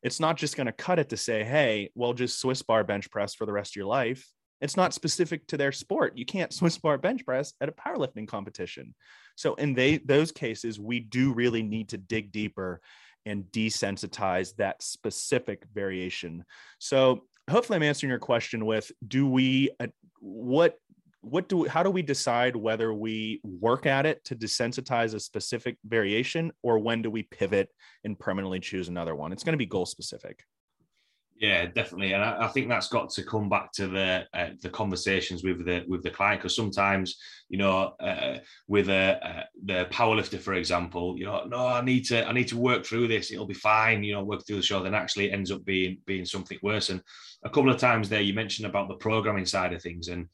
it's 0.03 0.21
not 0.21 0.37
just 0.37 0.57
going 0.57 0.67
to 0.67 0.73
cut 0.73 0.99
it 0.99 1.09
to 1.09 1.17
say 1.17 1.45
hey 1.45 1.91
well 1.95 2.13
just 2.13 2.41
swiss 2.41 2.63
bar 2.63 2.85
bench 2.85 3.11
press 3.11 3.35
for 3.35 3.47
the 3.47 3.53
rest 3.53 3.73
of 3.73 3.77
your 3.77 3.87
life 3.87 4.27
it's 4.61 4.77
not 4.77 4.95
specific 4.95 5.47
to 5.49 5.57
their 5.57 5.73
sport. 5.73 6.17
You 6.17 6.25
can't 6.25 6.53
Swiss 6.53 6.79
bar 6.79 6.99
bench 6.99 7.25
press 7.25 7.53
at 7.61 7.69
a 7.69 7.73
powerlifting 7.73 8.29
competition. 8.29 8.95
So 9.37 9.55
in 9.55 9.75
they 9.75 9.99
those 9.99 10.33
cases, 10.33 10.81
we 10.81 11.01
do 11.01 11.33
really 11.33 11.63
need 11.63 11.91
to 11.91 11.99
dig 11.99 12.33
deeper 12.33 12.81
and 13.27 13.45
desensitize 13.53 14.55
that 14.57 14.83
specific 14.83 15.65
variation. 15.75 16.45
So 16.79 17.25
hopefully 17.51 17.77
I'm 17.77 17.83
answering 17.83 18.11
your 18.11 18.19
question 18.19 18.65
with 18.65 18.91
do 19.07 19.29
we 19.29 19.71
uh, 19.81 19.89
what 20.21 20.79
what 21.29 21.49
do 21.49 21.65
how 21.65 21.83
do 21.83 21.91
we 21.91 22.03
decide 22.03 22.55
whether 22.55 22.95
we 22.95 23.41
work 23.43 23.85
at 23.85 24.07
it 24.07 24.25
to 24.25 24.37
desensitize 24.37 25.15
a 25.15 25.21
specific 25.21 25.77
variation 25.85 26.53
or 26.63 26.79
when 26.79 27.03
do 27.03 27.11
we 27.11 27.25
pivot 27.25 27.69
and 28.05 28.19
permanently 28.19 28.61
choose 28.61 28.89
another 28.89 29.15
one? 29.17 29.33
It's 29.33 29.43
going 29.43 29.55
to 29.55 29.59
be 29.59 29.67
goal 29.67 29.87
specific. 29.87 30.45
Yeah, 31.39 31.67
definitely, 31.67 32.15
and 32.15 32.25
I, 32.25 32.47
I, 32.47 32.49
think 32.49 32.69
that's 32.69 32.89
got 32.89 33.11
to 33.11 33.23
come 33.23 33.51
back 33.51 33.71
to 33.73 33.89
the 33.89 34.25
uh, 34.33 34.51
the 34.63 34.71
conversations 34.71 35.45
with 35.45 35.67
the 35.67 35.85
with 35.87 36.03
the 36.03 36.11
client 36.11 36.41
because 36.41 36.57
sometimes 36.57 37.19
you 37.51 37.59
know 37.59 37.95
uh, 38.01 38.39
with 38.69 38.89
a 38.89 39.21
uh, 39.23 39.43
the 39.67 39.87
powerlifter, 39.91 40.41
for 40.41 40.55
example, 40.55 41.15
you 41.19 41.27
know, 41.27 41.45
no, 41.45 41.67
I 41.67 41.83
need 41.83 42.07
to 42.07 42.27
I 42.27 42.33
need 42.33 42.49
to 42.49 42.57
work 42.57 42.87
through 42.87 43.09
this. 43.09 43.31
It'll 43.31 43.47
be 43.47 43.53
fine, 43.53 44.03
you 44.03 44.15
know, 44.15 44.25
work 44.25 44.47
through 44.47 44.57
the 44.57 44.63
show. 44.63 44.83
Then 44.83 44.95
actually, 44.95 45.27
it 45.27 45.35
ends 45.35 45.51
up 45.51 45.63
being 45.67 45.99
being 46.07 46.25
something 46.25 46.59
worse. 46.63 46.89
And 46.89 47.03
a 47.45 47.51
couple 47.51 47.71
of 47.71 47.77
times 47.77 48.09
there, 48.09 48.23
you 48.23 48.33
mentioned 48.33 48.67
about 48.67 48.89
the 48.89 48.95
programming 48.95 49.45
side 49.45 49.75
of 49.75 49.83
things, 49.83 50.09
and 50.09 50.29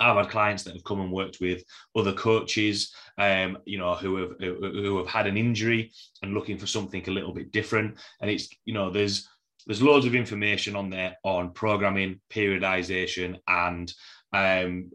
I've 0.00 0.16
had 0.16 0.28
clients 0.28 0.62
that 0.64 0.74
have 0.74 0.84
come 0.84 1.00
and 1.00 1.12
worked 1.12 1.38
with 1.40 1.62
other 1.94 2.12
coaches, 2.12 2.92
um, 3.18 3.58
you 3.64 3.78
know, 3.78 3.94
who 3.94 4.16
have 4.16 4.32
who 4.40 4.98
have 4.98 5.08
had 5.08 5.26
an 5.26 5.36
injury 5.36 5.92
and 6.22 6.34
looking 6.34 6.58
for 6.58 6.66
something 6.66 7.02
a 7.06 7.12
little 7.12 7.32
bit 7.32 7.52
different. 7.52 7.98
And 8.20 8.30
it's 8.30 8.48
you 8.64 8.74
know, 8.74 8.90
there's 8.90 9.28
there's 9.66 9.82
loads 9.82 10.06
of 10.06 10.14
information 10.14 10.76
on 10.76 10.90
there 10.90 11.16
on 11.24 11.52
programming, 11.52 12.20
periodization, 12.30 13.38
and 13.48 13.92
um, 14.32 14.90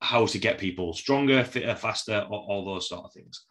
how 0.00 0.26
to 0.26 0.38
get 0.38 0.58
people 0.58 0.92
stronger, 0.92 1.42
fitter, 1.42 1.74
faster, 1.74 2.26
all, 2.30 2.46
all 2.48 2.64
those 2.64 2.88
sort 2.88 3.04
of 3.04 3.12
things. 3.12 3.44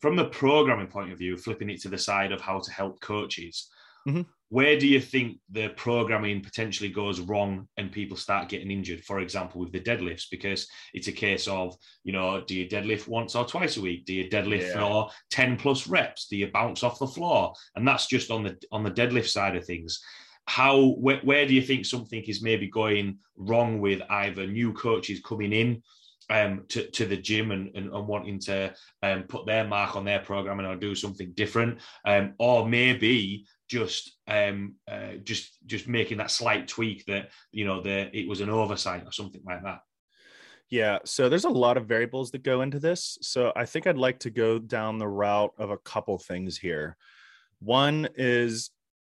From 0.00 0.16
the 0.16 0.26
programming 0.26 0.86
point 0.86 1.12
of 1.12 1.18
view, 1.18 1.36
flipping 1.36 1.70
it 1.70 1.80
to 1.82 1.88
the 1.88 1.98
side 1.98 2.30
of 2.30 2.40
how 2.40 2.60
to 2.60 2.70
help 2.70 3.00
coaches, 3.00 3.70
mm-hmm. 4.06 4.22
Where 4.54 4.78
do 4.78 4.86
you 4.86 5.00
think 5.00 5.38
the 5.50 5.70
programming 5.70 6.40
potentially 6.40 6.88
goes 6.88 7.18
wrong 7.18 7.66
and 7.76 7.90
people 7.90 8.16
start 8.16 8.48
getting 8.48 8.70
injured? 8.70 9.02
For 9.02 9.18
example 9.18 9.60
with 9.60 9.72
the 9.72 9.80
deadlifts 9.80 10.26
because 10.30 10.68
it's 10.92 11.08
a 11.08 11.12
case 11.12 11.48
of 11.48 11.76
you 12.04 12.12
know 12.12 12.40
do 12.40 12.54
you 12.54 12.68
deadlift 12.68 13.08
once 13.08 13.34
or 13.34 13.44
twice 13.44 13.78
a 13.78 13.80
week? 13.80 14.04
Do 14.04 14.14
you 14.14 14.30
deadlift 14.30 14.68
yeah. 14.68 14.74
for 14.74 15.10
10 15.30 15.56
plus 15.56 15.88
reps? 15.88 16.28
Do 16.28 16.36
you 16.36 16.52
bounce 16.52 16.84
off 16.84 17.00
the 17.00 17.06
floor? 17.08 17.52
And 17.74 17.88
that's 17.88 18.06
just 18.06 18.30
on 18.30 18.44
the 18.44 18.56
on 18.70 18.84
the 18.84 18.92
deadlift 18.92 19.28
side 19.28 19.56
of 19.56 19.64
things. 19.64 20.00
How 20.46 20.94
where, 21.00 21.18
where 21.24 21.46
do 21.46 21.54
you 21.54 21.62
think 21.62 21.84
something 21.84 22.22
is 22.22 22.40
maybe 22.40 22.68
going 22.68 23.18
wrong 23.36 23.80
with 23.80 24.02
either 24.08 24.46
new 24.46 24.72
coaches 24.72 25.20
coming 25.24 25.52
in 25.52 25.82
um, 26.30 26.64
to, 26.68 26.88
to 26.90 27.06
the 27.06 27.16
gym 27.16 27.50
and, 27.50 27.70
and, 27.74 27.92
and 27.92 28.06
wanting 28.06 28.38
to 28.40 28.72
um, 29.02 29.24
put 29.24 29.46
their 29.46 29.66
mark 29.66 29.96
on 29.96 30.04
their 30.04 30.20
programming 30.20 30.66
or 30.66 30.76
do 30.76 30.94
something 30.94 31.32
different, 31.32 31.80
um, 32.04 32.34
or 32.38 32.68
maybe 32.68 33.46
just 33.68 34.16
um, 34.28 34.74
uh, 34.90 35.14
just 35.22 35.58
just 35.66 35.88
making 35.88 36.18
that 36.18 36.30
slight 36.30 36.68
tweak 36.68 37.04
that 37.06 37.30
you 37.52 37.64
know 37.64 37.80
the 37.80 38.16
it 38.16 38.28
was 38.28 38.40
an 38.40 38.50
oversight 38.50 39.04
or 39.04 39.12
something 39.12 39.42
like 39.44 39.62
that. 39.62 39.80
Yeah, 40.70 40.98
so 41.04 41.28
there's 41.28 41.44
a 41.44 41.50
lot 41.50 41.76
of 41.76 41.86
variables 41.86 42.30
that 42.32 42.42
go 42.42 42.62
into 42.62 42.80
this. 42.80 43.18
So 43.22 43.52
I 43.54 43.64
think 43.64 43.86
I'd 43.86 43.98
like 43.98 44.18
to 44.20 44.30
go 44.30 44.58
down 44.58 44.98
the 44.98 45.08
route 45.08 45.52
of 45.58 45.70
a 45.70 45.78
couple 45.78 46.18
things 46.18 46.58
here. 46.58 46.96
One 47.60 48.08
is 48.16 48.70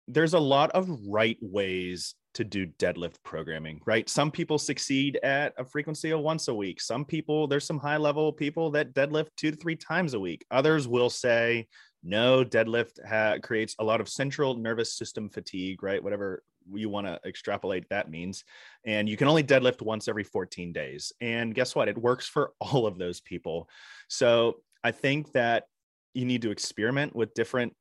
there's 0.07 0.33
a 0.33 0.39
lot 0.39 0.71
of 0.71 0.89
right 1.07 1.37
ways 1.41 2.15
to 2.35 2.43
do 2.43 2.65
deadlift 2.65 3.15
programming, 3.23 3.81
right? 3.85 4.07
Some 4.07 4.31
people 4.31 4.57
succeed 4.57 5.19
at 5.23 5.53
a 5.57 5.65
frequency 5.65 6.11
of 6.11 6.21
once 6.21 6.47
a 6.47 6.53
week. 6.53 6.79
Some 6.79 7.03
people, 7.03 7.47
there's 7.47 7.65
some 7.65 7.79
high 7.79 7.97
level 7.97 8.31
people 8.31 8.71
that 8.71 8.93
deadlift 8.93 9.29
two 9.35 9.51
to 9.51 9.57
three 9.57 9.75
times 9.75 10.13
a 10.13 10.19
week. 10.19 10.45
Others 10.51 10.87
will 10.87 11.09
say, 11.09 11.67
no, 12.03 12.43
deadlift 12.43 13.05
ha- 13.05 13.37
creates 13.41 13.75
a 13.79 13.83
lot 13.83 14.01
of 14.01 14.09
central 14.09 14.55
nervous 14.55 14.93
system 14.93 15.29
fatigue, 15.29 15.83
right? 15.83 16.03
Whatever 16.03 16.43
you 16.71 16.89
want 16.89 17.07
to 17.07 17.19
extrapolate 17.25 17.87
that 17.89 18.09
means. 18.09 18.43
And 18.85 19.09
you 19.09 19.17
can 19.17 19.27
only 19.27 19.43
deadlift 19.43 19.81
once 19.81 20.07
every 20.07 20.23
14 20.23 20.71
days. 20.71 21.11
And 21.19 21.53
guess 21.53 21.75
what? 21.75 21.89
It 21.89 21.97
works 21.97 22.27
for 22.27 22.53
all 22.59 22.85
of 22.85 22.97
those 22.97 23.19
people. 23.19 23.69
So 24.07 24.61
I 24.83 24.91
think 24.91 25.31
that 25.33 25.65
you 26.13 26.25
need 26.25 26.41
to 26.43 26.51
experiment 26.51 27.15
with 27.15 27.33
different 27.33 27.75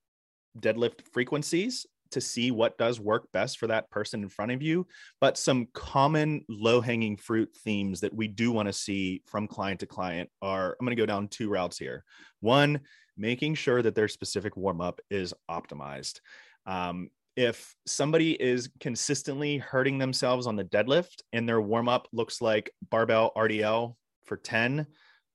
deadlift 0.58 1.02
frequencies 1.12 1.86
to 2.12 2.20
see 2.20 2.50
what 2.50 2.78
does 2.78 3.00
work 3.00 3.28
best 3.32 3.58
for 3.58 3.66
that 3.66 3.90
person 3.90 4.22
in 4.22 4.28
front 4.28 4.52
of 4.52 4.62
you, 4.62 4.86
but 5.20 5.36
some 5.36 5.68
common 5.74 6.44
low 6.48 6.80
hanging 6.80 7.16
fruit 7.16 7.50
themes 7.64 8.00
that 8.00 8.14
we 8.14 8.28
do 8.28 8.52
want 8.52 8.68
to 8.68 8.72
see 8.72 9.22
from 9.26 9.46
client 9.46 9.80
to 9.80 9.86
client 9.86 10.30
are 10.42 10.76
I'm 10.78 10.86
going 10.86 10.96
to 10.96 11.00
go 11.00 11.06
down 11.06 11.28
two 11.28 11.48
routes 11.48 11.78
here. 11.78 12.04
One, 12.40 12.80
making 13.16 13.54
sure 13.54 13.82
that 13.82 13.94
their 13.94 14.08
specific 14.08 14.56
warm 14.56 14.80
up 14.80 15.00
is 15.10 15.34
optimized. 15.50 16.20
Um, 16.66 17.10
if 17.36 17.74
somebody 17.86 18.32
is 18.32 18.68
consistently 18.80 19.58
hurting 19.58 19.98
themselves 19.98 20.46
on 20.46 20.56
the 20.56 20.64
deadlift 20.64 21.22
and 21.32 21.48
their 21.48 21.60
warm 21.60 21.88
up 21.88 22.08
looks 22.12 22.40
like 22.40 22.70
barbell 22.90 23.32
RDL 23.36 23.94
for 24.24 24.36
10, 24.36 24.86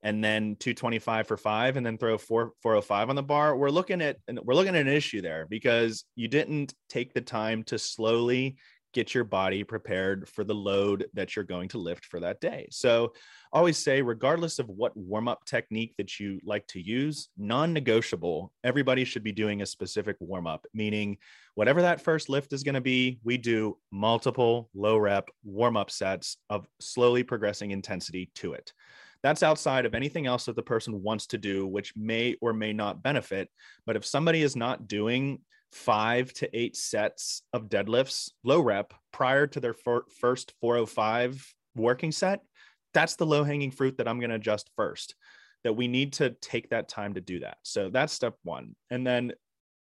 and 0.04 0.22
then 0.22 0.54
225 0.60 1.26
for 1.26 1.36
five 1.36 1.76
and 1.76 1.84
then 1.84 1.98
throw 1.98 2.16
4 2.16 2.52
405 2.62 3.10
on 3.10 3.16
the 3.16 3.22
bar 3.22 3.56
we're 3.56 3.70
looking 3.70 4.00
at 4.00 4.18
we're 4.44 4.54
looking 4.54 4.76
at 4.76 4.82
an 4.82 4.92
issue 4.92 5.20
there 5.20 5.46
because 5.50 6.04
you 6.14 6.28
didn't 6.28 6.74
take 6.88 7.12
the 7.12 7.20
time 7.20 7.64
to 7.64 7.78
slowly 7.78 8.56
get 8.94 9.12
your 9.12 9.24
body 9.24 9.64
prepared 9.64 10.28
for 10.28 10.44
the 10.44 10.54
load 10.54 11.06
that 11.12 11.34
you're 11.34 11.44
going 11.44 11.68
to 11.68 11.78
lift 11.78 12.06
for 12.06 12.20
that 12.20 12.40
day. 12.40 12.68
So, 12.70 13.12
always 13.52 13.76
say, 13.76 14.00
regardless 14.00 14.58
of 14.58 14.68
what 14.68 14.96
warm 14.96 15.28
up 15.28 15.44
technique 15.44 15.94
that 15.98 16.18
you 16.18 16.40
like 16.44 16.66
to 16.68 16.80
use, 16.80 17.28
non 17.36 17.72
negotiable, 17.72 18.52
everybody 18.62 19.04
should 19.04 19.24
be 19.24 19.32
doing 19.32 19.60
a 19.60 19.66
specific 19.66 20.16
warm 20.20 20.46
up, 20.46 20.64
meaning 20.72 21.18
whatever 21.56 21.82
that 21.82 22.00
first 22.00 22.28
lift 22.28 22.52
is 22.52 22.62
going 22.62 22.76
to 22.76 22.80
be, 22.80 23.18
we 23.24 23.36
do 23.36 23.76
multiple 23.90 24.70
low 24.74 24.96
rep 24.96 25.28
warm 25.44 25.76
up 25.76 25.90
sets 25.90 26.38
of 26.48 26.66
slowly 26.80 27.22
progressing 27.22 27.72
intensity 27.72 28.30
to 28.36 28.54
it. 28.54 28.72
That's 29.24 29.42
outside 29.42 29.86
of 29.86 29.94
anything 29.94 30.26
else 30.26 30.44
that 30.44 30.54
the 30.54 30.62
person 30.62 31.02
wants 31.02 31.26
to 31.28 31.38
do, 31.38 31.66
which 31.66 31.96
may 31.96 32.36
or 32.42 32.52
may 32.52 32.74
not 32.74 33.02
benefit. 33.02 33.48
But 33.86 33.96
if 33.96 34.04
somebody 34.04 34.42
is 34.42 34.54
not 34.54 34.86
doing 34.86 35.40
five 35.72 36.30
to 36.34 36.56
eight 36.56 36.76
sets 36.76 37.40
of 37.54 37.70
deadlifts, 37.70 38.30
low 38.44 38.60
rep, 38.60 38.92
prior 39.14 39.46
to 39.46 39.60
their 39.60 39.72
fir- 39.72 40.04
first 40.20 40.52
405 40.60 41.54
working 41.74 42.12
set, 42.12 42.40
that's 42.92 43.16
the 43.16 43.24
low 43.24 43.44
hanging 43.44 43.70
fruit 43.70 43.96
that 43.96 44.06
I'm 44.06 44.20
going 44.20 44.28
to 44.28 44.36
adjust 44.36 44.70
first. 44.76 45.14
That 45.64 45.72
we 45.72 45.88
need 45.88 46.12
to 46.14 46.36
take 46.42 46.68
that 46.68 46.90
time 46.90 47.14
to 47.14 47.22
do 47.22 47.40
that. 47.40 47.56
So 47.62 47.88
that's 47.88 48.12
step 48.12 48.34
one. 48.42 48.76
And 48.90 49.06
then 49.06 49.32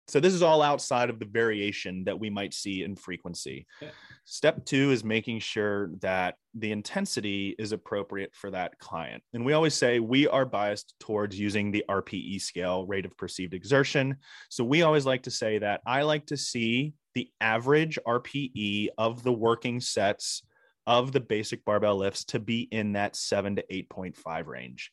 so 0.08 0.20
this 0.20 0.34
is 0.34 0.42
all 0.42 0.62
outside 0.62 1.10
of 1.10 1.18
the 1.18 1.26
variation 1.26 2.04
that 2.04 2.18
we 2.18 2.28
might 2.28 2.54
see 2.54 2.82
in 2.82 2.96
frequency. 2.96 3.66
Yeah. 3.80 3.88
Step 4.24 4.64
two 4.64 4.90
is 4.90 5.04
making 5.04 5.40
sure 5.40 5.90
that 6.00 6.36
the 6.54 6.72
intensity 6.72 7.54
is 7.58 7.72
appropriate 7.72 8.34
for 8.34 8.50
that 8.50 8.78
client. 8.78 9.22
And 9.32 9.44
we 9.44 9.52
always 9.52 9.74
say 9.74 10.00
we 10.00 10.28
are 10.28 10.44
biased 10.44 10.94
towards 11.00 11.38
using 11.38 11.70
the 11.70 11.84
RPE 11.88 12.40
scale, 12.40 12.86
rate 12.86 13.04
of 13.04 13.16
perceived 13.16 13.54
exertion. 13.54 14.16
So 14.48 14.64
we 14.64 14.82
always 14.82 15.06
like 15.06 15.22
to 15.22 15.30
say 15.30 15.58
that 15.58 15.80
I 15.86 16.02
like 16.02 16.26
to 16.26 16.36
see 16.36 16.94
the 17.14 17.30
average 17.40 17.98
RPE 18.06 18.88
of 18.98 19.22
the 19.22 19.32
working 19.32 19.80
sets 19.80 20.42
of 20.86 21.12
the 21.12 21.20
basic 21.20 21.64
barbell 21.64 21.96
lifts 21.96 22.24
to 22.24 22.40
be 22.40 22.62
in 22.62 22.94
that 22.94 23.16
7 23.16 23.56
to 23.56 23.64
8.5 23.70 24.46
range. 24.46 24.90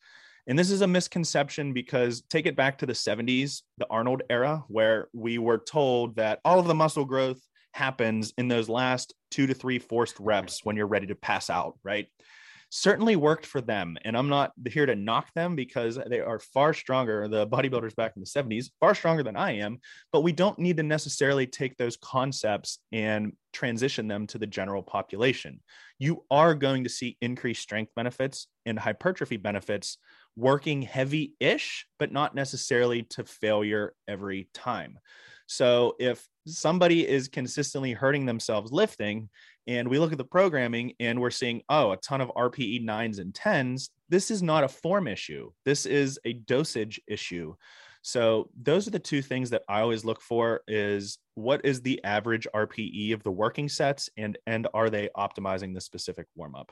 And 0.49 0.57
this 0.57 0.71
is 0.71 0.81
a 0.81 0.87
misconception 0.87 1.73
because 1.73 2.23
take 2.23 2.47
it 2.47 2.55
back 2.55 2.79
to 2.79 2.87
the 2.87 2.93
70s, 2.93 3.61
the 3.77 3.85
Arnold 3.87 4.23
era, 4.31 4.63
where 4.67 5.07
we 5.13 5.37
were 5.37 5.59
told 5.59 6.15
that 6.15 6.39
all 6.43 6.57
of 6.59 6.65
the 6.65 6.73
muscle 6.73 7.05
growth 7.05 7.39
happens 7.73 8.33
in 8.35 8.47
those 8.47 8.67
last 8.67 9.13
two 9.29 9.45
to 9.45 9.53
three 9.53 9.77
forced 9.77 10.19
reps 10.19 10.65
when 10.65 10.75
you're 10.75 10.87
ready 10.87 11.05
to 11.05 11.13
pass 11.13 11.51
out, 11.51 11.77
right? 11.83 12.07
Certainly 12.71 13.15
worked 13.15 13.45
for 13.45 13.61
them. 13.61 13.95
And 14.03 14.17
I'm 14.17 14.27
not 14.27 14.53
here 14.67 14.87
to 14.87 14.95
knock 14.95 15.31
them 15.35 15.55
because 15.55 15.99
they 16.07 16.19
are 16.19 16.39
far 16.39 16.73
stronger. 16.73 17.27
The 17.27 17.45
bodybuilders 17.45 17.95
back 17.95 18.13
in 18.15 18.21
the 18.23 18.27
70s, 18.27 18.71
far 18.79 18.95
stronger 18.95 19.21
than 19.21 19.35
I 19.35 19.57
am, 19.57 19.77
but 20.11 20.21
we 20.21 20.31
don't 20.31 20.57
need 20.57 20.77
to 20.77 20.83
necessarily 20.83 21.45
take 21.45 21.77
those 21.77 21.97
concepts 21.97 22.79
and 22.91 23.33
transition 23.53 24.07
them 24.07 24.25
to 24.27 24.39
the 24.39 24.47
general 24.47 24.81
population. 24.81 25.59
You 25.99 26.25
are 26.31 26.55
going 26.55 26.85
to 26.85 26.89
see 26.89 27.17
increased 27.21 27.61
strength 27.61 27.91
benefits 27.95 28.47
and 28.65 28.79
hypertrophy 28.79 29.37
benefits 29.37 29.99
working 30.35 30.81
heavy 30.81 31.33
ish, 31.39 31.85
but 31.97 32.11
not 32.11 32.35
necessarily 32.35 33.03
to 33.03 33.23
failure 33.23 33.93
every 34.07 34.47
time. 34.53 34.99
So 35.47 35.95
if 35.99 36.27
somebody 36.45 37.07
is 37.07 37.27
consistently 37.27 37.93
hurting 37.93 38.25
themselves 38.25 38.71
lifting, 38.71 39.29
and 39.67 39.87
we 39.87 39.99
look 39.99 40.11
at 40.11 40.17
the 40.17 40.23
programming 40.23 40.93
and 40.99 41.19
we're 41.19 41.29
seeing, 41.29 41.61
oh, 41.69 41.91
a 41.91 41.97
ton 41.97 42.21
of 42.21 42.29
RPE 42.29 42.83
nines 42.83 43.19
and 43.19 43.33
tens, 43.33 43.91
this 44.09 44.31
is 44.31 44.41
not 44.41 44.63
a 44.63 44.67
form 44.67 45.07
issue. 45.07 45.51
This 45.65 45.85
is 45.85 46.19
a 46.25 46.33
dosage 46.33 46.99
issue. 47.07 47.55
So 48.01 48.49
those 48.59 48.87
are 48.87 48.91
the 48.91 48.99
two 48.99 49.21
things 49.21 49.49
that 49.49 49.63
I 49.67 49.81
always 49.81 50.05
look 50.05 50.21
for 50.21 50.61
is 50.67 51.19
what 51.35 51.65
is 51.65 51.81
the 51.81 52.03
average 52.03 52.47
RPE 52.53 53.13
of 53.13 53.23
the 53.23 53.31
working 53.31 53.69
sets 53.69 54.09
and 54.17 54.37
and 54.47 54.67
are 54.73 54.89
they 54.89 55.09
optimizing 55.15 55.73
the 55.73 55.81
specific 55.81 56.27
warm 56.35 56.55
up? 56.55 56.71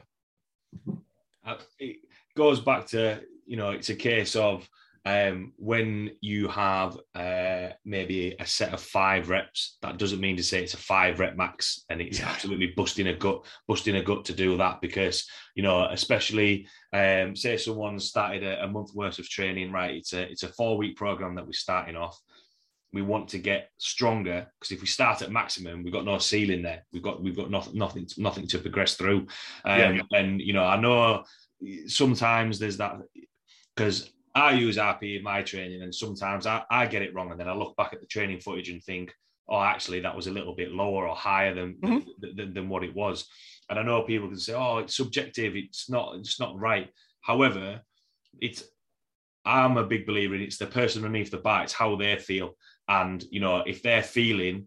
Uh, 1.46 1.58
it 1.80 1.98
goes 2.36 2.60
back 2.60 2.88
to 2.88 3.22
you 3.48 3.58
know, 3.58 3.72
it's 3.72 3.90
a 3.90 3.96
case 3.96 4.36
of 4.36 4.68
um, 5.08 5.54
when 5.56 6.12
you 6.20 6.50
have 6.50 6.98
uh, 7.16 7.70
maybe 7.86 8.36
a 8.40 8.46
set 8.46 8.74
of 8.74 8.82
five 8.82 9.30
reps, 9.30 9.78
that 9.82 9.98
doesn't 9.98 10.20
mean 10.20 10.36
to 10.36 10.44
say 10.44 10.62
it's 10.62 10.74
a 10.74 10.78
five 10.78 11.20
rep 11.20 11.38
max, 11.38 11.86
and 11.90 12.02
it's 12.02 12.20
yeah. 12.20 12.28
absolutely 12.28 12.74
busting 12.76 13.08
a 13.08 13.16
gut, 13.16 13.46
busting 13.70 13.96
a 13.96 14.04
gut 14.04 14.26
to 14.26 14.34
do 14.34 14.58
that 14.58 14.82
because 14.82 15.26
you 15.56 15.64
know, 15.64 15.88
especially 15.92 16.68
um, 16.92 17.38
say 17.38 17.56
someone 17.56 18.00
started 18.00 18.44
a, 18.44 18.66
a 18.66 18.68
month 18.68 18.94
worth 18.94 19.18
of 19.18 19.30
training, 19.30 19.72
right? 19.72 19.96
It's 19.96 20.12
a 20.12 20.24
it's 20.24 20.44
a 20.44 20.50
four 20.50 20.78
week 20.78 20.98
program 20.98 21.36
that 21.36 21.46
we're 21.46 21.54
starting 21.54 21.96
off. 21.96 22.20
We 22.92 23.02
want 23.02 23.30
to 23.30 23.38
get 23.38 23.70
stronger 23.78 24.48
because 24.60 24.74
if 24.74 24.82
we 24.82 24.88
start 24.88 25.22
at 25.22 25.32
maximum, 25.32 25.84
we've 25.84 25.94
got 25.94 26.06
no 26.06 26.18
ceiling 26.18 26.64
there. 26.64 26.86
We've 26.92 27.04
got 27.04 27.24
we've 27.24 27.38
got 27.38 27.50
nothing 27.50 27.78
nothing 27.78 28.08
nothing 28.18 28.48
to 28.48 28.60
progress 28.60 28.96
through. 28.96 29.28
Um, 29.64 29.96
yeah. 29.96 30.02
And 30.12 30.42
you 30.42 30.52
know, 30.52 30.66
I 30.66 30.78
know 30.78 31.24
sometimes 31.88 32.60
there's 32.60 32.78
that 32.78 32.98
because 33.78 34.10
I 34.34 34.54
use 34.54 34.78
RP 34.78 35.18
in 35.18 35.24
my 35.24 35.44
training, 35.44 35.84
and 35.84 35.94
sometimes 35.94 36.48
I, 36.48 36.64
I 36.70 36.88
get 36.88 37.04
it 37.04 37.14
wrong, 37.14 37.32
and 37.32 37.40
then 37.40 37.48
I 37.48 37.54
look 37.54 37.78
back 37.78 37.94
at 37.94 38.02
the 38.02 38.08
training 38.08 38.40
footage 38.40 38.70
and 38.70 38.84
think, 38.84 39.14
oh, 39.48 39.62
actually, 39.62 40.00
that 40.02 40.16
was 40.16 40.28
a 40.28 40.32
little 40.32 40.56
bit 40.56 40.72
lower 40.72 41.08
or 41.08 41.16
higher 41.16 41.54
than 41.54 41.76
mm-hmm. 41.76 42.36
than, 42.36 42.54
than, 42.54 42.70
what 42.70 42.84
it 42.84 42.96
was. 42.96 43.28
And 43.70 43.80
I 43.80 43.84
know 43.84 44.02
people 44.02 44.28
can 44.28 44.40
say, 44.40 44.54
oh, 44.54 44.80
it's 44.80 44.96
subjective, 44.96 45.56
it's 45.56 45.90
not, 45.90 46.16
it's 46.16 46.40
not 46.40 46.60
right. 46.60 46.90
However, 47.22 47.82
it's 48.42 48.64
I'm 49.46 49.78
a 49.78 49.86
big 49.86 50.06
believer 50.06 50.36
in 50.36 50.42
it's 50.42 50.58
the 50.58 50.68
person 50.68 51.06
underneath 51.06 51.32
the 51.32 51.38
bar, 51.38 51.64
it's 51.64 51.74
how 51.74 51.96
they 51.96 52.18
feel. 52.18 52.56
And 52.90 53.24
you 53.30 53.40
know, 53.40 53.64
if 53.66 53.82
they're 53.82 54.04
feeling 54.04 54.66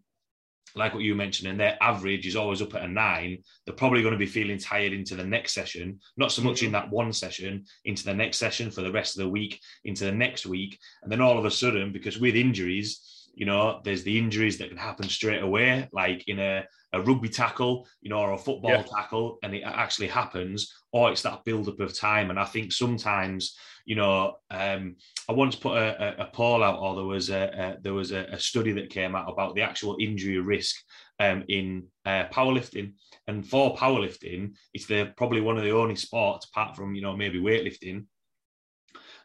like 0.77 0.95
what 0.95 1.03
you 1.03 1.15
mentioned, 1.15 1.51
and 1.51 1.59
their 1.59 1.77
average 1.81 2.27
is 2.27 2.37
always 2.37 2.63
up 2.63 2.75
at 2.75 2.85
a 2.85 2.89
nine, 2.89 3.39
they're 3.65 3.75
probably 3.75 4.03
going 4.03 4.13
to 4.13 4.19
be 4.19 4.27
feeling 4.27 4.59
tired 4.59 4.93
into 4.93 5.17
the 5.17 5.25
next 5.25 5.53
session, 5.53 5.99
not 6.17 6.33
so 6.33 6.43
much 6.43 6.63
in 6.63 6.71
mm. 6.71 6.73
that 6.73 6.91
one 6.91 7.13
session, 7.13 7.65
into 7.85 8.05
the 8.05 8.15
next 8.15 8.39
session 8.39 8.71
for 8.71 8.83
the 8.83 8.93
rest 8.93 9.17
of 9.17 9.25
the 9.25 9.29
week, 9.29 9.61
into 9.85 10.05
the 10.05 10.13
next 10.13 10.47
week. 10.47 10.79
And 11.03 11.11
then 11.11 11.21
all 11.21 11.39
of 11.39 11.45
a 11.45 11.51
sudden, 11.51 11.93
because 11.93 12.19
with 12.19 12.37
injuries, 12.37 13.20
you 13.35 13.47
know, 13.47 13.81
there's 13.85 14.03
the 14.03 14.19
injuries 14.19 14.59
that 14.59 14.69
can 14.69 14.77
happen 14.77 15.09
straight 15.09 15.43
away, 15.43 15.89
like 15.93 16.25
in 16.29 16.39
a, 16.39 16.65
a 16.93 17.01
rugby 17.01 17.29
tackle, 17.29 17.87
you 18.01 18.11
know, 18.11 18.19
or 18.19 18.33
a 18.33 18.39
football 18.39 18.71
yeah. 18.71 18.83
tackle, 18.83 19.39
and 19.43 19.55
it 19.55 19.63
actually 19.63 20.09
happens, 20.09 20.73
or 20.93 21.11
it's 21.11 21.23
that 21.23 21.45
build 21.45 21.69
up 21.69 21.81
of 21.81 21.97
time. 21.97 22.31
And 22.31 22.39
I 22.39 22.45
think 22.45 22.73
sometimes, 22.73 23.57
you 23.85 23.97
know, 23.97 24.37
um, 24.51 24.97
I 25.29 25.33
once 25.33 25.55
put 25.57 25.77
a, 25.77 26.21
a, 26.21 26.25
a, 26.25 26.31
poll 26.33 26.63
out, 26.63 26.81
or 26.81 26.97
there 26.97 27.05
was 27.05 27.31
a, 27.31 27.79
there 27.83 27.95
was 27.95 28.11
a, 28.11 28.39
study 28.39 28.73
that 28.73 28.91
came 28.91 29.15
out 29.15 29.31
about 29.31 29.55
the 29.55 29.63
actual 29.63 29.97
injury 30.01 30.39
risk 30.39 30.77
um, 31.19 31.45
in 31.49 31.87
uh, 32.05 32.25
powerlifting. 32.33 32.95
And 33.27 33.47
for 33.47 33.77
powerlifting, 33.77 34.55
it's 34.75 34.87
the 34.87 35.13
probably 35.17 35.41
one 35.41 35.57
of 35.57 35.63
the 35.63 35.73
only 35.73 35.97
sports, 35.97 36.47
apart 36.47 36.77
from 36.77 36.95
you 36.95 37.03
know 37.03 37.17
maybe 37.17 37.41
weightlifting, 37.41 38.07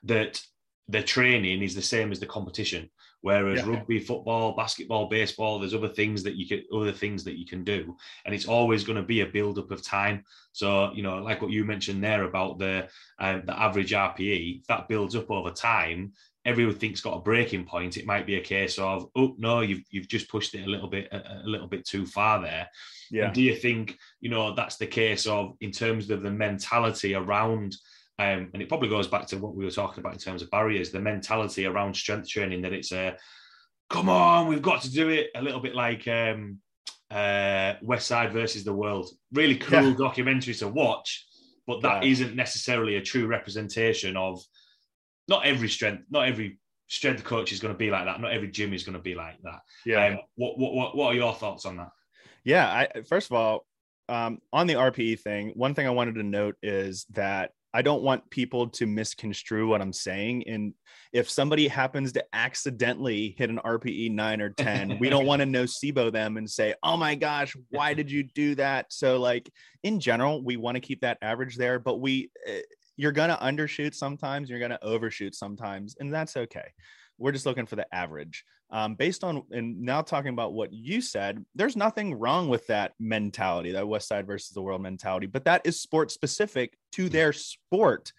that 0.03 0.39
the 0.87 1.01
training 1.01 1.63
is 1.63 1.73
the 1.73 1.81
same 1.81 2.11
as 2.11 2.19
the 2.19 2.27
competition. 2.27 2.89
Whereas 3.25 3.65
yeah. 3.65 3.71
rugby, 3.71 3.97
football, 3.97 4.55
basketball, 4.55 5.09
baseball, 5.09 5.57
there's 5.57 5.73
other 5.73 5.89
things 5.89 6.21
that 6.21 6.35
you 6.35 6.47
can 6.47 6.63
other 6.71 6.91
things 6.91 7.23
that 7.23 7.39
you 7.39 7.45
can 7.47 7.63
do, 7.63 7.97
and 8.23 8.35
it's 8.35 8.45
always 8.45 8.83
going 8.83 8.97
to 8.97 9.01
be 9.01 9.21
a 9.21 9.25
build 9.25 9.57
up 9.57 9.71
of 9.71 9.81
time. 9.81 10.23
So 10.51 10.91
you 10.93 11.01
know, 11.01 11.17
like 11.23 11.41
what 11.41 11.49
you 11.49 11.65
mentioned 11.65 12.03
there 12.03 12.25
about 12.25 12.59
the 12.59 12.87
uh, 13.17 13.39
the 13.43 13.59
average 13.59 13.93
RPE, 13.93 14.67
that 14.67 14.87
builds 14.87 15.15
up 15.15 15.31
over 15.31 15.49
time. 15.49 16.13
Everything's 16.45 17.01
got 17.01 17.17
a 17.17 17.21
breaking 17.21 17.65
point. 17.65 17.97
It 17.97 18.05
might 18.05 18.27
be 18.27 18.35
a 18.35 18.43
case 18.43 18.77
of, 18.77 19.09
oh 19.15 19.33
no, 19.39 19.61
you've 19.61 19.81
you've 19.89 20.07
just 20.07 20.29
pushed 20.29 20.53
it 20.53 20.67
a 20.67 20.69
little 20.69 20.87
bit 20.87 21.07
a, 21.11 21.41
a 21.43 21.47
little 21.47 21.67
bit 21.67 21.83
too 21.83 22.05
far 22.05 22.39
there. 22.43 22.69
Yeah. 23.09 23.25
And 23.25 23.33
do 23.33 23.41
you 23.41 23.55
think 23.55 23.97
you 24.21 24.29
know 24.29 24.53
that's 24.53 24.75
the 24.75 24.85
case 24.85 25.25
of 25.25 25.55
in 25.61 25.71
terms 25.71 26.11
of 26.11 26.21
the 26.21 26.29
mentality 26.29 27.15
around 27.15 27.75
um, 28.17 28.49
and 28.53 28.61
it 28.61 28.69
probably 28.69 28.89
goes 28.89 29.07
back 29.07 29.27
to 29.27 29.37
what 29.37 29.55
we 29.55 29.65
were 29.65 29.71
talking 29.71 29.99
about 29.99 30.13
in 30.13 30.19
terms 30.19 30.41
of 30.41 30.49
barriers, 30.49 30.91
the 30.91 30.99
mentality 30.99 31.65
around 31.65 31.95
strength 31.95 32.29
training 32.29 32.61
that 32.61 32.73
it's 32.73 32.91
a 32.91 33.17
come 33.89 34.09
on, 34.09 34.47
we've 34.47 34.61
got 34.61 34.81
to 34.83 34.91
do 34.91 35.09
it. 35.09 35.29
A 35.35 35.41
little 35.41 35.59
bit 35.59 35.75
like 35.75 36.07
um, 36.07 36.59
uh, 37.11 37.75
Westside 37.83 38.31
versus 38.31 38.63
the 38.63 38.73
World. 38.73 39.09
Really 39.33 39.57
cool 39.57 39.89
yeah. 39.89 39.95
documentary 39.97 40.53
to 40.55 40.67
watch, 40.67 41.25
but 41.67 41.81
that 41.81 42.03
yeah. 42.03 42.25
not 42.25 42.35
necessarily 42.35 42.95
a 42.95 43.01
true 43.01 43.27
representation 43.27 44.15
of 44.15 44.41
not 45.27 45.45
every 45.45 45.69
strength, 45.69 46.03
not 46.09 46.27
every 46.27 46.59
strength 46.87 47.23
coach 47.23 47.51
is 47.51 47.59
going 47.59 47.73
to 47.73 47.77
be 47.77 47.89
like 47.89 48.05
that. 48.05 48.21
Not 48.21 48.31
every 48.31 48.49
gym 48.49 48.73
is 48.73 48.83
going 48.83 48.97
to 48.97 49.01
be 49.01 49.15
like 49.15 49.41
that. 49.43 49.59
Yeah. 49.85 50.05
Um, 50.05 50.19
what, 50.35 50.57
what, 50.57 50.95
what 50.95 51.07
are 51.07 51.15
your 51.15 51.33
thoughts 51.33 51.65
on 51.65 51.77
that? 51.77 51.89
Yeah. 52.43 52.67
I, 52.67 53.01
first 53.01 53.29
of 53.29 53.35
all, 53.35 53.65
um, 54.07 54.39
on 54.53 54.67
the 54.67 54.75
RPE 54.75 55.19
thing, 55.19 55.53
one 55.55 55.73
thing 55.73 55.87
I 55.87 55.91
wanted 55.91 56.15
to 56.15 56.23
note 56.23 56.55
is 56.61 57.05
that 57.11 57.51
I 57.75 57.81
don't 57.81 58.03
want 58.03 58.29
people 58.29 58.69
to 58.69 58.85
misconstrue 58.85 59.67
what 59.67 59.81
I'm 59.81 59.91
saying. 59.91 60.47
And 60.47 60.73
if 61.11 61.29
somebody 61.29 61.67
happens 61.67 62.13
to 62.13 62.23
accidentally 62.31 63.35
hit 63.37 63.49
an 63.49 63.59
RPE 63.65 64.11
nine 64.11 64.39
or 64.39 64.51
10, 64.51 64.97
we 64.97 65.09
don't 65.09 65.25
want 65.25 65.41
to 65.41 65.45
nocebo 65.45 66.09
them 66.09 66.37
and 66.37 66.49
say, 66.49 66.73
oh 66.83 66.95
my 66.95 67.15
gosh, 67.15 67.53
why 67.71 67.93
did 67.93 68.09
you 68.09 68.23
do 68.23 68.55
that? 68.55 68.93
So, 68.93 69.19
like, 69.19 69.51
in 69.83 69.99
general, 69.99 70.41
we 70.41 70.55
want 70.55 70.75
to 70.75 70.79
keep 70.79 71.01
that 71.01 71.17
average 71.21 71.57
there, 71.57 71.77
but 71.77 71.99
we, 71.99 72.31
eh, 72.47 72.61
you're 72.95 73.11
going 73.11 73.29
to 73.29 73.35
undershoot 73.35 73.93
sometimes, 73.93 74.49
you're 74.49 74.59
going 74.59 74.71
to 74.71 74.81
overshoot 74.81 75.35
sometimes, 75.35 75.97
and 75.99 76.13
that's 76.13 76.37
okay. 76.37 76.71
We're 77.17 77.31
just 77.31 77.45
looking 77.45 77.65
for 77.65 77.75
the 77.75 77.93
average. 77.93 78.43
Um, 78.71 78.95
based 78.95 79.23
on, 79.23 79.43
and 79.51 79.81
now 79.81 80.01
talking 80.01 80.33
about 80.33 80.53
what 80.53 80.73
you 80.73 80.99
said, 80.99 81.45
there's 81.53 81.75
nothing 81.75 82.15
wrong 82.15 82.49
with 82.49 82.65
that 82.67 82.93
mentality, 82.99 83.71
that 83.73 83.83
Westside 83.83 84.25
versus 84.25 84.49
the 84.49 84.61
world 84.61 84.81
mentality, 84.81 85.27
but 85.27 85.45
that 85.45 85.61
is 85.65 85.79
sport 85.79 86.11
specific 86.11 86.77
to 86.93 87.07
their 87.07 87.31
sport. 87.31 88.11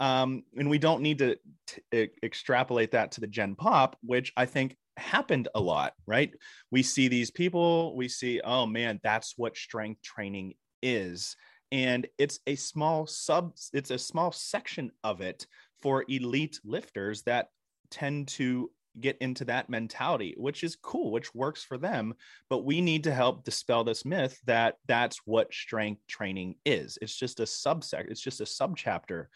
Um, 0.00 0.42
and 0.56 0.68
we 0.68 0.78
don't 0.78 1.02
need 1.02 1.18
to 1.18 1.36
t- 1.66 2.08
extrapolate 2.22 2.92
that 2.92 3.12
to 3.12 3.20
the 3.20 3.26
Gen 3.26 3.54
Pop, 3.54 3.96
which 4.02 4.32
I 4.36 4.46
think 4.46 4.76
happened 4.96 5.48
a 5.54 5.60
lot, 5.60 5.92
right? 6.06 6.32
We 6.70 6.82
see 6.82 7.08
these 7.08 7.30
people, 7.30 7.94
we 7.96 8.08
see, 8.08 8.40
oh 8.42 8.66
man, 8.66 9.00
that's 9.02 9.34
what 9.36 9.56
strength 9.56 10.02
training 10.02 10.54
is. 10.82 11.36
And 11.72 12.06
it's 12.18 12.40
a 12.46 12.54
small 12.54 13.06
sub, 13.06 13.54
it's 13.72 13.90
a 13.90 13.98
small 13.98 14.32
section 14.32 14.92
of 15.02 15.20
it 15.20 15.46
for 15.80 16.04
elite 16.08 16.60
lifters 16.64 17.22
that 17.22 17.48
tend 17.94 18.28
to 18.28 18.70
get 19.00 19.16
into 19.20 19.44
that 19.44 19.68
mentality, 19.68 20.34
which 20.36 20.62
is 20.62 20.76
cool, 20.76 21.10
which 21.10 21.34
works 21.34 21.64
for 21.64 21.78
them. 21.78 22.14
But 22.48 22.64
we 22.64 22.80
need 22.80 23.04
to 23.04 23.14
help 23.14 23.44
dispel 23.44 23.84
this 23.84 24.04
myth 24.04 24.38
that 24.46 24.76
that's 24.86 25.18
what 25.24 25.52
strength 25.52 26.06
training 26.06 26.56
is. 26.64 26.98
It's 27.00 27.16
just 27.16 27.40
a 27.40 27.44
subsect, 27.44 28.10
it's 28.10 28.20
just 28.20 28.40
a 28.40 28.44
subchapter 28.44 29.26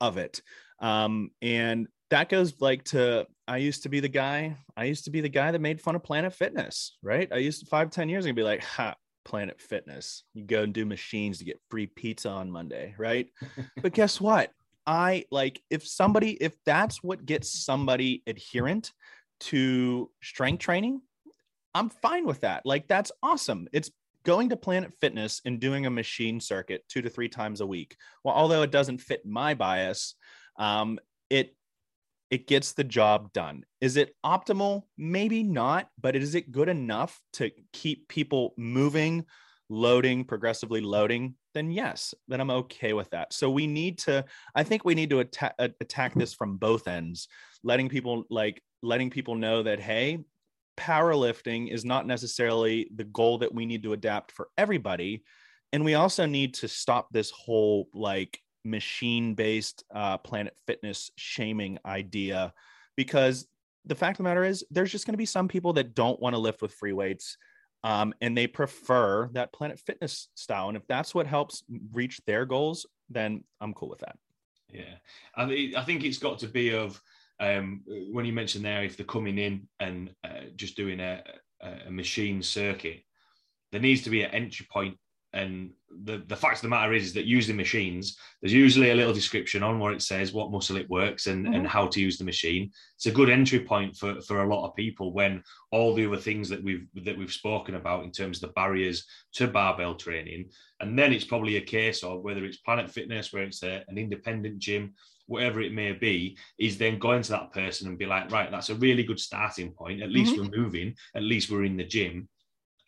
of 0.00 0.18
it. 0.18 0.42
Um, 0.80 1.30
and 1.42 1.88
that 2.10 2.28
goes 2.28 2.60
like 2.60 2.84
to 2.84 3.26
I 3.46 3.58
used 3.58 3.82
to 3.84 3.88
be 3.88 4.00
the 4.00 4.08
guy, 4.08 4.56
I 4.76 4.84
used 4.84 5.04
to 5.04 5.10
be 5.10 5.20
the 5.20 5.28
guy 5.28 5.50
that 5.50 5.60
made 5.60 5.80
fun 5.80 5.96
of 5.96 6.02
Planet 6.02 6.32
Fitness, 6.32 6.96
right? 7.02 7.28
I 7.32 7.36
used 7.36 7.60
to 7.60 7.66
five, 7.66 7.90
10 7.90 8.08
years 8.08 8.24
ago 8.24 8.34
be 8.34 8.42
like, 8.42 8.62
ha, 8.62 8.94
Planet 9.24 9.60
Fitness. 9.60 10.24
You 10.34 10.44
go 10.44 10.62
and 10.62 10.72
do 10.72 10.84
machines 10.84 11.38
to 11.38 11.44
get 11.44 11.60
free 11.70 11.86
pizza 11.86 12.28
on 12.28 12.50
Monday, 12.50 12.94
right? 12.98 13.28
but 13.82 13.92
guess 13.92 14.20
what? 14.20 14.52
I 14.90 15.24
like 15.30 15.62
if 15.70 15.86
somebody, 15.86 16.32
if 16.32 16.56
that's 16.66 17.00
what 17.00 17.24
gets 17.24 17.64
somebody 17.64 18.24
adherent 18.26 18.92
to 19.42 20.10
strength 20.20 20.58
training, 20.58 21.00
I'm 21.76 21.90
fine 21.90 22.26
with 22.26 22.40
that. 22.40 22.66
Like, 22.66 22.88
that's 22.88 23.12
awesome. 23.22 23.68
It's 23.72 23.92
going 24.24 24.48
to 24.48 24.56
Planet 24.56 24.92
Fitness 25.00 25.42
and 25.44 25.60
doing 25.60 25.86
a 25.86 25.90
machine 25.90 26.40
circuit 26.40 26.82
two 26.88 27.02
to 27.02 27.08
three 27.08 27.28
times 27.28 27.60
a 27.60 27.66
week. 27.66 27.96
Well, 28.24 28.34
although 28.34 28.62
it 28.62 28.72
doesn't 28.72 28.98
fit 28.98 29.24
my 29.24 29.54
bias, 29.54 30.16
um, 30.58 30.98
it 31.30 31.54
it 32.32 32.48
gets 32.48 32.72
the 32.72 32.84
job 32.84 33.32
done. 33.32 33.64
Is 33.80 33.96
it 33.96 34.16
optimal? 34.26 34.82
Maybe 34.98 35.44
not, 35.44 35.88
but 36.00 36.16
is 36.16 36.34
it 36.34 36.50
good 36.50 36.68
enough 36.68 37.20
to 37.34 37.52
keep 37.72 38.08
people 38.08 38.54
moving, 38.56 39.26
loading, 39.70 40.24
progressively 40.24 40.82
loading? 40.82 41.34
Then 41.54 41.70
yes, 41.70 42.14
then 42.28 42.40
I'm 42.40 42.50
okay 42.50 42.92
with 42.92 43.08
that. 43.10 43.32
So 43.32 43.48
we 43.50 43.66
need 43.66 43.98
to, 44.00 44.24
I 44.54 44.62
think 44.62 44.84
we 44.84 44.94
need 44.94 45.10
to 45.10 45.20
attack, 45.20 45.54
attack 45.58 46.14
this 46.14 46.34
from 46.34 46.58
both 46.58 46.86
ends, 46.86 47.28
letting 47.62 47.88
people 47.88 48.24
like 48.28 48.62
letting 48.82 49.10
people 49.10 49.34
know 49.34 49.62
that 49.62 49.80
hey, 49.80 50.18
powerlifting 50.76 51.72
is 51.72 51.84
not 51.84 52.06
necessarily 52.06 52.90
the 52.94 53.04
goal 53.04 53.38
that 53.38 53.54
we 53.54 53.66
need 53.66 53.82
to 53.84 53.92
adapt 53.92 54.32
for 54.32 54.48
everybody. 54.58 55.22
And 55.72 55.84
we 55.84 55.94
also 55.94 56.26
need 56.26 56.54
to 56.54 56.68
stop 56.68 57.08
this 57.12 57.30
whole 57.30 57.88
like 57.94 58.40
machine 58.64 59.34
based 59.34 59.84
uh, 59.94 60.18
planet 60.18 60.54
fitness 60.66 61.10
shaming 61.16 61.78
idea 61.86 62.52
because 62.96 63.46
the 63.86 63.94
fact 63.94 64.14
of 64.14 64.24
the 64.24 64.28
matter 64.28 64.44
is 64.44 64.64
there's 64.70 64.92
just 64.92 65.06
going 65.06 65.14
to 65.14 65.18
be 65.18 65.26
some 65.26 65.48
people 65.48 65.72
that 65.74 65.94
don't 65.94 66.20
want 66.20 66.34
to 66.34 66.38
lift 66.38 66.60
with 66.60 66.74
free 66.74 66.92
weights 66.92 67.36
um, 67.82 68.12
and 68.20 68.36
they 68.36 68.46
prefer 68.46 69.28
that 69.32 69.52
planet 69.52 69.78
fitness 69.78 70.28
style 70.34 70.68
and 70.68 70.76
if 70.76 70.86
that's 70.86 71.14
what 71.14 71.26
helps 71.26 71.62
reach 71.92 72.20
their 72.26 72.44
goals 72.44 72.86
then 73.08 73.42
i'm 73.60 73.74
cool 73.74 73.88
with 73.88 74.00
that. 74.00 74.16
Yeah 74.72 74.96
i, 75.36 75.72
I 75.76 75.82
think 75.84 76.04
it's 76.04 76.18
got 76.18 76.38
to 76.40 76.48
be 76.48 76.74
of 76.74 77.00
um, 77.40 77.82
when 78.10 78.26
you 78.26 78.34
mentioned 78.34 78.64
there 78.64 78.84
if 78.84 78.96
they're 78.96 79.06
coming 79.06 79.38
in 79.38 79.66
and 79.78 80.14
uh, 80.24 80.50
just 80.56 80.76
doing 80.76 81.00
a, 81.00 81.22
a 81.86 81.90
machine 81.90 82.42
circuit 82.42 83.02
there 83.72 83.80
needs 83.80 84.02
to 84.02 84.10
be 84.10 84.22
an 84.22 84.30
entry 84.32 84.66
point 84.70 84.98
and 85.32 85.70
the, 86.04 86.22
the 86.26 86.36
fact 86.36 86.56
of 86.56 86.62
the 86.62 86.68
matter 86.68 86.92
is, 86.92 87.04
is 87.04 87.12
that 87.14 87.24
using 87.24 87.56
machines, 87.56 88.16
there's 88.40 88.52
usually 88.52 88.90
a 88.90 88.94
little 88.94 89.12
description 89.12 89.62
on 89.62 89.78
where 89.78 89.92
it 89.92 90.02
says 90.02 90.32
what 90.32 90.50
muscle 90.50 90.76
it 90.76 90.90
works 90.90 91.26
and, 91.26 91.44
mm-hmm. 91.44 91.54
and 91.54 91.66
how 91.66 91.86
to 91.86 92.00
use 92.00 92.18
the 92.18 92.24
machine. 92.24 92.70
It's 92.96 93.06
a 93.06 93.12
good 93.12 93.30
entry 93.30 93.60
point 93.60 93.96
for, 93.96 94.20
for 94.22 94.42
a 94.42 94.48
lot 94.48 94.66
of 94.66 94.74
people 94.74 95.12
when 95.12 95.42
all 95.70 95.94
the 95.94 96.06
other 96.06 96.16
things 96.16 96.48
that 96.48 96.62
we've 96.62 96.86
that 97.04 97.16
we've 97.16 97.32
spoken 97.32 97.76
about 97.76 98.04
in 98.04 98.10
terms 98.10 98.38
of 98.38 98.48
the 98.48 98.54
barriers 98.54 99.04
to 99.34 99.46
barbell 99.46 99.94
training. 99.94 100.50
And 100.80 100.98
then 100.98 101.12
it's 101.12 101.24
probably 101.24 101.56
a 101.56 101.62
case 101.62 102.02
of 102.02 102.22
whether 102.22 102.44
it's 102.44 102.58
Planet 102.58 102.90
Fitness, 102.90 103.32
where 103.32 103.44
it's 103.44 103.62
a, 103.62 103.84
an 103.88 103.98
independent 103.98 104.58
gym, 104.58 104.94
whatever 105.26 105.60
it 105.60 105.72
may 105.72 105.92
be, 105.92 106.36
is 106.58 106.76
then 106.76 106.98
going 106.98 107.22
to 107.22 107.30
that 107.32 107.52
person 107.52 107.86
and 107.88 107.98
be 107.98 108.06
like, 108.06 108.32
right, 108.32 108.50
that's 108.50 108.70
a 108.70 108.74
really 108.76 109.04
good 109.04 109.20
starting 109.20 109.72
point. 109.72 110.02
At 110.02 110.10
least 110.10 110.34
mm-hmm. 110.34 110.50
we're 110.50 110.58
moving, 110.58 110.94
at 111.14 111.22
least 111.22 111.50
we're 111.50 111.64
in 111.64 111.76
the 111.76 111.84
gym 111.84 112.28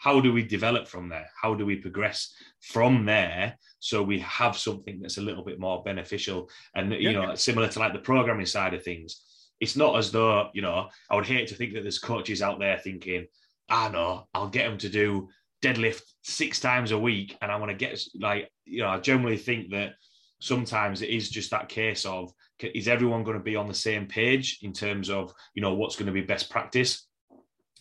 how 0.03 0.20
do 0.20 0.32
we 0.32 0.42
develop 0.42 0.88
from 0.88 1.09
there? 1.09 1.30
How 1.40 1.55
do 1.55 1.64
we 1.64 1.76
progress 1.76 2.34
from 2.61 3.05
there 3.05 3.57
so 3.78 4.03
we 4.03 4.18
have 4.18 4.59
something 4.59 5.00
that's 5.00 5.18
a 5.18 5.22
little 5.22 5.44
bit 5.44 5.61
more 5.61 5.80
beneficial 5.84 6.50
and 6.74 6.92
you 6.92 7.11
yeah. 7.11 7.26
know 7.26 7.34
similar 7.36 7.68
to 7.68 7.78
like 7.78 7.92
the 7.92 8.00
programming 8.00 8.46
side 8.46 8.74
of 8.74 8.82
things? 8.82 9.22
It's 9.61 9.76
not 9.76 9.96
as 9.96 10.11
though 10.11 10.48
you 10.55 10.62
know 10.62 10.88
I 11.09 11.14
would 11.14 11.26
hate 11.26 11.46
to 11.48 11.55
think 11.55 11.74
that 11.74 11.82
there's 11.82 12.00
coaches 12.00 12.42
out 12.42 12.59
there 12.59 12.78
thinking, 12.78 13.26
I 13.68 13.90
know 13.90 14.26
I'll 14.34 14.48
get 14.48 14.68
them 14.68 14.78
to 14.78 14.88
do 14.88 15.28
deadlift 15.62 16.03
six 16.22 16.59
times 16.59 16.90
a 16.90 16.98
week, 16.98 17.38
and 17.40 17.53
I 17.53 17.57
want 17.57 17.70
to 17.70 17.76
get 17.76 18.03
like 18.20 18.50
you 18.64 18.82
know 18.82 18.88
I 18.88 18.98
generally 18.98 19.38
think 19.38 19.70
that 19.70 19.92
sometimes 20.40 21.03
it 21.03 21.11
is 21.11 21.30
just 21.30 21.53
that 21.53 21.68
case 21.68 22.05
of 22.05 22.32
is 22.59 22.88
everyone 22.88 23.22
going 23.22 23.38
to 23.38 23.44
be 23.44 23.55
on 23.55 23.68
the 23.68 23.74
same 23.88 24.07
page 24.07 24.59
in 24.62 24.72
terms 24.72 25.11
of 25.11 25.32
you 25.55 25.62
know 25.62 25.74
what's 25.74 25.94
going 25.94 26.07
to 26.07 26.12
be 26.12 26.22
best 26.22 26.50
practice 26.50 27.07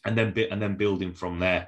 and 0.05 0.15
then 0.15 0.35
and 0.51 0.61
then 0.61 0.77
building 0.77 1.13
from 1.13 1.39
there 1.39 1.67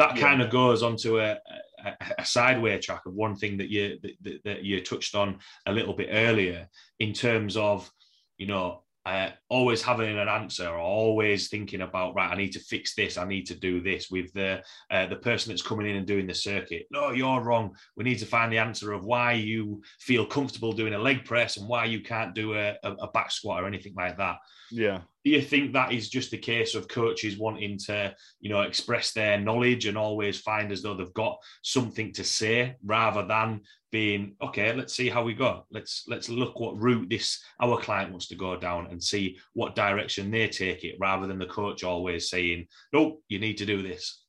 that 0.00 0.16
yeah. 0.16 0.22
kind 0.22 0.40
of 0.40 0.48
goes 0.48 0.82
onto 0.82 1.20
a, 1.20 1.36
a, 1.84 1.92
a 2.18 2.24
sideway 2.24 2.78
track 2.78 3.02
of 3.04 3.12
one 3.12 3.36
thing 3.36 3.58
that 3.58 3.68
you 3.68 3.98
that, 4.22 4.40
that 4.44 4.64
you 4.64 4.80
touched 4.82 5.14
on 5.14 5.38
a 5.66 5.72
little 5.72 5.94
bit 5.94 6.08
earlier 6.10 6.66
in 7.00 7.12
terms 7.12 7.56
of 7.56 7.90
you 8.38 8.46
know 8.46 8.82
uh, 9.06 9.30
always 9.48 9.82
having 9.82 10.18
an 10.18 10.28
answer 10.28 10.68
or 10.68 10.78
always 10.78 11.48
thinking 11.48 11.80
about 11.80 12.14
right 12.14 12.30
i 12.30 12.36
need 12.36 12.52
to 12.52 12.60
fix 12.60 12.94
this 12.94 13.16
i 13.16 13.24
need 13.24 13.46
to 13.46 13.54
do 13.54 13.80
this 13.80 14.10
with 14.10 14.32
the 14.34 14.62
uh, 14.90 15.06
the 15.06 15.16
person 15.16 15.50
that's 15.50 15.62
coming 15.62 15.88
in 15.88 15.96
and 15.96 16.06
doing 16.06 16.26
the 16.26 16.34
circuit. 16.34 16.86
No 16.90 17.10
you're 17.10 17.42
wrong. 17.42 17.74
We 17.96 18.04
need 18.04 18.18
to 18.20 18.26
find 18.26 18.52
the 18.52 18.58
answer 18.58 18.92
of 18.92 19.04
why 19.04 19.32
you 19.32 19.82
feel 19.98 20.24
comfortable 20.26 20.72
doing 20.72 20.94
a 20.94 20.98
leg 20.98 21.24
press 21.24 21.56
and 21.56 21.68
why 21.68 21.84
you 21.86 22.00
can't 22.00 22.34
do 22.34 22.54
a, 22.54 22.76
a 22.82 23.08
back 23.08 23.30
squat 23.30 23.62
or 23.62 23.66
anything 23.66 23.94
like 23.94 24.16
that. 24.18 24.36
Yeah 24.70 25.00
do 25.24 25.30
you 25.30 25.42
think 25.42 25.72
that 25.72 25.92
is 25.92 26.08
just 26.08 26.32
a 26.32 26.38
case 26.38 26.74
of 26.74 26.88
coaches 26.88 27.38
wanting 27.38 27.78
to 27.78 28.14
you 28.40 28.50
know 28.50 28.62
express 28.62 29.12
their 29.12 29.38
knowledge 29.38 29.86
and 29.86 29.98
always 29.98 30.38
find 30.38 30.72
as 30.72 30.82
though 30.82 30.94
they've 30.94 31.12
got 31.14 31.38
something 31.62 32.12
to 32.12 32.24
say 32.24 32.76
rather 32.84 33.26
than 33.26 33.60
being 33.90 34.34
okay 34.40 34.72
let's 34.72 34.94
see 34.94 35.08
how 35.08 35.22
we 35.22 35.34
go. 35.34 35.66
Let's 35.70 36.04
let's 36.08 36.28
look 36.28 36.60
what 36.60 36.80
route 36.80 37.10
this 37.10 37.42
our 37.60 37.78
client 37.80 38.10
wants 38.10 38.28
to 38.28 38.36
go 38.36 38.56
down 38.56 38.86
and 38.90 39.02
see 39.02 39.38
what 39.52 39.74
direction 39.74 40.30
they 40.30 40.48
take 40.48 40.84
it 40.84 40.96
rather 41.00 41.26
than 41.26 41.38
the 41.38 41.46
coach 41.46 41.82
always 41.82 42.30
saying 42.30 42.66
nope 42.92 43.22
you 43.28 43.38
need 43.38 43.58
to 43.58 43.66
do 43.66 43.82
this. 43.82 44.24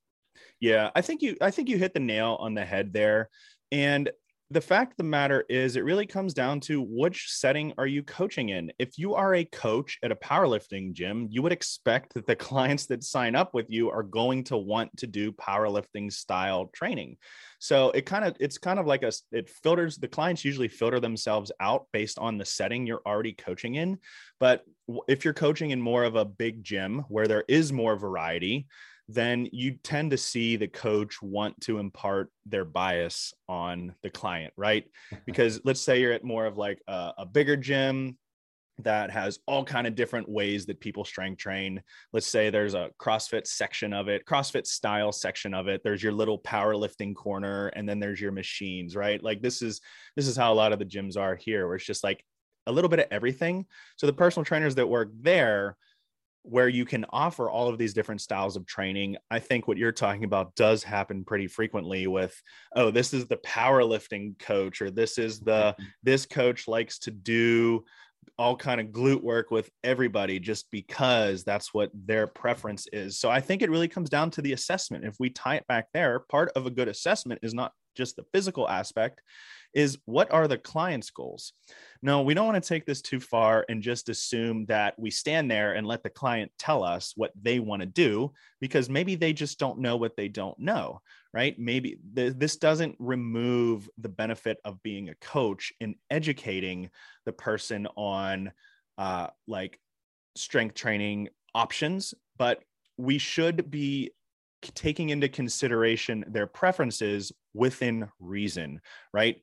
Yeah 0.59 0.89
i 0.95 1.01
think 1.01 1.21
you 1.21 1.37
i 1.41 1.51
think 1.51 1.69
you 1.69 1.77
hit 1.77 1.93
the 1.93 1.99
nail 1.99 2.37
on 2.39 2.53
the 2.53 2.65
head 2.65 2.93
there. 2.93 3.29
And 3.71 4.09
the 4.51 4.61
fact 4.61 4.93
of 4.93 4.97
the 4.97 5.03
matter 5.03 5.45
is 5.47 5.77
it 5.77 5.85
really 5.85 6.05
comes 6.05 6.33
down 6.33 6.59
to 6.59 6.81
which 6.81 7.27
setting 7.29 7.73
are 7.77 7.87
you 7.87 8.03
coaching 8.03 8.49
in. 8.49 8.69
If 8.79 8.97
you 8.97 9.15
are 9.15 9.35
a 9.35 9.45
coach 9.45 9.97
at 10.03 10.11
a 10.11 10.15
powerlifting 10.15 10.91
gym 10.91 11.27
you 11.29 11.41
would 11.41 11.53
expect 11.53 12.13
that 12.13 12.27
the 12.27 12.35
clients 12.51 12.85
that 12.87 13.03
sign 13.03 13.33
up 13.33 13.53
with 13.53 13.67
you 13.69 13.89
are 13.89 14.03
going 14.03 14.43
to 14.45 14.57
want 14.57 14.95
to 14.97 15.07
do 15.07 15.31
powerlifting 15.31 16.11
style 16.11 16.69
training. 16.73 17.15
So 17.59 17.91
it 17.91 18.05
kind 18.05 18.25
of 18.25 18.35
it's 18.41 18.57
kind 18.57 18.77
of 18.77 18.85
like 18.85 19.03
a 19.03 19.13
it 19.31 19.49
filters 19.49 19.95
the 19.97 20.09
clients 20.09 20.43
usually 20.43 20.67
filter 20.67 20.99
themselves 20.99 21.51
out 21.61 21.85
based 21.93 22.19
on 22.19 22.37
the 22.37 22.45
setting 22.45 22.85
you're 22.85 23.03
already 23.05 23.33
coaching 23.33 23.75
in. 23.75 23.99
But 24.39 24.65
if 25.07 25.23
you're 25.23 25.33
coaching 25.33 25.71
in 25.71 25.79
more 25.79 26.03
of 26.03 26.15
a 26.15 26.25
big 26.25 26.61
gym 26.61 27.05
where 27.07 27.27
there 27.27 27.45
is 27.47 27.71
more 27.71 27.95
variety 27.95 28.67
then 29.13 29.47
you 29.51 29.71
tend 29.83 30.11
to 30.11 30.17
see 30.17 30.55
the 30.55 30.67
coach 30.67 31.21
want 31.21 31.59
to 31.61 31.79
impart 31.79 32.31
their 32.45 32.65
bias 32.65 33.33
on 33.49 33.93
the 34.03 34.09
client, 34.09 34.53
right? 34.57 34.85
because 35.25 35.61
let's 35.63 35.81
say 35.81 35.99
you're 35.99 36.13
at 36.13 36.23
more 36.23 36.45
of 36.45 36.57
like 36.57 36.81
a, 36.87 37.11
a 37.19 37.25
bigger 37.25 37.55
gym 37.55 38.17
that 38.79 39.11
has 39.11 39.37
all 39.45 39.63
kind 39.63 39.85
of 39.85 39.95
different 39.95 40.27
ways 40.27 40.65
that 40.65 40.79
people 40.79 41.05
strength 41.05 41.37
train. 41.37 41.81
Let's 42.13 42.27
say 42.27 42.49
there's 42.49 42.73
a 42.73 42.89
CrossFit 42.99 43.45
section 43.45 43.93
of 43.93 44.07
it, 44.07 44.25
CrossFit 44.25 44.65
style 44.65 45.11
section 45.11 45.53
of 45.53 45.67
it. 45.67 45.81
There's 45.83 46.01
your 46.01 46.13
little 46.13 46.39
powerlifting 46.39 47.15
corner 47.15 47.67
and 47.67 47.87
then 47.87 47.99
there's 47.99 48.19
your 48.19 48.31
machines, 48.31 48.95
right? 48.95 49.21
Like 49.21 49.41
this 49.41 49.61
is 49.61 49.81
this 50.15 50.27
is 50.27 50.35
how 50.35 50.51
a 50.51 50.55
lot 50.55 50.73
of 50.73 50.79
the 50.79 50.85
gyms 50.85 51.17
are 51.17 51.35
here 51.35 51.67
where 51.67 51.75
it's 51.75 51.85
just 51.85 52.03
like 52.03 52.23
a 52.67 52.71
little 52.71 52.89
bit 52.89 52.99
of 52.99 53.07
everything. 53.11 53.65
So 53.97 54.07
the 54.07 54.13
personal 54.13 54.45
trainers 54.45 54.75
that 54.75 54.89
work 54.89 55.09
there 55.19 55.77
where 56.43 56.67
you 56.67 56.85
can 56.85 57.05
offer 57.09 57.49
all 57.49 57.67
of 57.67 57.77
these 57.77 57.93
different 57.93 58.21
styles 58.21 58.55
of 58.55 58.65
training. 58.65 59.17
I 59.29 59.39
think 59.39 59.67
what 59.67 59.77
you're 59.77 59.91
talking 59.91 60.23
about 60.23 60.55
does 60.55 60.83
happen 60.83 61.23
pretty 61.23 61.47
frequently 61.47 62.07
with, 62.07 62.39
oh, 62.75 62.89
this 62.91 63.13
is 63.13 63.27
the 63.27 63.37
powerlifting 63.37 64.37
coach, 64.39 64.81
or 64.81 64.89
this 64.89 65.17
is 65.17 65.39
the 65.39 65.73
mm-hmm. 65.73 65.83
this 66.03 66.25
coach 66.25 66.67
likes 66.67 66.99
to 66.99 67.11
do 67.11 67.85
all 68.37 68.55
kind 68.55 68.81
of 68.81 68.87
glute 68.87 69.21
work 69.21 69.51
with 69.51 69.69
everybody 69.83 70.39
just 70.39 70.69
because 70.71 71.43
that's 71.43 71.73
what 71.73 71.91
their 71.93 72.27
preference 72.27 72.87
is. 72.91 73.19
So 73.19 73.29
I 73.29 73.39
think 73.39 73.61
it 73.61 73.69
really 73.69 73.87
comes 73.87 74.09
down 74.09 74.31
to 74.31 74.41
the 74.41 74.53
assessment. 74.53 75.05
If 75.05 75.15
we 75.19 75.29
tie 75.29 75.55
it 75.55 75.67
back 75.67 75.87
there, 75.93 76.19
part 76.19 76.51
of 76.55 76.65
a 76.65 76.71
good 76.71 76.87
assessment 76.87 77.41
is 77.43 77.53
not 77.53 77.73
just 77.95 78.15
the 78.15 78.25
physical 78.33 78.67
aspect, 78.69 79.21
is 79.73 79.97
what 80.05 80.31
are 80.31 80.47
the 80.47 80.57
client's 80.57 81.09
goals? 81.09 81.53
No, 82.01 82.21
we 82.21 82.33
don't 82.33 82.47
want 82.47 82.61
to 82.61 82.67
take 82.67 82.85
this 82.85 83.01
too 83.01 83.19
far 83.19 83.65
and 83.69 83.81
just 83.81 84.09
assume 84.09 84.65
that 84.65 84.97
we 84.97 85.11
stand 85.11 85.49
there 85.49 85.73
and 85.73 85.85
let 85.85 86.03
the 86.03 86.09
client 86.09 86.51
tell 86.57 86.83
us 86.83 87.13
what 87.15 87.31
they 87.41 87.59
want 87.59 87.81
to 87.81 87.85
do 87.85 88.31
because 88.59 88.89
maybe 88.89 89.15
they 89.15 89.33
just 89.33 89.59
don't 89.59 89.79
know 89.79 89.97
what 89.97 90.15
they 90.17 90.27
don't 90.27 90.57
know, 90.59 91.01
right? 91.33 91.57
Maybe 91.57 91.97
th- 92.15 92.33
this 92.37 92.57
doesn't 92.57 92.95
remove 92.99 93.89
the 93.97 94.09
benefit 94.09 94.57
of 94.65 94.81
being 94.83 95.09
a 95.09 95.15
coach 95.15 95.71
in 95.79 95.95
educating 96.09 96.89
the 97.25 97.33
person 97.33 97.87
on 97.95 98.51
uh, 98.97 99.27
like 99.47 99.79
strength 100.35 100.75
training 100.75 101.29
options, 101.53 102.13
but 102.37 102.63
we 102.97 103.17
should 103.17 103.69
be 103.69 104.11
taking 104.75 105.09
into 105.09 105.27
consideration 105.27 106.23
their 106.27 106.47
preferences 106.47 107.31
within 107.53 108.07
reason, 108.19 108.79
right? 109.13 109.41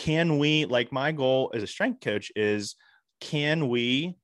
Can 0.00 0.38
we, 0.38 0.64
like, 0.64 0.92
my 0.92 1.12
goal 1.12 1.52
as 1.54 1.62
a 1.62 1.66
strength 1.66 2.00
coach 2.00 2.32
is 2.34 2.74
can 3.20 3.68
we 3.68 4.16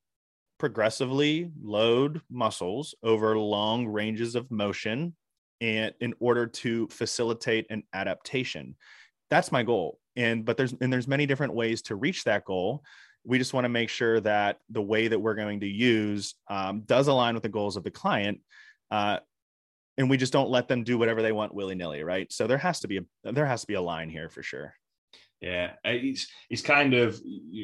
progressively 0.58 1.50
load 1.62 2.22
muscles 2.30 2.94
over 3.02 3.36
long 3.36 3.86
ranges 3.86 4.36
of 4.36 4.50
motion 4.50 5.14
and 5.60 5.92
in 6.00 6.14
order 6.18 6.46
to 6.46 6.88
facilitate 6.88 7.66
an 7.68 7.82
adaptation. 7.92 8.74
That's 9.28 9.52
my 9.52 9.62
goal. 9.64 9.98
And 10.16 10.46
but 10.46 10.56
there's 10.56 10.72
and 10.80 10.90
there's 10.90 11.06
many 11.06 11.26
different 11.26 11.52
ways 11.52 11.82
to 11.82 11.94
reach 11.94 12.24
that 12.24 12.46
goal. 12.46 12.82
We 13.22 13.36
just 13.36 13.52
want 13.52 13.66
to 13.66 13.68
make 13.68 13.90
sure 13.90 14.18
that 14.20 14.60
the 14.70 14.80
way 14.80 15.08
that 15.08 15.18
we're 15.18 15.34
going 15.34 15.60
to 15.60 15.68
use 15.68 16.36
um, 16.48 16.84
does 16.86 17.08
align 17.08 17.34
with 17.34 17.42
the 17.42 17.50
goals 17.50 17.76
of 17.76 17.84
the 17.84 17.90
client 17.90 18.40
uh, 18.90 19.18
and 19.98 20.08
we 20.08 20.16
just 20.16 20.32
don't 20.32 20.48
let 20.48 20.68
them 20.68 20.84
do 20.84 20.96
whatever 20.96 21.20
they 21.20 21.32
want 21.32 21.54
willy-nilly 21.54 22.02
right? 22.02 22.32
So 22.32 22.46
there 22.46 22.56
has 22.56 22.80
to 22.80 22.88
be 22.88 22.96
a 22.96 23.30
there 23.30 23.44
has 23.44 23.60
to 23.60 23.66
be 23.66 23.74
a 23.74 23.82
line 23.82 24.08
here 24.08 24.30
for 24.30 24.42
sure 24.42 24.74
yeah 25.40 25.72
it's 25.84 26.26
it's 26.50 26.62
kind 26.62 26.94
of 26.94 27.20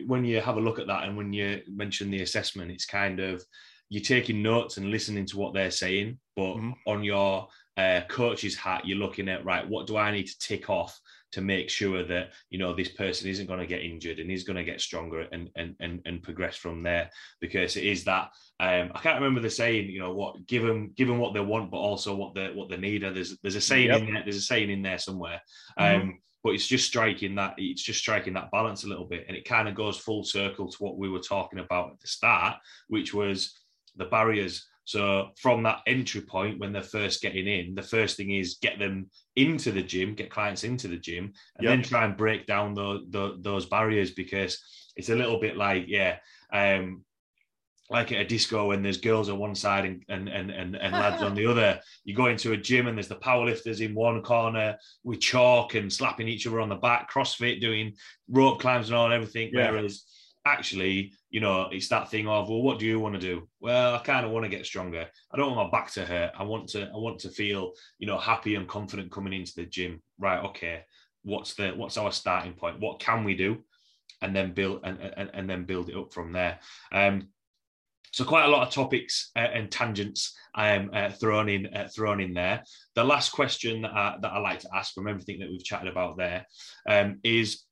when 0.07 0.25
you 0.25 0.41
have 0.41 0.57
a 0.57 0.61
look 0.61 0.79
at 0.79 0.87
that 0.87 1.05
and 1.05 1.17
when 1.17 1.33
you 1.33 1.61
mention 1.69 2.11
the 2.11 2.23
assessment 2.23 2.71
it's 2.71 2.87
kind 2.87 3.19
of 3.21 3.43
you're 3.89 4.03
taking 4.03 4.43
notes 4.43 4.77
and 4.77 4.91
listening 4.91 5.27
to 5.27 5.39
what 5.39 5.55
they're 5.55 5.71
saying 5.71 6.19
but 6.37 6.55
mm-hmm. 6.55 6.73
on 6.87 7.03
your 7.03 7.49
uh, 7.79 8.03
coach's 8.09 8.55
hat 8.55 8.87
you're 8.87 8.99
looking 8.99 9.29
at 9.29 9.45
right 9.45 9.67
what 9.69 9.87
do 9.87 9.97
i 9.97 10.11
need 10.11 10.27
to 10.27 10.39
tick 10.39 10.69
off 10.69 10.99
to 11.33 11.41
make 11.41 11.71
sure 11.71 12.05
that 12.05 12.33
you 12.51 12.59
know 12.59 12.75
this 12.75 12.91
person 12.91 13.29
isn't 13.29 13.47
going 13.47 13.59
to 13.59 13.67
get 13.67 13.83
injured 13.83 14.19
and 14.19 14.31
he's 14.31 14.45
going 14.45 14.57
to 14.57 14.65
get 14.65 14.81
stronger 14.81 15.27
and 15.33 15.49
and 15.57 15.75
and, 15.81 16.01
and 16.05 16.23
progress 16.23 16.57
from 16.57 16.83
there 16.83 17.11
because 17.41 17.77
it 17.77 17.85
is 17.85 18.05
that 18.05 18.29
um, 18.61 18.93
I 18.95 19.01
can't 19.01 19.19
remember 19.19 19.41
the 19.41 19.51
saying 19.51 19.89
you 19.89 19.99
know 19.99 20.13
what 20.13 20.47
give 20.47 20.63
them 20.63 20.93
give 20.95 21.09
them 21.09 21.19
what 21.19 21.33
they 21.35 21.41
want 21.41 21.71
but 21.71 21.79
also 21.79 22.15
what 22.15 22.35
they 22.35 22.49
what 22.49 22.69
they 22.69 22.77
need 22.77 23.03
there's 23.03 23.39
there's 23.39 23.57
a 23.57 23.61
saying 23.61 23.89
yep. 23.89 24.01
in 24.01 24.13
there 24.13 24.23
there's 24.23 24.37
a 24.37 24.43
saying 24.43 24.71
in 24.71 24.83
there 24.83 24.99
somewhere 24.99 25.41
mm-hmm. 25.79 26.03
um, 26.03 26.19
but 26.43 26.51
it's 26.51 26.67
just 26.67 26.87
striking 26.87 27.35
that 27.35 27.55
it's 27.59 27.83
just 27.83 27.99
striking 27.99 28.35
that 28.35 28.51
balance 28.51 28.85
a 28.85 28.89
little 28.89 29.07
bit 29.07 29.25
and 29.29 29.37
it 29.37 29.45
kind 29.45 29.69
of 29.69 29.75
goes 29.75 29.99
full 29.99 30.25
circle 30.25 30.69
to 30.69 30.77
what 30.79 30.99
we 30.99 31.09
were 31.09 31.19
talking 31.19 31.59
about 31.59 31.91
at 31.91 32.01
the 32.01 32.07
start 32.07 32.57
which 32.89 33.15
was 33.15 33.59
the 33.97 34.05
barriers 34.07 34.67
so 34.85 35.31
from 35.37 35.63
that 35.63 35.81
entry 35.87 36.23
point, 36.23 36.59
when 36.59 36.73
they're 36.73 36.83
first 36.83 37.23
getting 37.23 37.47
in, 37.47 37.75
the 37.75 37.83
first 37.83 38.17
thing 38.17 38.33
is 38.33 38.59
get 38.61 38.79
them 38.79 39.09
into 39.37 39.71
the 39.71 39.83
gym, 39.83 40.15
get 40.15 40.31
clients 40.31 40.65
into 40.65 40.89
the 40.89 40.97
gym, 40.97 41.33
and 41.57 41.65
yep. 41.65 41.71
then 41.71 41.83
try 41.83 42.05
and 42.05 42.17
break 42.17 42.47
down 42.47 42.75
the, 42.75 43.07
the, 43.11 43.37
those 43.41 43.67
barriers 43.67 44.11
because 44.11 44.61
it's 44.97 45.09
a 45.09 45.15
little 45.15 45.41
bit 45.41 45.57
like 45.57 45.85
yeah, 45.87 46.17
um, 46.53 47.05
like 47.91 48.13
at 48.13 48.21
a 48.21 48.25
disco 48.25 48.69
when 48.69 48.83
there's 48.83 48.97
girls 48.97 49.29
on 49.29 49.39
one 49.39 49.55
side 49.55 49.85
and 49.85 50.05
and 50.09 50.29
and, 50.29 50.51
and, 50.51 50.77
and 50.77 50.93
lads 50.93 51.23
on 51.23 51.35
the 51.35 51.47
other. 51.47 51.81
You 52.05 52.17
go 52.17 52.27
into 52.27 52.53
a 52.53 52.57
gym 52.57 52.89
and 52.89 52.99
there's 52.99 53.09
the 53.09 53.15
powerlifters 53.15 53.81
in 53.81 53.95
one 53.95 54.23
corner 54.23 54.77
with 55.05 55.21
chalk 55.21 55.75
and 55.75 55.93
slapping 55.93 56.27
each 56.27 56.49
other 56.49 56.61
on 56.61 56.69
the 56.69 56.75
back, 56.75 57.13
CrossFit 57.13 57.61
doing 57.61 57.95
rope 58.29 58.61
climbs 58.61 58.89
and 58.89 58.97
all 58.97 59.05
and 59.05 59.15
everything. 59.15 59.51
Yeah. 59.53 59.71
Whereas 59.71 60.05
actually, 60.45 61.13
you 61.31 61.41
know, 61.41 61.69
it's 61.71 61.89
that 61.89 62.11
thing 62.11 62.27
of, 62.27 62.49
well, 62.49 62.63
what 62.63 62.79
do 62.79 62.87
you 62.87 62.99
want 62.99 63.15
to 63.15 63.21
do? 63.21 63.49
Well, 63.61 63.95
I 63.95 63.99
kind 63.99 64.27
of 64.27 64.33
want 64.33 64.45
to 64.45 64.51
get 64.51 64.67
stronger. 64.67 65.07
I 65.33 65.37
don't 65.37 65.55
want 65.55 65.73
my 65.73 65.79
back 65.79 65.93
to 65.93 66.05
hurt. 66.05 66.33
I 66.37 66.43
want 66.43 66.69
to, 66.71 66.89
I 66.89 66.97
want 66.97 67.21
to 67.21 67.31
feel, 67.31 67.73
you 67.99 68.07
know, 68.07 68.19
happy 68.19 68.55
and 68.57 68.69
confident 68.69 69.13
coming 69.13 69.33
into 69.33 69.53
the 69.55 69.67
gym. 69.67 70.03
Right. 70.19 70.43
Okay. 70.47 70.85
What's 71.23 71.55
the, 71.55 71.71
what's 71.71 71.97
our 71.97 72.11
starting 72.11 72.55
point? 72.55 72.81
What 72.81 72.99
can 72.99 73.25
we 73.25 73.37
do? 73.37 73.59
And 74.21 74.35
then 74.35 74.53
build 74.53 74.81
and, 74.85 74.99
and, 75.01 75.31
and 75.33 75.49
then 75.49 75.65
build 75.65 75.89
it 75.89 75.97
up 75.97 76.13
from 76.13 76.33
there. 76.33 76.59
Um, 76.93 77.29
so 78.13 78.25
quite 78.25 78.45
a 78.45 78.49
lot 78.49 78.67
of 78.67 78.73
topics 78.73 79.31
uh, 79.37 79.41
and 79.41 79.71
tangents 79.71 80.35
um, 80.55 80.91
uh, 80.93 81.11
thrown 81.11 81.49
in 81.49 81.67
uh, 81.75 81.89
thrown 81.95 82.21
in 82.21 82.35
there. 82.35 82.63
The 82.95 83.05
last 83.05 83.33
question 83.33 83.83
that 83.83 83.93
I, 83.93 84.17
that 84.21 84.33
I 84.33 84.39
like 84.39 84.61
to 84.61 84.69
ask 84.75 84.95
from 84.95 85.09
everything 85.09 85.41
that 85.41 85.51
we've 85.51 85.65
chatted 85.65 85.89
about 85.89 86.17
there 86.19 86.47
um, 86.89 87.19
is 87.25 87.65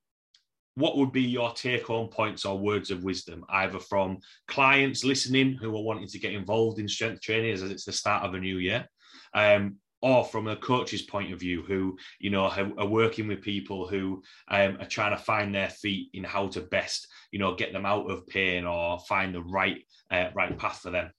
what 0.77 0.97
would 0.97 1.13
be 1.13 1.23
your 1.23 1.53
take 1.53 1.87
home 1.87 2.09
points 2.09 2.47
or 2.47 2.59
words 2.59 2.91
of 2.91 3.05
wisdom, 3.05 3.45
either 3.51 3.79
from 3.79 4.19
clients 4.49 5.05
listening 5.05 5.55
who 5.61 5.77
are 5.77 5.83
wanting 5.83 6.09
to 6.09 6.19
get 6.19 6.33
involved 6.33 6.79
in 6.79 6.89
strength 6.89 7.21
training 7.21 7.53
as 7.53 7.63
it's 7.63 7.85
the 7.85 7.93
start 7.93 8.25
of 8.25 8.35
a 8.35 8.41
new 8.41 8.57
year, 8.57 8.87
um, 9.35 9.77
or 10.03 10.25
from 10.25 10.49
a 10.49 10.57
coach's 10.57 11.03
point 11.03 11.33
of 11.33 11.41
view 11.41 11.63
who 11.63 11.97
you 12.19 12.31
know 12.31 12.45
are 12.47 12.87
working 12.87 13.29
with 13.29 13.43
people 13.43 13.87
who 13.87 14.23
um, 14.49 14.77
are 14.81 14.87
trying 14.87 15.17
to 15.17 15.23
find 15.23 15.55
their 15.55 15.69
feet 15.69 16.09
in 16.15 16.25
how 16.25 16.49
to 16.49 16.61
best 16.61 17.07
you 17.31 17.39
know 17.39 17.55
get 17.55 17.73
them 17.73 17.87
out 17.87 18.11
of 18.11 18.27
pain 18.27 18.65
or 18.65 18.99
find 19.01 19.35
the 19.35 19.43
right 19.43 19.85
uh, 20.11 20.29
right 20.35 20.59
path 20.59 20.81
for 20.81 20.91
them 20.91 21.11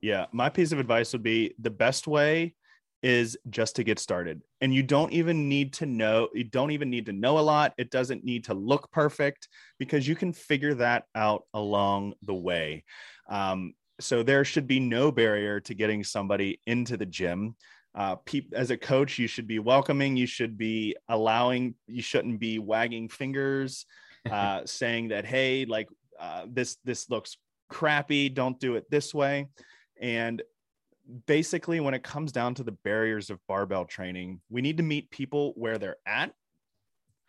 yeah 0.00 0.26
my 0.32 0.48
piece 0.48 0.72
of 0.72 0.78
advice 0.78 1.12
would 1.12 1.22
be 1.22 1.54
the 1.58 1.70
best 1.70 2.06
way 2.06 2.54
is 3.04 3.36
just 3.50 3.76
to 3.76 3.84
get 3.84 3.98
started. 3.98 4.40
And 4.62 4.74
you 4.74 4.82
don't 4.82 5.12
even 5.12 5.46
need 5.46 5.74
to 5.74 5.84
know, 5.84 6.30
you 6.32 6.42
don't 6.42 6.70
even 6.70 6.88
need 6.88 7.04
to 7.04 7.12
know 7.12 7.38
a 7.38 7.40
lot. 7.40 7.74
It 7.76 7.90
doesn't 7.90 8.24
need 8.24 8.44
to 8.44 8.54
look 8.54 8.90
perfect 8.90 9.46
because 9.78 10.08
you 10.08 10.16
can 10.16 10.32
figure 10.32 10.72
that 10.76 11.04
out 11.14 11.42
along 11.52 12.14
the 12.22 12.32
way. 12.32 12.82
Um, 13.28 13.74
so 14.00 14.22
there 14.22 14.42
should 14.42 14.66
be 14.66 14.80
no 14.80 15.12
barrier 15.12 15.60
to 15.60 15.74
getting 15.74 16.02
somebody 16.02 16.62
into 16.66 16.96
the 16.96 17.04
gym. 17.04 17.56
Uh, 17.94 18.16
as 18.52 18.70
a 18.70 18.76
coach, 18.76 19.18
you 19.18 19.26
should 19.26 19.46
be 19.46 19.58
welcoming, 19.58 20.16
you 20.16 20.26
should 20.26 20.58
be 20.58 20.96
allowing, 21.08 21.74
you 21.86 22.02
shouldn't 22.02 22.40
be 22.40 22.58
wagging 22.58 23.08
fingers, 23.08 23.86
uh, 24.30 24.62
saying 24.64 25.08
that, 25.08 25.24
hey, 25.24 25.64
like 25.64 25.88
uh, 26.18 26.44
this, 26.48 26.76
this 26.84 27.08
looks 27.10 27.36
crappy, 27.68 28.28
don't 28.28 28.58
do 28.58 28.76
it 28.76 28.90
this 28.90 29.14
way. 29.14 29.48
And 30.00 30.42
basically 31.26 31.80
when 31.80 31.94
it 31.94 32.02
comes 32.02 32.32
down 32.32 32.54
to 32.54 32.62
the 32.62 32.72
barriers 32.72 33.30
of 33.30 33.38
barbell 33.46 33.84
training 33.84 34.40
we 34.48 34.62
need 34.62 34.78
to 34.78 34.82
meet 34.82 35.10
people 35.10 35.52
where 35.56 35.78
they're 35.78 35.98
at 36.06 36.32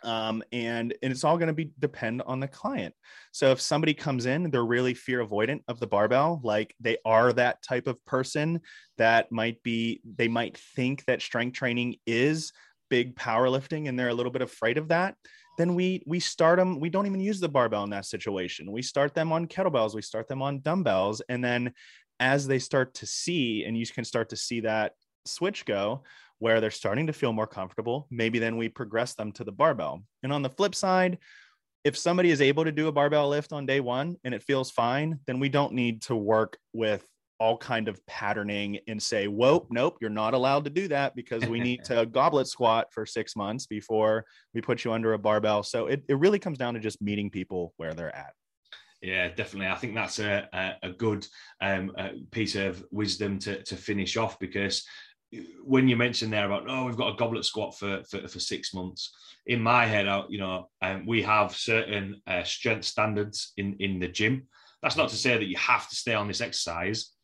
um, 0.06 0.44
and, 0.52 0.94
and 1.02 1.12
it's 1.12 1.24
all 1.24 1.38
going 1.38 1.48
to 1.48 1.54
be 1.54 1.72
depend 1.80 2.22
on 2.24 2.40
the 2.40 2.48
client. 2.48 2.94
So 3.32 3.52
if 3.52 3.60
somebody 3.60 3.94
comes 3.94 4.26
in 4.26 4.50
they're 4.50 4.66
really 4.66 4.94
fear 4.94 5.26
avoidant 5.26 5.62
of 5.68 5.80
the 5.80 5.88
barbell 5.88 6.40
like 6.44 6.76
they 6.80 6.98
are 7.06 7.34
that 7.34 7.62
type 7.64 7.88
of 7.88 8.04
person 8.06 8.62
that 8.98 9.32
might 9.32 9.62
be 9.64 10.02
they 10.16 10.28
might 10.28 10.58
think 10.58 11.04
that 11.06 11.22
strength 11.22 11.58
training 11.58 11.98
is 12.06 12.54
big 12.90 13.16
powerlifting 13.16 13.90
and 13.90 14.00
they're 14.00 14.10
a 14.10 14.14
little 14.14 14.32
bit 14.32 14.42
afraid 14.42 14.78
of 14.78 14.90
that 14.90 15.16
then 15.58 15.74
we 15.74 16.04
we 16.06 16.20
start 16.20 16.60
them 16.60 16.80
we 16.80 16.90
don't 16.90 17.08
even 17.08 17.20
use 17.20 17.40
the 17.40 17.50
barbell 17.50 17.86
in 17.86 17.90
that 17.90 18.06
situation. 18.06 18.72
We 18.72 18.82
start 18.82 19.14
them 19.14 19.32
on 19.32 19.48
kettlebells 19.48 19.96
we 19.96 20.02
start 20.02 20.28
them 20.28 20.42
on 20.42 20.62
dumbbells 20.62 21.22
and 21.30 21.44
then 21.44 21.74
as 22.20 22.48
they 22.48 22.60
start 22.60 22.94
to 22.96 23.06
see, 23.06 23.66
and 23.66 23.78
you 23.78 23.86
can 23.88 24.06
start 24.06 24.30
to 24.30 24.38
see 24.38 24.62
that 24.62 24.94
switch 25.26 25.66
go 25.66 26.04
where 26.40 26.60
they're 26.60 26.72
starting 26.72 27.08
to 27.08 27.14
feel 27.14 27.34
more 27.34 27.48
comfortable, 27.48 28.08
maybe 28.12 28.40
then 28.40 28.58
we 28.58 28.70
progress 28.70 29.14
them 29.14 29.32
to 29.34 29.44
the 29.44 29.52
barbell. 29.52 30.04
And 30.24 30.34
on 30.34 30.42
the 30.42 30.50
flip 30.50 30.76
side, 30.76 31.18
if 31.84 31.98
somebody 31.98 32.32
is 32.32 32.42
able 32.42 32.66
to 32.66 32.72
do 32.72 32.88
a 32.88 32.92
barbell 32.92 33.30
lift 33.30 33.54
on 33.54 33.66
day 33.66 33.80
one 33.80 34.18
and 34.24 34.34
it 34.34 34.44
feels 34.44 34.72
fine, 34.72 35.20
then 35.28 35.40
we 35.40 35.50
don't 35.50 35.74
need 35.74 36.02
to 36.04 36.16
work 36.16 36.58
with 36.74 37.06
all 37.40 37.58
kind 37.58 37.88
of 37.88 38.04
patterning 38.08 38.80
and 38.88 39.02
say, 39.02 39.28
whoa, 39.28 39.68
nope, 39.70 39.98
you're 40.02 40.10
not 40.10 40.34
allowed 40.34 40.64
to 40.64 40.70
do 40.70 40.88
that 40.88 41.16
because 41.16 41.46
we 41.46 41.60
need 41.60 41.84
to 41.86 42.06
goblet 42.06 42.48
squat 42.48 42.88
for 42.92 43.06
six 43.06 43.36
months 43.36 43.68
before 43.68 44.26
we 44.54 44.62
put 44.62 44.84
you 44.84 44.94
under 44.94 45.14
a 45.14 45.20
barbell. 45.20 45.62
So 45.64 45.88
it, 45.88 46.04
it 46.08 46.18
really 46.18 46.40
comes 46.40 46.58
down 46.58 46.74
to 46.74 46.80
just 46.80 47.02
meeting 47.02 47.30
people 47.30 47.74
where 47.78 47.94
they're 47.94 48.16
at. 48.16 48.34
Yeah, 49.02 49.28
definitely. 49.28 49.68
I 49.68 49.76
think 49.76 49.94
that's 49.94 50.20
a, 50.20 50.50
a, 50.54 50.88
a 50.88 50.90
good 50.92 51.28
um, 51.62 51.92
a 51.98 52.14
piece 52.32 52.56
of 52.56 52.84
wisdom 52.92 53.38
to, 53.40 53.62
to 53.64 53.76
finish 53.76 54.18
off 54.18 54.40
because 54.40 54.84
when 55.64 55.88
you 55.88 55.96
mentioned 55.96 56.32
there 56.32 56.46
about 56.46 56.66
oh 56.70 56.86
we've 56.86 56.98
got 56.98 57.14
a 57.14 57.18
goblet 57.18 57.46
squat 57.46 57.78
for 57.78 58.04
for, 58.10 58.28
for 58.28 58.40
six 58.40 58.74
months 58.74 59.14
in 59.48 59.62
my 59.62 59.86
head 59.86 60.08
out, 60.08 60.32
you 60.32 60.40
know 60.40 60.70
um, 60.82 61.06
we 61.06 61.22
have 61.22 61.56
certain 61.56 62.22
uh, 62.28 62.44
strength 62.44 62.86
standards 62.86 63.54
in 63.58 63.76
in 63.80 64.00
the 64.00 64.08
gym 64.08 64.48
that's 64.82 64.98
not 64.98 65.10
to 65.10 65.16
say 65.16 65.38
that 65.38 65.48
you 65.48 65.58
have 65.58 65.88
to 65.90 65.96
stay 65.96 66.14
on 66.14 66.28
this 66.28 66.42
exercise 66.42 67.16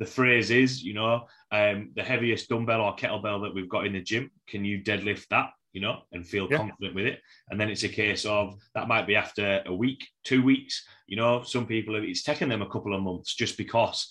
the 0.00 0.06
phrase 0.06 0.50
is, 0.50 0.82
you 0.82 0.94
know, 0.94 1.26
um, 1.52 1.90
the 1.94 2.02
heaviest 2.02 2.48
dumbbell 2.48 2.80
or 2.80 2.96
kettlebell 2.96 3.42
that 3.42 3.54
we've 3.54 3.68
got 3.68 3.84
in 3.86 3.92
the 3.92 4.00
gym, 4.00 4.30
can 4.48 4.64
you 4.64 4.82
deadlift 4.82 5.26
that? 5.28 5.50
You 5.74 5.82
know, 5.82 6.00
and 6.12 6.26
feel 6.26 6.48
Yeah. 6.50 6.56
confident 6.56 6.94
with 6.94 7.04
it. 7.04 7.20
And 7.50 7.60
then 7.60 7.68
it's 7.70 7.84
a 7.84 7.88
case 7.88 8.24
of 8.24 8.58
that 8.74 8.88
might 8.88 9.06
be 9.06 9.14
after 9.14 9.62
a 9.66 9.74
week, 9.74 10.08
two 10.24 10.42
weeks. 10.42 10.84
You 11.06 11.16
know, 11.18 11.42
some 11.42 11.66
people 11.66 11.94
it's 11.96 12.22
taken 12.22 12.48
them 12.48 12.62
a 12.62 12.68
couple 12.70 12.94
of 12.94 13.02
months 13.02 13.34
just 13.34 13.58
because, 13.58 14.10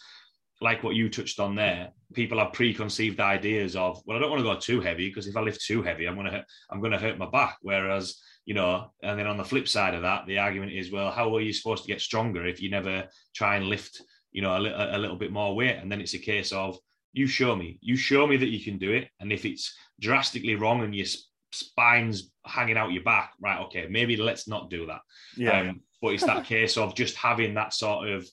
like 0.62 0.84
what 0.84 0.96
you 0.96 1.10
touched 1.10 1.40
on 1.40 1.56
there, 1.56 1.92
people 2.14 2.40
have 2.40 2.54
preconceived 2.54 3.20
ideas 3.20 3.76
of, 3.76 4.02
well, 4.06 4.18
I 4.18 4.20
don't 4.20 4.30
want 4.30 4.42
to 4.42 4.44
go 4.44 4.60
too 4.60 4.82
heavy 4.82 5.08
because 5.08 5.28
if 5.28 5.38
I 5.38 5.42
lift 5.42 5.66
too 5.66 5.82
heavy, 5.82 6.06
I'm 6.06 6.16
gonna 6.16 6.46
I'm 6.70 6.82
gonna 6.82 7.00
hurt 7.00 7.18
my 7.18 7.30
back. 7.30 7.58
Whereas 7.62 8.20
you 8.46 8.56
know, 8.56 8.92
and 9.04 9.20
then 9.20 9.28
on 9.28 9.38
the 9.38 9.44
flip 9.44 9.68
side 9.68 9.94
of 9.94 10.02
that, 10.02 10.26
the 10.26 10.40
argument 10.40 10.72
is, 10.72 10.92
well, 10.92 11.12
how 11.12 11.36
are 11.36 11.42
you 11.42 11.54
supposed 11.54 11.84
to 11.84 11.88
get 11.88 12.02
stronger 12.02 12.48
if 12.48 12.60
you 12.60 12.72
never 12.72 13.08
try 13.36 13.58
and 13.58 13.68
lift, 13.68 14.02
you 14.32 14.42
know, 14.42 14.54
a, 14.54 14.98
a 14.98 14.98
little 14.98 15.18
bit 15.18 15.32
more 15.32 15.56
weight? 15.56 15.76
And 15.76 15.92
then 15.92 16.02
it's 16.02 16.16
a 16.16 16.20
case 16.20 16.52
of 16.52 16.76
you 17.14 17.28
show 17.28 17.56
me, 17.56 17.78
you 17.82 17.96
show 17.96 18.26
me 18.26 18.38
that 18.38 18.50
you 18.50 18.64
can 18.64 18.80
do 18.80 18.92
it, 18.92 19.10
and 19.20 19.32
if 19.32 19.46
it's 19.46 19.76
drastically 20.00 20.56
wrong 20.56 20.84
and 20.84 20.96
your 20.96 21.06
spine's 21.52 22.32
hanging 22.46 22.78
out 22.78 22.92
your 22.92 23.04
back, 23.04 23.34
right? 23.40 23.62
Okay, 23.66 23.88
maybe 23.88 24.18
let's 24.18 24.48
not 24.48 24.70
do 24.70 24.88
that. 24.88 25.02
Yeah. 25.38 25.60
Um, 25.60 25.82
but 26.02 26.14
it's 26.14 26.26
that 26.26 26.46
case 26.54 26.78
of 26.78 26.96
just 26.96 27.16
having 27.16 27.54
that 27.54 27.74
sort 27.74 28.10
of 28.10 28.28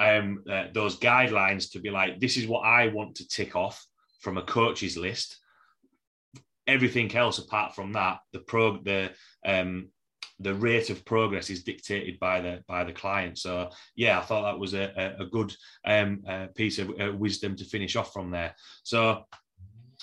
um, 0.00 0.42
uh, 0.50 0.66
those 0.72 0.98
guidelines 0.98 1.70
to 1.72 1.80
be 1.80 1.90
like, 1.90 2.20
this 2.20 2.36
is 2.36 2.46
what 2.46 2.60
I 2.60 2.88
want 2.88 3.16
to 3.16 3.28
tick 3.28 3.56
off 3.56 3.84
from 4.20 4.38
a 4.38 4.42
coach's 4.42 4.96
list. 4.96 5.38
Everything 6.66 7.14
else 7.14 7.38
apart 7.38 7.74
from 7.74 7.92
that, 7.92 8.18
the 8.32 8.40
pro 8.40 8.82
the 8.82 9.10
um, 9.44 9.88
the 10.40 10.54
rate 10.54 10.90
of 10.90 11.04
progress 11.04 11.50
is 11.50 11.62
dictated 11.62 12.18
by 12.18 12.40
the 12.40 12.64
by 12.66 12.84
the 12.84 12.92
client. 12.92 13.38
So 13.38 13.70
yeah, 13.94 14.18
I 14.18 14.22
thought 14.22 14.42
that 14.42 14.58
was 14.58 14.74
a, 14.74 14.92
a, 14.96 15.24
a 15.24 15.26
good 15.26 15.54
um, 15.84 16.22
uh, 16.26 16.46
piece 16.54 16.78
of 16.78 16.90
uh, 17.00 17.12
wisdom 17.12 17.54
to 17.56 17.64
finish 17.64 17.96
off 17.96 18.12
from 18.12 18.30
there. 18.30 18.54
So 18.82 19.24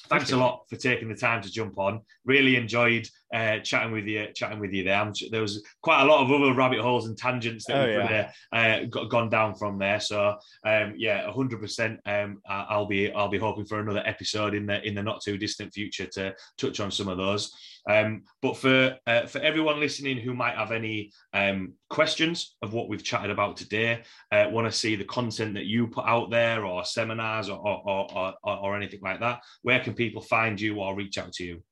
thanks 0.07 0.31
a 0.31 0.37
lot 0.37 0.63
for 0.69 0.75
taking 0.75 1.09
the 1.09 1.15
time 1.15 1.41
to 1.41 1.51
jump 1.51 1.77
on. 1.77 2.01
Really 2.25 2.55
enjoyed 2.55 3.07
uh, 3.33 3.59
chatting 3.59 3.91
with 3.91 4.05
you. 4.05 4.27
Chatting 4.35 4.59
with 4.59 4.71
you 4.73 4.83
there. 4.83 4.95
I'm, 4.99 5.13
there 5.31 5.41
was 5.41 5.63
quite 5.81 6.01
a 6.01 6.05
lot 6.05 6.23
of 6.23 6.31
other 6.31 6.53
rabbit 6.53 6.79
holes 6.79 7.07
and 7.07 7.17
tangents 7.17 7.65
that 7.65 7.77
Oh, 7.77 7.85
we 7.87 8.01
could 8.01 8.11
yeah. 8.11 8.31
uh, 8.53 8.55
uh, 8.55 8.85
got, 8.85 9.09
gone 9.09 9.29
down 9.29 9.55
from 9.55 9.77
there. 9.77 9.99
So 9.99 10.37
um, 10.65 10.93
yeah, 10.97 11.31
hundred 11.31 11.59
percent. 11.61 11.99
Um, 12.05 12.41
I- 12.47 12.67
I'll 12.69 12.85
be 12.87 13.11
I'll 13.11 13.29
be 13.29 13.37
hoping 13.39 13.65
for 13.65 13.79
another 13.79 14.03
episode 14.05 14.53
in 14.53 14.65
the 14.65 14.81
in 14.85 14.95
the 14.95 15.03
not 15.03 15.21
too 15.21 15.37
distant 15.37 15.73
future 15.73 16.05
to 16.07 16.33
touch 16.57 16.79
on 16.79 16.91
some 16.91 17.07
of 17.07 17.17
those. 17.17 17.51
Um, 17.89 18.23
but 18.43 18.57
for 18.57 18.95
uh, 19.07 19.25
for 19.25 19.39
everyone 19.39 19.79
listening 19.79 20.17
who 20.17 20.33
might 20.35 20.55
have 20.55 20.71
any 20.71 21.11
um, 21.33 21.73
questions 21.89 22.55
of 22.61 22.73
what 22.73 22.87
we've 22.89 23.03
chatted 23.03 23.31
about 23.31 23.57
today, 23.57 24.03
uh, 24.31 24.47
want 24.51 24.71
to 24.71 24.77
see 24.77 24.95
the 24.95 25.03
content 25.05 25.55
that 25.55 25.65
you 25.65 25.87
put 25.87 26.05
out 26.05 26.29
there, 26.29 26.63
or 26.65 26.85
seminars, 26.85 27.49
or 27.49 27.57
or, 27.57 27.81
or 28.13 28.33
or 28.43 28.57
or 28.57 28.77
anything 28.77 28.99
like 29.01 29.19
that, 29.21 29.41
where 29.63 29.79
can 29.79 29.95
people 29.95 30.21
find 30.21 30.61
you 30.61 30.79
or 30.79 30.95
reach 30.95 31.17
out 31.17 31.33
to 31.33 31.43
you? 31.43 31.63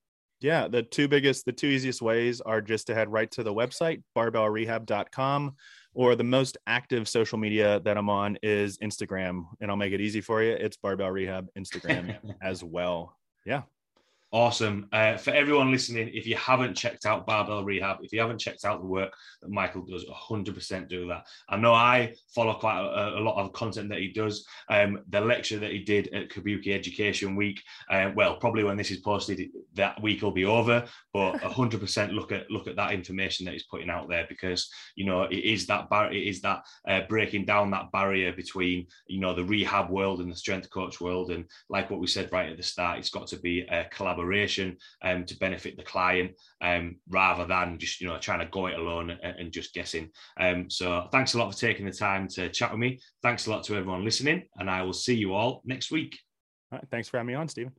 Yeah, 0.41 0.67
the 0.67 0.83
two 0.83 1.07
biggest, 1.07 1.45
the 1.45 1.51
two 1.51 1.67
easiest 1.67 2.01
ways 2.01 2.39
are 2.41 2.61
just 2.61 2.87
to 2.87 2.95
head 2.95 3.11
right 3.11 3.29
to 3.31 3.43
the 3.43 3.53
website, 3.53 4.01
barbellrehab.com, 4.17 5.55
or 5.93 6.15
the 6.15 6.23
most 6.23 6.57
active 6.65 7.09
social 7.09 7.37
media 7.37 7.81
that 7.81 7.97
I'm 7.97 8.09
on 8.09 8.37
is 8.41 8.77
Instagram. 8.77 9.45
And 9.59 9.69
I'll 9.69 9.77
make 9.77 9.91
it 9.91 9.99
easy 9.99 10.21
for 10.21 10.41
you. 10.41 10.51
It's 10.51 10.77
Barbell 10.77 11.11
Rehab 11.11 11.49
Instagram 11.57 12.17
as 12.41 12.63
well. 12.63 13.17
Yeah. 13.45 13.63
Awesome. 14.31 14.87
Uh, 14.91 15.17
for 15.17 15.31
everyone 15.31 15.71
listening, 15.71 16.11
if 16.13 16.27
you 16.27 16.35
haven't 16.35 16.75
checked 16.75 17.07
out 17.07 17.25
Barbell 17.25 17.63
Rehab, 17.63 17.97
if 18.03 18.13
you 18.13 18.19
haven't 18.19 18.37
checked 18.37 18.63
out 18.63 18.79
the 18.79 18.85
work 18.85 19.11
that 19.41 19.49
Michael 19.49 19.81
does, 19.81 20.05
100% 20.05 20.87
do 20.87 21.07
that. 21.07 21.25
I 21.49 21.57
know 21.57 21.73
I 21.73 22.13
follow 22.35 22.53
quite 22.53 22.79
a, 22.79 23.17
a 23.17 23.21
lot 23.21 23.43
of 23.43 23.53
content 23.53 23.89
that 23.89 23.97
he 23.97 24.09
does. 24.09 24.45
Um, 24.69 24.99
the 25.09 25.19
lecture 25.19 25.57
that 25.57 25.71
he 25.71 25.79
did 25.79 26.13
at 26.13 26.29
Kabuki 26.29 26.75
Education 26.75 27.35
Week, 27.35 27.59
uh, 27.89 28.11
well, 28.15 28.35
probably 28.35 28.63
when 28.63 28.77
this 28.77 28.91
is 28.91 28.97
posted, 28.97 29.49
that 29.73 29.99
week 29.99 30.21
will 30.21 30.29
be 30.29 30.45
over, 30.45 30.85
but 31.11 31.33
100% 31.41 32.13
look 32.13 32.31
at 32.31 32.51
look 32.51 32.67
at 32.67 32.75
that 32.75 32.93
information 32.93 33.45
that 33.45 33.53
he's 33.53 33.63
putting 33.63 33.89
out 33.89 34.09
there 34.09 34.27
because, 34.29 34.69
you 34.95 35.05
know, 35.05 35.23
it 35.23 35.43
is 35.43 35.65
that 35.65 35.89
bar- 35.89 36.13
it 36.13 36.27
is 36.27 36.39
that 36.41 36.61
uh, 36.87 37.01
breaking 37.09 37.45
down 37.45 37.71
that 37.71 37.91
barrier 37.91 38.31
between, 38.31 38.85
you 39.07 39.19
know, 39.19 39.33
the 39.33 39.43
rehab 39.43 39.89
world 39.89 40.21
and 40.21 40.31
the 40.31 40.35
strength 40.35 40.69
coach 40.69 41.01
world. 41.01 41.31
And 41.31 41.45
like 41.67 41.89
what 41.89 41.99
we 41.99 42.05
said 42.05 42.31
right 42.31 42.51
at 42.51 42.57
the 42.57 42.63
start, 42.63 42.99
it's 42.99 43.09
got 43.09 43.25
to 43.27 43.39
be 43.39 43.61
a 43.61 43.85
collaboration 44.19 44.77
um, 45.03 45.25
to 45.25 45.37
benefit 45.37 45.77
the 45.77 45.83
client 45.83 46.31
um, 46.61 46.97
rather 47.09 47.45
than 47.45 47.77
just 47.79 48.01
you 48.01 48.07
know 48.07 48.17
trying 48.19 48.39
to 48.39 48.45
go 48.45 48.67
it 48.67 48.77
alone 48.77 49.11
and, 49.11 49.39
and 49.39 49.51
just 49.51 49.73
guessing. 49.73 50.09
Um, 50.39 50.69
so 50.69 51.07
thanks 51.11 51.33
a 51.33 51.37
lot 51.37 51.51
for 51.53 51.59
taking 51.59 51.85
the 51.85 51.91
time 51.91 52.27
to 52.29 52.49
chat 52.49 52.71
with 52.71 52.79
me. 52.79 52.99
Thanks 53.21 53.47
a 53.47 53.51
lot 53.51 53.63
to 53.65 53.75
everyone 53.75 54.03
listening, 54.03 54.43
and 54.57 54.69
I 54.69 54.83
will 54.83 54.93
see 54.93 55.15
you 55.15 55.33
all 55.33 55.61
next 55.65 55.91
week. 55.91 56.17
All 56.71 56.77
right. 56.77 56.87
Thanks 56.91 57.09
for 57.09 57.17
having 57.17 57.27
me 57.27 57.33
on, 57.33 57.47
Stephen. 57.47 57.73